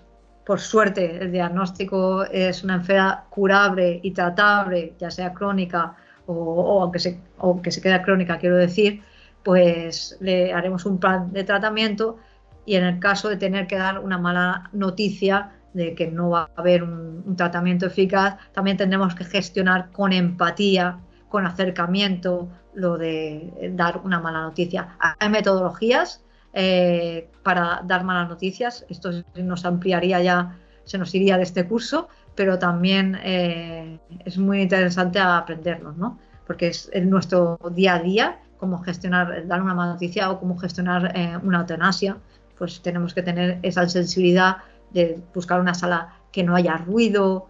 por 0.46 0.60
suerte 0.60 1.18
el 1.22 1.32
diagnóstico 1.32 2.24
es 2.26 2.64
una 2.64 2.76
enfermedad 2.76 3.24
curable 3.30 4.00
y 4.04 4.12
tratable, 4.12 4.94
ya 5.00 5.10
sea 5.10 5.34
crónica 5.34 5.96
o, 6.26 6.34
o 6.34 6.82
aunque, 6.82 7.00
se, 7.00 7.20
aunque 7.38 7.72
se 7.72 7.82
queda 7.82 8.04
crónica, 8.04 8.38
quiero 8.38 8.58
decir, 8.58 9.02
pues 9.44 10.18
le 10.20 10.54
haremos 10.54 10.86
un 10.86 11.00
plan 11.00 11.32
de 11.34 11.44
tratamiento 11.44 12.18
y 12.66 12.76
en 12.76 12.84
el 12.86 13.00
caso 13.00 13.30
de 13.30 13.38
tener 13.38 13.68
que 13.68 13.78
dar 13.78 14.00
una 14.00 14.18
mala 14.18 14.70
noticia 14.72 15.52
de 15.74 15.96
que 15.96 16.08
no 16.08 16.30
va 16.30 16.50
a 16.56 16.62
haber 16.62 16.84
un, 16.84 17.36
tratamiento 17.36 17.86
eficaz, 17.86 18.38
también 18.54 18.78
tendremos 18.78 19.16
que 19.16 19.24
gestionar 19.24 19.92
con 19.92 20.14
empatía, 20.14 21.00
con 21.30 21.46
acercamiento, 21.46 22.50
lo 22.74 22.98
de 22.98 23.72
dar 23.74 24.02
una 24.04 24.20
mala 24.20 24.42
noticia. 24.42 24.98
Hay 25.20 25.30
metodologías 25.30 26.24
eh, 26.54 27.30
para 27.44 27.82
dar 27.86 28.04
malas 28.04 28.30
noticias, 28.30 28.86
esto 28.90 29.12
nos 29.36 29.66
ampliaría 29.66 30.22
ya, 30.22 30.58
se 30.84 30.98
nos 30.98 31.14
iría 31.16 31.38
de 31.38 31.44
este 31.44 31.68
curso, 31.68 32.08
pero 32.36 32.60
también 32.60 33.18
eh, 33.24 34.00
es 34.26 34.38
muy 34.38 34.62
interesante 34.62 35.20
aprenderlo, 35.20 35.94
¿no? 35.94 36.20
porque 36.46 36.68
es 36.68 36.90
en 36.94 37.10
nuestro 37.10 37.58
día 37.72 37.96
a 37.96 38.00
día 38.00 38.40
cómo 38.58 38.82
gestionar, 38.82 39.48
dar 39.48 39.62
una 39.62 39.74
mala 39.74 39.94
noticia 39.94 40.32
o 40.32 40.40
cómo 40.40 40.58
gestionar 40.58 41.12
eh, 41.16 41.38
una 41.44 41.60
eutanasia, 41.60 42.18
pues 42.58 42.82
tenemos 42.82 43.14
que 43.14 43.22
tener 43.22 43.60
esa 43.62 43.88
sensibilidad 43.90 44.58
de 44.94 45.22
buscar 45.34 45.60
una 45.60 45.74
sala 45.74 46.20
que 46.32 46.44
no 46.44 46.56
haya 46.56 46.78
ruido, 46.78 47.50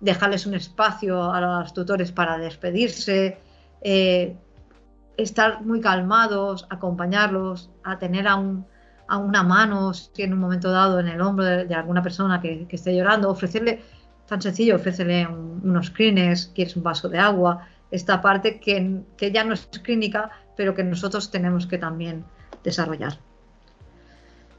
dejarles 0.00 0.46
un 0.46 0.54
espacio 0.54 1.32
a 1.32 1.40
los 1.40 1.72
tutores 1.72 2.12
para 2.12 2.38
despedirse, 2.38 3.38
eh, 3.80 4.36
estar 5.16 5.62
muy 5.62 5.80
calmados, 5.80 6.66
acompañarlos, 6.70 7.70
a 7.84 7.98
tener 7.98 8.26
a, 8.28 8.36
una 8.36 9.42
mano, 9.42 9.94
si 9.94 10.22
en 10.22 10.32
un 10.32 10.40
momento 10.40 10.70
dado 10.70 10.98
en 10.98 11.08
el 11.08 11.20
hombro 11.20 11.44
de, 11.44 11.74
alguna 11.74 12.02
persona 12.02 12.40
que, 12.40 12.66
esté 12.70 12.96
llorando, 12.96 13.30
ofrecerle, 13.30 13.82
tan 14.26 14.40
sencillo, 14.42 14.76
ofrecerle 14.76 15.26
unos 15.26 15.90
crines, 15.90 16.50
quieres 16.54 16.76
un 16.76 16.82
vaso 16.82 17.08
de 17.08 17.18
agua, 17.18 17.66
esta 17.90 18.20
parte 18.20 18.58
que, 18.58 19.02
que 19.16 19.30
ya 19.30 19.44
no 19.44 19.54
es 19.54 19.66
clínica, 19.66 20.30
pero 20.56 20.74
que 20.74 20.82
nosotros 20.82 21.30
tenemos 21.30 21.66
que 21.66 21.78
también 21.78 22.24
desarrollar. 22.62 23.18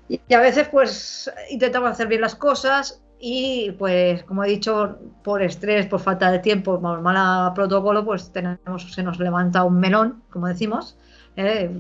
Y, 0.08 0.34
a 0.34 0.40
veces 0.40 0.68
pues 0.70 1.32
intentamos 1.50 1.92
hacer 1.92 2.08
bien 2.08 2.22
las 2.22 2.36
cosas 2.36 3.02
y 3.20 3.72
pues 3.80 4.24
como 4.24 4.44
he 4.44 4.50
dicho, 4.50 5.00
por 5.24 5.42
estrés, 5.42 5.88
por 5.88 6.00
falta 6.00 6.32
de 6.32 6.40
tiempo, 6.40 6.80
por 6.80 7.02
mal 7.02 7.54
protocolo, 7.54 8.06
pues 8.06 8.32
tenemos, 8.32 8.94
se 8.94 9.04
nos 9.04 9.20
levanta 9.20 9.64
un 9.64 9.80
melón, 9.80 10.22
como 10.30 10.48
decimos, 10.48 10.98
¿eh? 11.36 11.72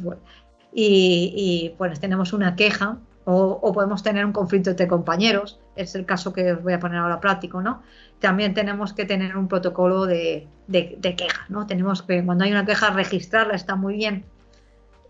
y, 0.74 1.74
pues 1.78 2.00
tenemos 2.00 2.34
una 2.34 2.56
queja 2.56 2.98
o, 3.26 3.74
podemos 3.74 4.04
tener 4.04 4.26
un 4.26 4.32
conflicto 4.32 4.70
entre 4.70 4.88
compañeros, 4.88 5.60
es 5.76 5.96
el 5.96 6.06
caso 6.06 6.32
que 6.32 6.54
os 6.54 6.64
voy 6.64 6.74
a 6.74 6.80
poner 6.80 7.00
ahora 7.00 7.20
práctico, 7.20 7.62
¿no? 7.62 7.82
También 8.20 8.54
tenemos 8.54 8.94
que 8.94 9.06
tener 9.06 9.36
un 9.36 9.48
protocolo 9.48 10.06
de, 10.06 10.48
de 10.68 11.16
queja, 11.16 11.46
¿no? 11.50 11.66
Tenemos 11.66 12.04
que, 12.04 12.24
cuando 12.24 12.44
hay 12.44 12.52
una 12.52 12.66
queja, 12.66 12.92
registrarla, 12.92 13.56
está 13.56 13.76
muy 13.76 13.96
bien, 13.96 14.26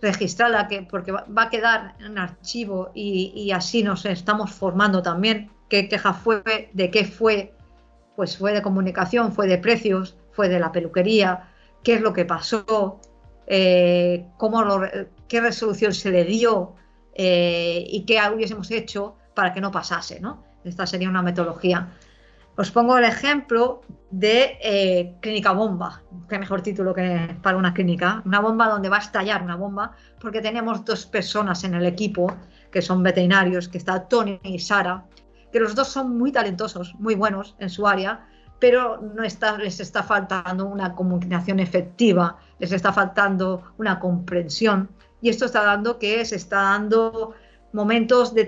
registrarla 0.06 0.68
que, 0.68 0.84
porque 0.84 1.12
va, 1.12 1.26
a 1.36 1.50
quedar 1.50 1.96
en 2.00 2.18
archivo 2.18 2.92
y, 2.94 3.52
así 3.52 3.84
nos 3.84 4.06
estamos 4.06 4.52
formando 4.52 5.02
también 5.02 5.52
qué 5.70 5.90
queja 5.90 6.14
fue, 6.14 6.70
de 6.74 6.92
qué 6.92 7.06
fue, 7.06 7.54
pues 8.16 8.38
fue 8.38 8.54
de 8.54 8.62
comunicación, 8.62 9.34
fue 9.34 9.48
de 9.48 9.58
precios, 9.58 10.18
fue 10.32 10.48
de 10.48 10.60
la 10.60 10.72
peluquería, 10.72 11.50
qué 11.84 11.96
es 11.96 12.02
lo 12.02 12.14
que 12.14 12.26
pasó, 12.26 13.00
eh, 13.48 14.26
cómo 14.38 14.64
qué 15.28 15.42
resolución 15.42 15.94
se 15.94 16.12
le 16.12 16.24
dio 16.24 16.76
eh, 17.14 17.86
y 17.88 18.06
qué 18.06 18.20
hubiésemos 18.34 18.70
hecho 18.72 19.16
para 19.34 19.54
que 19.54 19.62
no 19.62 19.72
pasase. 19.72 20.20
¿no? 20.20 20.44
Esta 20.64 20.86
sería 20.86 21.10
una 21.10 21.22
metodología. 21.22 21.90
Os 22.58 22.72
pongo 22.72 22.98
el 22.98 23.04
ejemplo 23.04 23.82
de 24.12 24.58
eh, 24.62 25.16
Clínica 25.20 25.52
Bomba, 25.52 26.02
qué 26.30 26.40
mejor 26.40 26.62
título 26.62 26.94
que 26.94 27.36
para 27.42 27.58
una 27.58 27.74
clínica, 27.74 28.22
una 28.26 28.40
bomba 28.40 28.70
donde 28.70 28.88
va 28.88 28.96
a 28.96 29.02
estallar 29.02 29.44
una 29.44 29.58
bomba, 29.58 29.92
porque 30.22 30.42
tenemos 30.42 30.86
dos 30.86 31.06
personas 31.06 31.66
en 31.66 31.74
el 31.74 31.86
equipo 31.86 32.34
que 32.72 32.82
son 32.82 33.04
veterinarios, 33.04 33.68
que 33.68 33.78
está 33.78 34.08
Tony 34.08 34.40
y 34.44 34.60
Sara, 34.60 35.06
que 35.52 35.60
los 35.60 35.76
dos 35.76 35.90
son 35.90 36.18
muy 36.18 36.32
talentosos, 36.32 36.96
muy 36.98 37.16
buenos 37.16 37.56
en 37.60 37.70
su 37.70 37.86
área, 37.88 38.26
pero 38.58 39.02
no 39.02 39.24
está, 39.24 39.58
les 39.58 39.82
está 39.82 40.02
faltando 40.04 40.66
una 40.66 40.96
comunicación 40.96 41.60
efectiva, 41.60 42.38
les 42.60 42.72
está 42.72 42.94
faltando 42.94 43.64
una 43.78 44.00
comprensión, 44.00 44.90
y 45.22 45.28
esto 45.28 45.46
está 45.46 45.62
dando 45.64 46.00
que 46.00 46.24
se 46.24 46.38
está 46.38 46.62
dando 46.62 47.34
momentos 47.74 48.34
de 48.34 48.46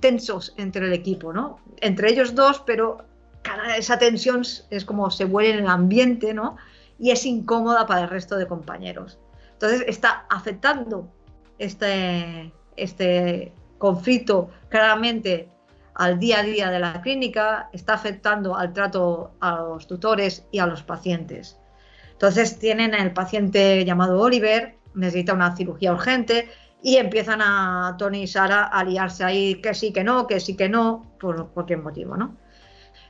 tensos 0.00 0.52
entre 0.58 0.86
el 0.86 0.92
equipo, 0.92 1.32
¿no? 1.32 1.60
Entre 1.80 2.10
ellos 2.10 2.34
dos, 2.34 2.62
pero 2.66 3.08
esa 3.76 3.98
tensión 3.98 4.42
es 4.70 4.84
como 4.84 5.10
se 5.10 5.24
vuelve 5.24 5.52
en 5.52 5.58
el 5.60 5.68
ambiente, 5.68 6.34
¿no? 6.34 6.56
Y 6.98 7.10
es 7.10 7.24
incómoda 7.26 7.86
para 7.86 8.02
el 8.02 8.08
resto 8.08 8.36
de 8.36 8.46
compañeros. 8.46 9.18
Entonces 9.52 9.84
está 9.86 10.26
afectando 10.28 11.08
este, 11.58 12.52
este 12.76 13.52
conflicto 13.78 14.50
claramente 14.68 15.48
al 15.94 16.18
día 16.18 16.40
a 16.40 16.42
día 16.44 16.70
de 16.70 16.78
la 16.78 17.00
clínica, 17.02 17.68
está 17.72 17.94
afectando 17.94 18.56
al 18.56 18.72
trato 18.72 19.32
a 19.40 19.56
los 19.56 19.86
tutores 19.86 20.46
y 20.52 20.60
a 20.60 20.66
los 20.66 20.82
pacientes. 20.82 21.58
Entonces 22.12 22.58
tienen 22.58 22.94
el 22.94 23.12
paciente 23.12 23.84
llamado 23.84 24.20
Oliver, 24.20 24.76
necesita 24.94 25.34
una 25.34 25.56
cirugía 25.56 25.92
urgente 25.92 26.48
y 26.82 26.96
empiezan 26.96 27.40
a 27.42 27.96
Tony 27.98 28.22
y 28.22 28.26
Sara 28.26 28.64
a 28.64 28.84
liarse 28.84 29.24
ahí 29.24 29.60
que 29.60 29.74
sí, 29.74 29.92
que 29.92 30.04
no, 30.04 30.26
que 30.26 30.38
sí, 30.38 30.56
que 30.56 30.68
no, 30.68 31.04
por 31.18 31.50
cualquier 31.50 31.80
motivo, 31.80 32.16
¿no? 32.16 32.36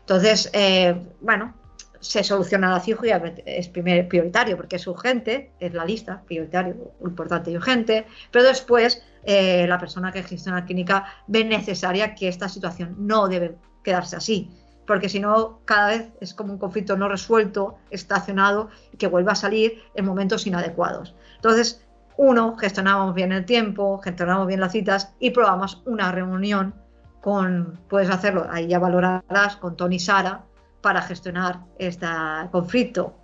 Entonces, 0.09 0.49
eh, 0.55 0.99
bueno, 1.21 1.53
se 2.01 2.25
soluciona 2.25 2.71
la 2.71 2.81
cirugía, 2.81 3.23
es 3.45 3.69
primer, 3.69 4.09
prioritario 4.09 4.57
porque 4.57 4.77
es 4.77 4.87
urgente, 4.87 5.53
es 5.61 5.75
la 5.75 5.85
lista, 5.85 6.23
prioritario, 6.23 6.95
importante 7.05 7.51
y 7.51 7.57
urgente, 7.57 8.07
pero 8.31 8.47
después 8.47 9.03
eh, 9.25 9.67
la 9.69 9.79
persona 9.79 10.11
que 10.11 10.23
gestiona 10.23 10.61
la 10.61 10.65
clínica 10.65 11.05
ve 11.27 11.45
necesaria 11.45 12.15
que 12.15 12.29
esta 12.29 12.49
situación 12.49 12.97
no 13.01 13.29
debe 13.29 13.57
quedarse 13.85 14.17
así, 14.17 14.51
porque 14.87 15.11
si 15.11 15.21
no, 15.21 15.61
cada 15.67 15.89
vez 15.89 16.09
es 16.23 16.33
como 16.33 16.55
un 16.55 16.59
conflicto 16.59 16.97
no 16.97 17.07
resuelto, 17.11 17.77
estacionado, 17.91 18.71
que 18.97 19.09
vuelva 19.09 19.33
a 19.33 19.35
salir 19.35 19.83
en 19.95 20.07
momentos 20.07 20.47
inadecuados. 20.47 21.15
Entonces, 21.37 21.87
uno, 22.17 22.57
gestionamos 22.57 23.15
bien 23.15 23.31
el 23.33 23.45
tiempo, 23.45 23.99
gestionamos 23.99 24.47
bien 24.47 24.61
las 24.61 24.73
citas 24.73 25.13
y 25.21 25.33
probamos 25.33 25.83
una 25.85 26.13
reunión 26.13 26.75
con, 27.21 27.81
puedes 27.89 28.11
hacerlo, 28.11 28.47
ahí 28.51 28.69
ya 28.69 28.79
valorarás 28.79 29.57
con 29.57 29.77
Tony 29.77 29.97
y 29.97 30.01
Sara 30.01 30.45
para 30.81 31.03
gestionar 31.03 31.61
este 31.79 32.07
conflicto. 32.51 33.15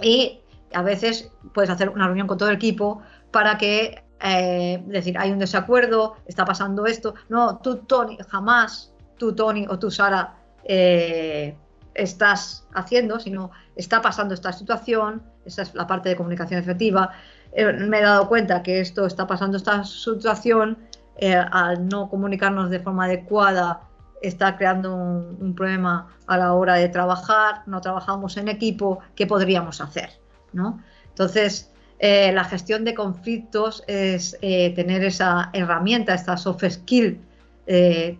Y 0.00 0.40
a 0.74 0.82
veces 0.82 1.30
puedes 1.54 1.70
hacer 1.70 1.88
una 1.88 2.06
reunión 2.06 2.26
con 2.26 2.38
todo 2.38 2.48
el 2.50 2.56
equipo 2.56 3.02
para 3.30 3.58
que, 3.58 4.04
eh, 4.22 4.82
decir, 4.86 5.18
hay 5.18 5.30
un 5.30 5.38
desacuerdo, 5.38 6.16
está 6.26 6.44
pasando 6.44 6.86
esto. 6.86 7.14
No, 7.28 7.58
tú, 7.58 7.78
Tony, 7.78 8.18
jamás 8.28 8.92
tú, 9.16 9.34
Tony, 9.34 9.66
o 9.68 9.78
tú, 9.78 9.90
Sara, 9.90 10.36
eh, 10.64 11.56
estás 11.94 12.66
haciendo, 12.74 13.18
sino 13.18 13.50
está 13.74 14.00
pasando 14.00 14.34
esta 14.34 14.52
situación, 14.52 15.22
esa 15.44 15.62
es 15.62 15.74
la 15.74 15.86
parte 15.86 16.08
de 16.10 16.16
comunicación 16.16 16.60
efectiva. 16.60 17.10
Eh, 17.52 17.72
me 17.72 17.98
he 17.98 18.02
dado 18.02 18.28
cuenta 18.28 18.62
que 18.62 18.80
esto 18.80 19.06
está 19.06 19.26
pasando 19.26 19.56
esta 19.56 19.82
situación, 19.84 20.78
eh, 21.18 21.34
al 21.34 21.88
no 21.88 22.08
comunicarnos 22.08 22.70
de 22.70 22.80
forma 22.80 23.04
adecuada 23.04 23.82
está 24.22 24.56
creando 24.56 24.94
un, 24.94 25.54
problema 25.54 26.08
a 26.26 26.38
la 26.38 26.52
hora 26.54 26.74
de 26.74 26.88
trabajar, 26.88 27.62
no 27.66 27.80
trabajamos 27.80 28.36
en 28.36 28.48
equipo, 28.48 29.00
¿qué 29.14 29.26
podríamos 29.26 29.80
hacer? 29.80 30.10
¿no? 30.52 30.80
Entonces, 31.08 31.70
eh, 31.98 32.32
la 32.32 32.44
gestión 32.44 32.84
de 32.84 32.94
conflictos 32.94 33.82
es 33.86 34.36
eh, 34.42 34.72
tener 34.74 35.04
esa 35.04 35.50
herramienta, 35.52 36.14
esta 36.14 36.36
soft 36.36 36.64
skill, 36.68 37.20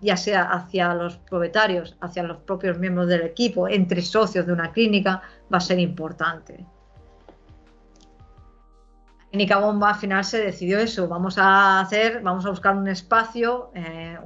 ya 0.02 0.16
sea 0.18 0.42
hacia 0.42 0.92
los 0.92 1.16
propietarios, 1.16 1.96
hacia 2.02 2.22
los 2.22 2.36
propios 2.36 2.78
miembros 2.78 3.08
del 3.08 3.22
equipo, 3.22 3.66
entre 3.66 4.02
socios 4.02 4.46
de 4.46 4.52
una 4.52 4.72
clínica, 4.72 5.22
va 5.50 5.56
a 5.56 5.60
ser 5.60 5.78
importante. 5.78 6.66
Clínica 9.30 9.58
Bomba 9.58 9.90
al 9.90 9.96
final 9.96 10.24
se 10.24 10.40
decidió 10.40 10.78
eso, 10.78 11.06
vamos 11.06 11.36
a 11.36 11.80
hacer, 11.80 12.22
vamos 12.22 12.46
a 12.46 12.50
buscar 12.50 12.74
un 12.74 12.88
espacio 12.88 13.70
eh, 13.74 14.16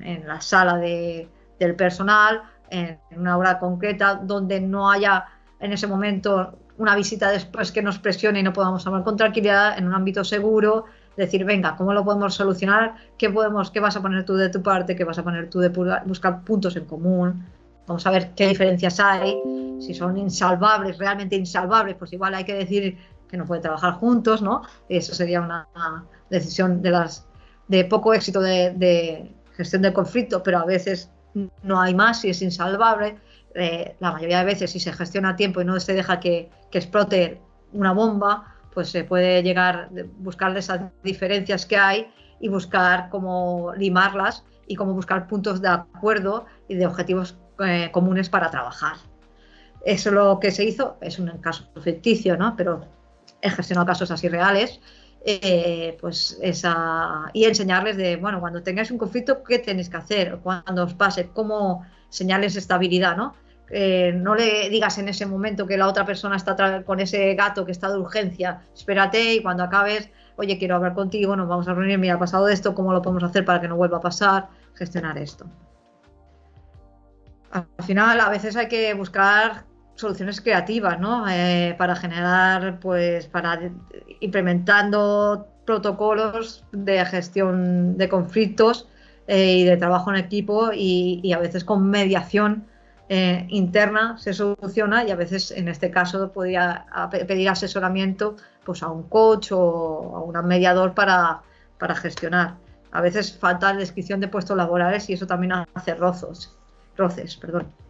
en, 0.00 0.28
la 0.28 0.40
sala 0.40 0.76
del 0.76 1.74
personal, 1.76 2.42
en 2.70 2.98
una 3.16 3.36
hora 3.36 3.58
concreta, 3.58 4.14
donde 4.14 4.60
no 4.60 4.90
haya 4.90 5.26
en 5.58 5.72
ese 5.72 5.88
momento 5.88 6.56
una 6.76 6.94
visita 6.94 7.30
después 7.30 7.72
que 7.72 7.82
nos 7.82 7.98
presione 7.98 8.38
y 8.38 8.42
no 8.44 8.52
podamos 8.52 8.86
hablar 8.86 9.02
con 9.02 9.16
tranquilidad, 9.16 9.76
en 9.76 9.88
un 9.88 9.94
ámbito 9.94 10.22
seguro, 10.22 10.84
decir, 11.16 11.44
venga, 11.44 11.74
¿cómo 11.76 11.92
lo 11.92 12.04
podemos 12.04 12.34
solucionar? 12.34 12.94
¿Qué, 13.18 13.28
podemos, 13.28 13.72
qué 13.72 13.80
vas 13.80 13.96
a 13.96 14.02
poner 14.02 14.24
tú 14.24 14.36
de 14.36 14.50
tu 14.50 14.62
parte? 14.62 14.94
¿Qué 14.94 15.02
vas 15.02 15.18
a 15.18 15.24
poner 15.24 15.50
tú 15.50 15.58
de 15.58 15.68
buscar 16.06 16.42
puntos 16.42 16.76
en 16.76 16.84
común? 16.84 17.44
Vamos 17.88 18.06
a 18.06 18.10
ver 18.12 18.30
qué 18.36 18.46
diferencias 18.46 19.00
hay, 19.00 19.36
si 19.80 19.94
son 19.94 20.16
insalvables, 20.16 20.98
realmente 20.98 21.34
insalvables, 21.34 21.96
pues 21.96 22.12
igual 22.12 22.34
hay 22.34 22.44
que 22.44 22.54
decir 22.54 22.98
que 23.28 23.36
no 23.36 23.44
pueden 23.44 23.62
trabajar 23.62 23.94
juntos, 23.94 24.42
¿no? 24.42 24.62
Eso 24.88 25.14
sería 25.14 25.40
una 25.40 25.68
decisión 26.30 26.82
de 26.82 26.90
las 26.90 27.28
poco 27.88 28.14
éxito 28.14 28.40
de, 28.40 29.34
gestión 29.56 29.82
del 29.82 29.92
conflicto, 29.92 30.42
pero 30.42 30.58
a 30.58 30.64
veces 30.64 31.10
no 31.62 31.80
hay 31.80 31.94
más 31.94 32.24
y 32.24 32.30
es 32.30 32.42
insalvable. 32.42 33.16
Eh, 33.54 33.96
la 33.98 34.12
mayoría 34.12 34.38
de 34.38 34.44
veces, 34.44 34.70
si 34.70 34.80
se 34.80 34.92
gestiona 34.92 35.30
a 35.30 35.36
tiempo 35.36 35.60
y 35.60 35.64
no 35.64 35.78
se 35.80 35.94
deja 35.94 36.20
que, 36.20 36.50
explote 36.72 37.40
una 37.72 37.92
bomba, 37.92 38.54
pues 38.72 38.90
se 38.90 39.04
puede 39.04 39.42
llegar 39.42 39.90
a 39.96 40.04
buscar 40.18 40.56
esas 40.56 40.80
diferencias 41.02 41.66
que 41.66 41.76
hay 41.76 42.12
y 42.40 42.48
buscar 42.48 43.08
cómo 43.10 43.72
limarlas 43.76 44.44
y 44.68 44.76
cómo 44.76 44.92
buscar 44.94 45.26
puntos 45.26 45.60
de 45.60 45.68
acuerdo 45.68 46.46
y 46.68 46.76
de 46.76 46.86
objetivos 46.86 47.36
eh, 47.58 47.90
comunes 47.92 48.28
para 48.28 48.50
trabajar. 48.50 48.96
Eso 49.84 50.10
lo 50.10 50.38
que 50.38 50.52
se 50.52 50.64
hizo 50.64 50.96
es 51.00 51.18
un 51.18 51.28
caso 51.38 51.68
ficticio, 51.82 52.36
¿no? 52.36 52.54
Pero 52.56 52.86
he 53.40 53.50
gestionado 53.50 53.86
casos 53.86 54.10
así 54.10 54.28
reales, 54.28 54.80
eh, 55.24 55.96
pues 56.00 56.38
esa, 56.42 57.30
y 57.32 57.44
enseñarles 57.44 57.96
de, 57.96 58.16
bueno, 58.16 58.40
cuando 58.40 58.62
tengáis 58.62 58.90
un 58.90 58.98
conflicto, 58.98 59.42
¿qué 59.42 59.58
tenéis 59.58 59.88
que 59.88 59.96
hacer? 59.96 60.38
Cuando 60.42 60.84
os 60.84 60.94
pase, 60.94 61.30
cómo 61.32 61.84
señales 62.08 62.56
estabilidad, 62.56 63.16
¿no? 63.16 63.34
Eh, 63.70 64.12
no 64.14 64.34
le 64.34 64.70
digas 64.70 64.96
en 64.98 65.08
ese 65.08 65.26
momento 65.26 65.66
que 65.66 65.76
la 65.76 65.88
otra 65.88 66.06
persona 66.06 66.36
está 66.36 66.82
con 66.84 67.00
ese 67.00 67.34
gato 67.34 67.66
que 67.66 67.72
está 67.72 67.90
de 67.90 67.98
urgencia, 67.98 68.62
espérate 68.74 69.34
y 69.34 69.42
cuando 69.42 69.62
acabes, 69.62 70.08
oye, 70.36 70.56
quiero 70.56 70.76
hablar 70.76 70.94
contigo, 70.94 71.36
nos 71.36 71.48
vamos 71.48 71.68
a 71.68 71.74
reunir, 71.74 71.98
mira, 71.98 72.14
ha 72.14 72.18
pasado 72.18 72.48
esto, 72.48 72.74
¿cómo 72.74 72.92
lo 72.92 73.02
podemos 73.02 73.24
hacer 73.24 73.44
para 73.44 73.60
que 73.60 73.68
no 73.68 73.76
vuelva 73.76 73.98
a 73.98 74.00
pasar? 74.00 74.48
Gestionar 74.74 75.18
esto. 75.18 75.46
al 77.50 77.66
final 77.84 78.20
a 78.20 78.30
veces 78.30 78.56
hay 78.56 78.68
que 78.68 78.94
buscar 78.94 79.67
soluciones 79.98 80.40
creativas, 80.40 81.00
¿no? 81.00 81.28
Eh, 81.28 81.74
para 81.76 81.96
generar, 81.96 82.78
pues, 82.80 83.26
para 83.26 83.60
implementando 84.20 85.48
protocolos 85.66 86.64
de 86.72 87.04
gestión 87.04 87.98
de 87.98 88.08
conflictos 88.08 88.88
eh, 89.26 89.56
y 89.58 89.64
de 89.64 89.76
trabajo 89.76 90.10
en 90.10 90.16
equipo 90.16 90.70
y, 90.72 91.32
a 91.32 91.38
veces 91.38 91.64
con 91.64 91.90
mediación 91.90 92.66
eh, 93.08 93.46
interna 93.48 94.16
se 94.18 94.32
soluciona 94.34 95.04
y 95.04 95.10
a 95.10 95.16
veces 95.16 95.50
en 95.50 95.68
este 95.68 95.90
caso 95.90 96.32
podría 96.32 96.86
pedir 97.26 97.48
asesoramiento 97.48 98.36
pues 98.64 98.82
a 98.82 98.88
un 98.88 99.02
coach 99.04 99.50
o 99.52 100.16
a 100.16 100.20
un 100.22 100.46
mediador 100.46 100.94
para, 100.94 101.42
para 101.78 101.94
gestionar. 101.96 102.56
A 102.92 103.00
veces 103.00 103.36
falta 103.36 103.74
descripción 103.74 104.20
de 104.20 104.28
puestos 104.28 104.56
laborales 104.56 105.10
y 105.10 105.14
eso 105.14 105.26
también 105.26 105.52
hace 105.74 105.94
rozos, 105.94 106.56
roces. 106.96 107.36
Perdón. 107.36 107.87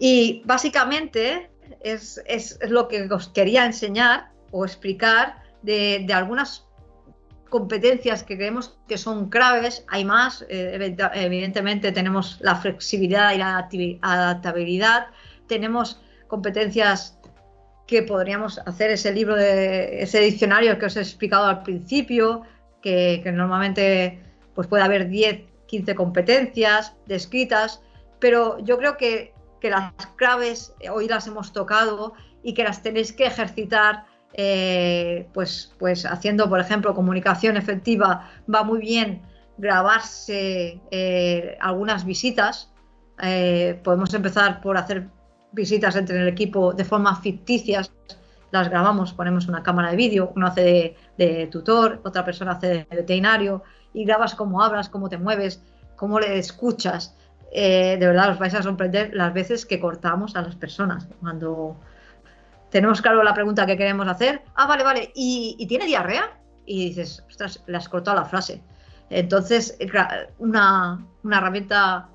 Y 0.00 0.42
básicamente 0.46 1.50
es, 1.82 2.58
lo 2.68 2.88
que 2.88 3.02
os 3.12 3.28
quería 3.28 3.66
enseñar 3.66 4.32
o 4.50 4.64
explicar 4.64 5.36
de, 5.62 6.04
algunas 6.12 6.66
competencias 7.50 8.24
que 8.24 8.36
creemos 8.36 8.78
que 8.88 8.96
son 8.96 9.28
claves. 9.28 9.84
Hay 9.88 10.04
más, 10.04 10.44
eh, 10.48 10.96
evidentemente 11.14 11.92
tenemos 11.92 12.38
la 12.40 12.56
flexibilidad 12.56 13.34
y 13.34 13.38
la 13.38 13.68
adaptabilidad, 14.00 15.08
tenemos 15.46 16.00
competencias 16.28 17.18
que 17.86 18.02
podríamos 18.02 18.58
hacer 18.66 18.92
ese 18.92 19.12
libro 19.12 19.34
de 19.34 20.02
ese 20.02 20.20
diccionario 20.20 20.78
que 20.78 20.86
os 20.86 20.96
he 20.96 21.00
explicado 21.00 21.46
al 21.46 21.62
principio, 21.62 22.42
que, 22.80 23.20
normalmente 23.34 24.20
pues 24.54 24.68
puede 24.68 24.84
haber 24.84 25.08
10, 25.08 25.42
15 25.66 25.94
competencias 25.94 26.94
descritas, 27.06 27.82
pero 28.18 28.58
yo 28.60 28.78
creo 28.78 28.96
que, 28.96 29.34
las 29.68 29.92
claves 30.16 30.72
hoy 30.90 31.08
las 31.08 31.26
hemos 31.26 31.52
tocado 31.52 32.14
y 32.42 32.54
que 32.54 32.64
las 32.64 32.82
tenéis 32.82 33.12
que 33.12 33.26
ejercitar 33.26 34.06
eh, 34.32 35.28
pues, 35.34 35.74
pues 35.78 36.06
haciendo, 36.06 36.48
por 36.48 36.60
ejemplo, 36.60 36.94
comunicación 36.94 37.56
efectiva, 37.56 38.30
va 38.52 38.62
muy 38.62 38.78
bien 38.78 39.22
grabarse 39.58 40.80
eh, 40.90 41.58
algunas 41.60 42.04
visitas. 42.04 42.72
Eh, 43.22 43.78
podemos 43.84 44.14
empezar 44.14 44.60
por 44.62 44.76
hacer 44.76 45.08
visitas 45.52 45.96
entre 45.96 46.20
el 46.20 46.28
equipo 46.28 46.72
de 46.72 46.84
forma 46.84 47.14
ficticias, 47.16 47.92
las 48.50 48.68
grabamos, 48.68 49.12
ponemos 49.12 49.46
una 49.46 49.62
cámara 49.62 49.90
de 49.90 49.96
vídeo, 49.96 50.32
uno 50.34 50.46
hace 50.46 50.96
de, 51.16 51.48
tutor, 51.50 52.00
otra 52.04 52.24
persona 52.24 52.52
hace 52.52 52.66
de 52.66 52.86
veterinario 52.90 53.62
y 53.92 54.04
grabas 54.04 54.34
cómo 54.34 54.62
hablas, 54.62 54.88
cómo 54.88 55.08
te 55.08 55.18
mueves, 55.18 55.62
cómo 55.96 56.18
le 56.18 56.38
escuchas. 56.38 57.16
Eh, 57.52 57.96
de 57.98 58.06
verdad 58.06 58.30
os 58.30 58.38
vais 58.38 58.54
a 58.54 58.62
sorprender 58.62 59.10
las 59.12 59.34
veces 59.34 59.66
que 59.66 59.80
cortamos 59.80 60.36
a 60.36 60.42
las 60.42 60.54
personas 60.54 61.08
cuando 61.20 61.76
tenemos 62.70 63.02
claro 63.02 63.22
la 63.24 63.34
pregunta 63.34 63.66
que 63.66 63.76
queremos 63.76 64.06
hacer. 64.06 64.42
Ah, 64.54 64.66
vale, 64.66 64.84
vale. 64.84 65.12
¿Y, 65.14 65.66
tiene 65.66 65.86
diarrea? 65.86 66.38
Y 66.64 66.90
dices, 66.90 67.24
ostras, 67.28 67.62
le 67.66 67.76
has 67.76 67.88
cortado 67.88 68.16
la 68.16 68.24
frase. 68.24 68.62
Entonces, 69.10 69.76
una, 70.38 71.04
una 71.24 71.38
herramienta 71.38 72.08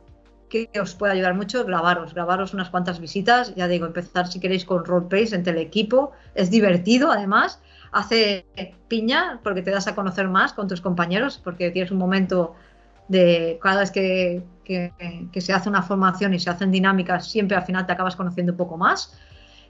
que 0.50 0.70
os 0.80 0.96
puede 0.96 1.14
ayudar 1.14 1.34
mucho 1.34 1.66
grabaros, 1.66 2.14
grabaros 2.14 2.54
unas 2.54 2.70
cuantas 2.70 3.00
visitas, 3.00 3.54
ya 3.56 3.68
digo, 3.68 3.86
empezar 3.86 4.28
si 4.28 4.40
queréis 4.40 4.64
con 4.64 4.86
roleplays 4.86 5.34
entre 5.34 5.52
el 5.52 5.60
equipo, 5.60 6.14
es 6.36 6.50
divertido 6.50 7.12
además, 7.12 7.60
hace 7.92 8.46
piña 8.88 9.40
porque 9.44 9.62
te 9.62 9.72
das 9.72 9.88
a 9.88 9.96
conocer 9.96 10.30
más 10.30 10.54
con 10.54 10.68
tus 10.68 10.80
compañeros, 10.80 11.42
porque 11.44 11.72
tienes 11.72 11.92
un 11.92 11.98
momento 11.98 12.56
de 13.10 13.60
cada 13.62 13.82
vez 13.82 13.92
que, 13.92 14.44
se 14.66 15.54
hace 15.54 15.70
una 15.70 15.82
formación 15.82 16.34
y 16.34 16.40
se 16.40 16.50
hacen 16.50 16.72
dinámicas, 16.72 17.30
siempre 17.30 17.56
al 17.58 17.64
final 17.64 17.86
te 17.86 17.94
acabas 17.94 18.16
conociendo 18.16 18.54
un 18.54 18.58
poco 18.58 18.78
más. 18.78 19.18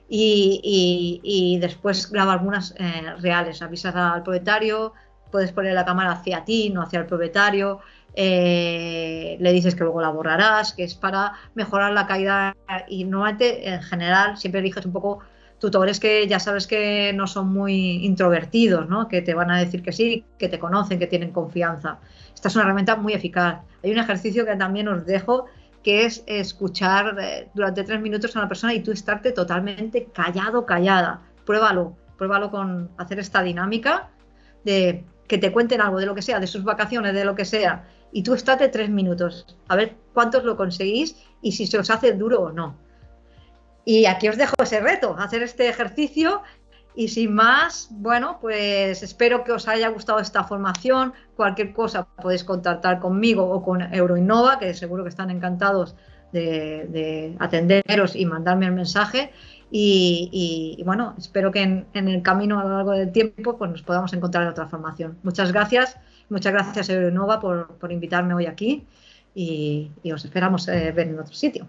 Y, 0.08 1.58
después 1.60 2.10
graba 2.10 2.32
algunas 2.32 2.74
eh, 2.78 3.14
reales, 3.20 3.60
avisas 3.62 3.94
al 3.94 4.22
propietario, 4.22 4.92
puedes 5.30 5.52
poner 5.52 5.74
la 5.74 5.84
cámara 5.84 6.12
hacia 6.12 6.44
ti, 6.44 6.70
no 6.70 6.82
hacia 6.82 7.00
el 7.00 7.06
propietario, 7.06 7.80
eh, 8.14 9.36
le 9.38 9.52
dices 9.52 9.74
que 9.74 9.84
luego 9.84 10.00
la 10.00 10.10
borrarás, 10.10 10.72
que 10.72 10.84
es 10.84 10.94
para 10.94 11.34
mejorar 11.54 11.92
la 11.92 12.06
calidad 12.06 12.54
y 12.88 13.04
normalmente 13.04 13.68
en 13.68 13.82
general 13.82 14.38
siempre 14.38 14.60
eliges 14.60 14.86
un 14.86 14.92
poco 14.92 15.20
tutores 15.58 16.00
que 16.00 16.26
ya 16.26 16.38
sabes 16.38 16.66
que 16.66 17.12
no 17.14 17.26
son 17.26 17.52
muy 17.52 18.04
introvertidos, 18.04 18.88
¿no? 18.88 19.08
que 19.08 19.22
te 19.22 19.34
van 19.34 19.50
a 19.50 19.58
decir 19.58 19.82
que 19.82 19.92
sí, 19.92 20.24
que 20.38 20.48
te 20.48 20.58
conocen, 20.58 20.98
que 20.98 21.06
tienen 21.06 21.30
confianza. 21.30 21.98
Esta 22.36 22.48
es 22.48 22.54
una 22.54 22.64
herramienta 22.64 22.96
muy 22.96 23.14
eficaz. 23.14 23.62
Hay 23.82 23.90
un 23.90 23.98
ejercicio 23.98 24.44
que 24.44 24.54
también 24.56 24.86
os 24.88 25.06
dejo 25.06 25.46
que 25.82 26.04
es 26.04 26.22
escuchar 26.26 27.16
eh, 27.18 27.48
durante 27.54 27.82
tres 27.82 28.00
minutos 28.00 28.36
a 28.36 28.40
una 28.40 28.48
persona 28.48 28.74
y 28.74 28.82
tú 28.82 28.92
estarte 28.92 29.32
totalmente 29.32 30.04
callado, 30.12 30.66
callada. 30.66 31.22
Pruébalo, 31.46 31.96
pruébalo 32.18 32.50
con 32.50 32.90
hacer 32.98 33.18
esta 33.18 33.42
dinámica 33.42 34.10
de 34.64 35.04
que 35.26 35.38
te 35.38 35.50
cuenten 35.50 35.80
algo 35.80 35.98
de 35.98 36.06
lo 36.06 36.14
que 36.14 36.22
sea, 36.22 36.38
de 36.38 36.46
sus 36.46 36.62
vacaciones, 36.62 37.14
de 37.14 37.24
lo 37.24 37.34
que 37.34 37.46
sea, 37.46 37.88
y 38.12 38.22
tú 38.22 38.34
estate 38.34 38.68
tres 38.68 38.90
minutos, 38.90 39.56
a 39.68 39.76
ver 39.76 39.96
cuántos 40.12 40.44
lo 40.44 40.56
conseguís 40.56 41.16
y 41.40 41.52
si 41.52 41.66
se 41.66 41.78
os 41.78 41.90
hace 41.90 42.12
duro 42.12 42.42
o 42.42 42.52
no. 42.52 42.76
Y 43.84 44.06
aquí 44.06 44.28
os 44.28 44.36
dejo 44.36 44.54
ese 44.62 44.80
reto, 44.80 45.16
hacer 45.18 45.42
este 45.42 45.68
ejercicio 45.68 46.42
y 46.96 47.08
sin 47.08 47.34
más, 47.34 47.88
bueno, 47.90 48.38
pues 48.40 49.02
espero 49.02 49.44
que 49.44 49.52
os 49.52 49.68
haya 49.68 49.88
gustado 49.88 50.18
esta 50.18 50.44
formación. 50.44 51.12
Cualquier 51.36 51.72
cosa 51.72 52.06
podéis 52.06 52.42
contactar 52.42 52.98
conmigo 52.98 53.44
o 53.44 53.62
con 53.62 53.82
Euroinnova, 53.94 54.58
que 54.58 54.74
seguro 54.74 55.04
que 55.04 55.10
están 55.10 55.30
encantados 55.30 55.94
de, 56.32 57.36
atenderos 57.38 58.16
y 58.16 58.24
mandarme 58.26 58.66
el 58.66 58.72
mensaje. 58.72 59.30
Y, 59.70 60.82
bueno, 60.86 61.14
espero 61.18 61.52
que 61.52 61.62
en, 61.62 61.86
el 61.92 62.22
camino 62.22 62.58
a 62.58 62.64
lo 62.64 62.70
largo 62.70 62.92
del 62.92 63.12
tiempo 63.12 63.58
pues 63.58 63.70
nos 63.70 63.82
podamos 63.82 64.12
encontrar 64.12 64.44
en 64.44 64.50
otra 64.50 64.66
formación. 64.66 65.18
Muchas 65.22 65.52
gracias 65.52 65.98
Muchas 66.28 66.52
gracias, 66.52 66.88
Euronova, 66.88 67.40
por, 67.40 67.78
por 67.78 67.92
invitarme 67.92 68.34
hoy 68.34 68.46
aquí 68.46 68.84
y, 69.34 69.90
os 70.12 70.24
esperamos 70.24 70.66
eh, 70.68 70.92
ver 70.92 71.08
en 71.08 71.18
otro 71.18 71.34
sitio. 71.34 71.66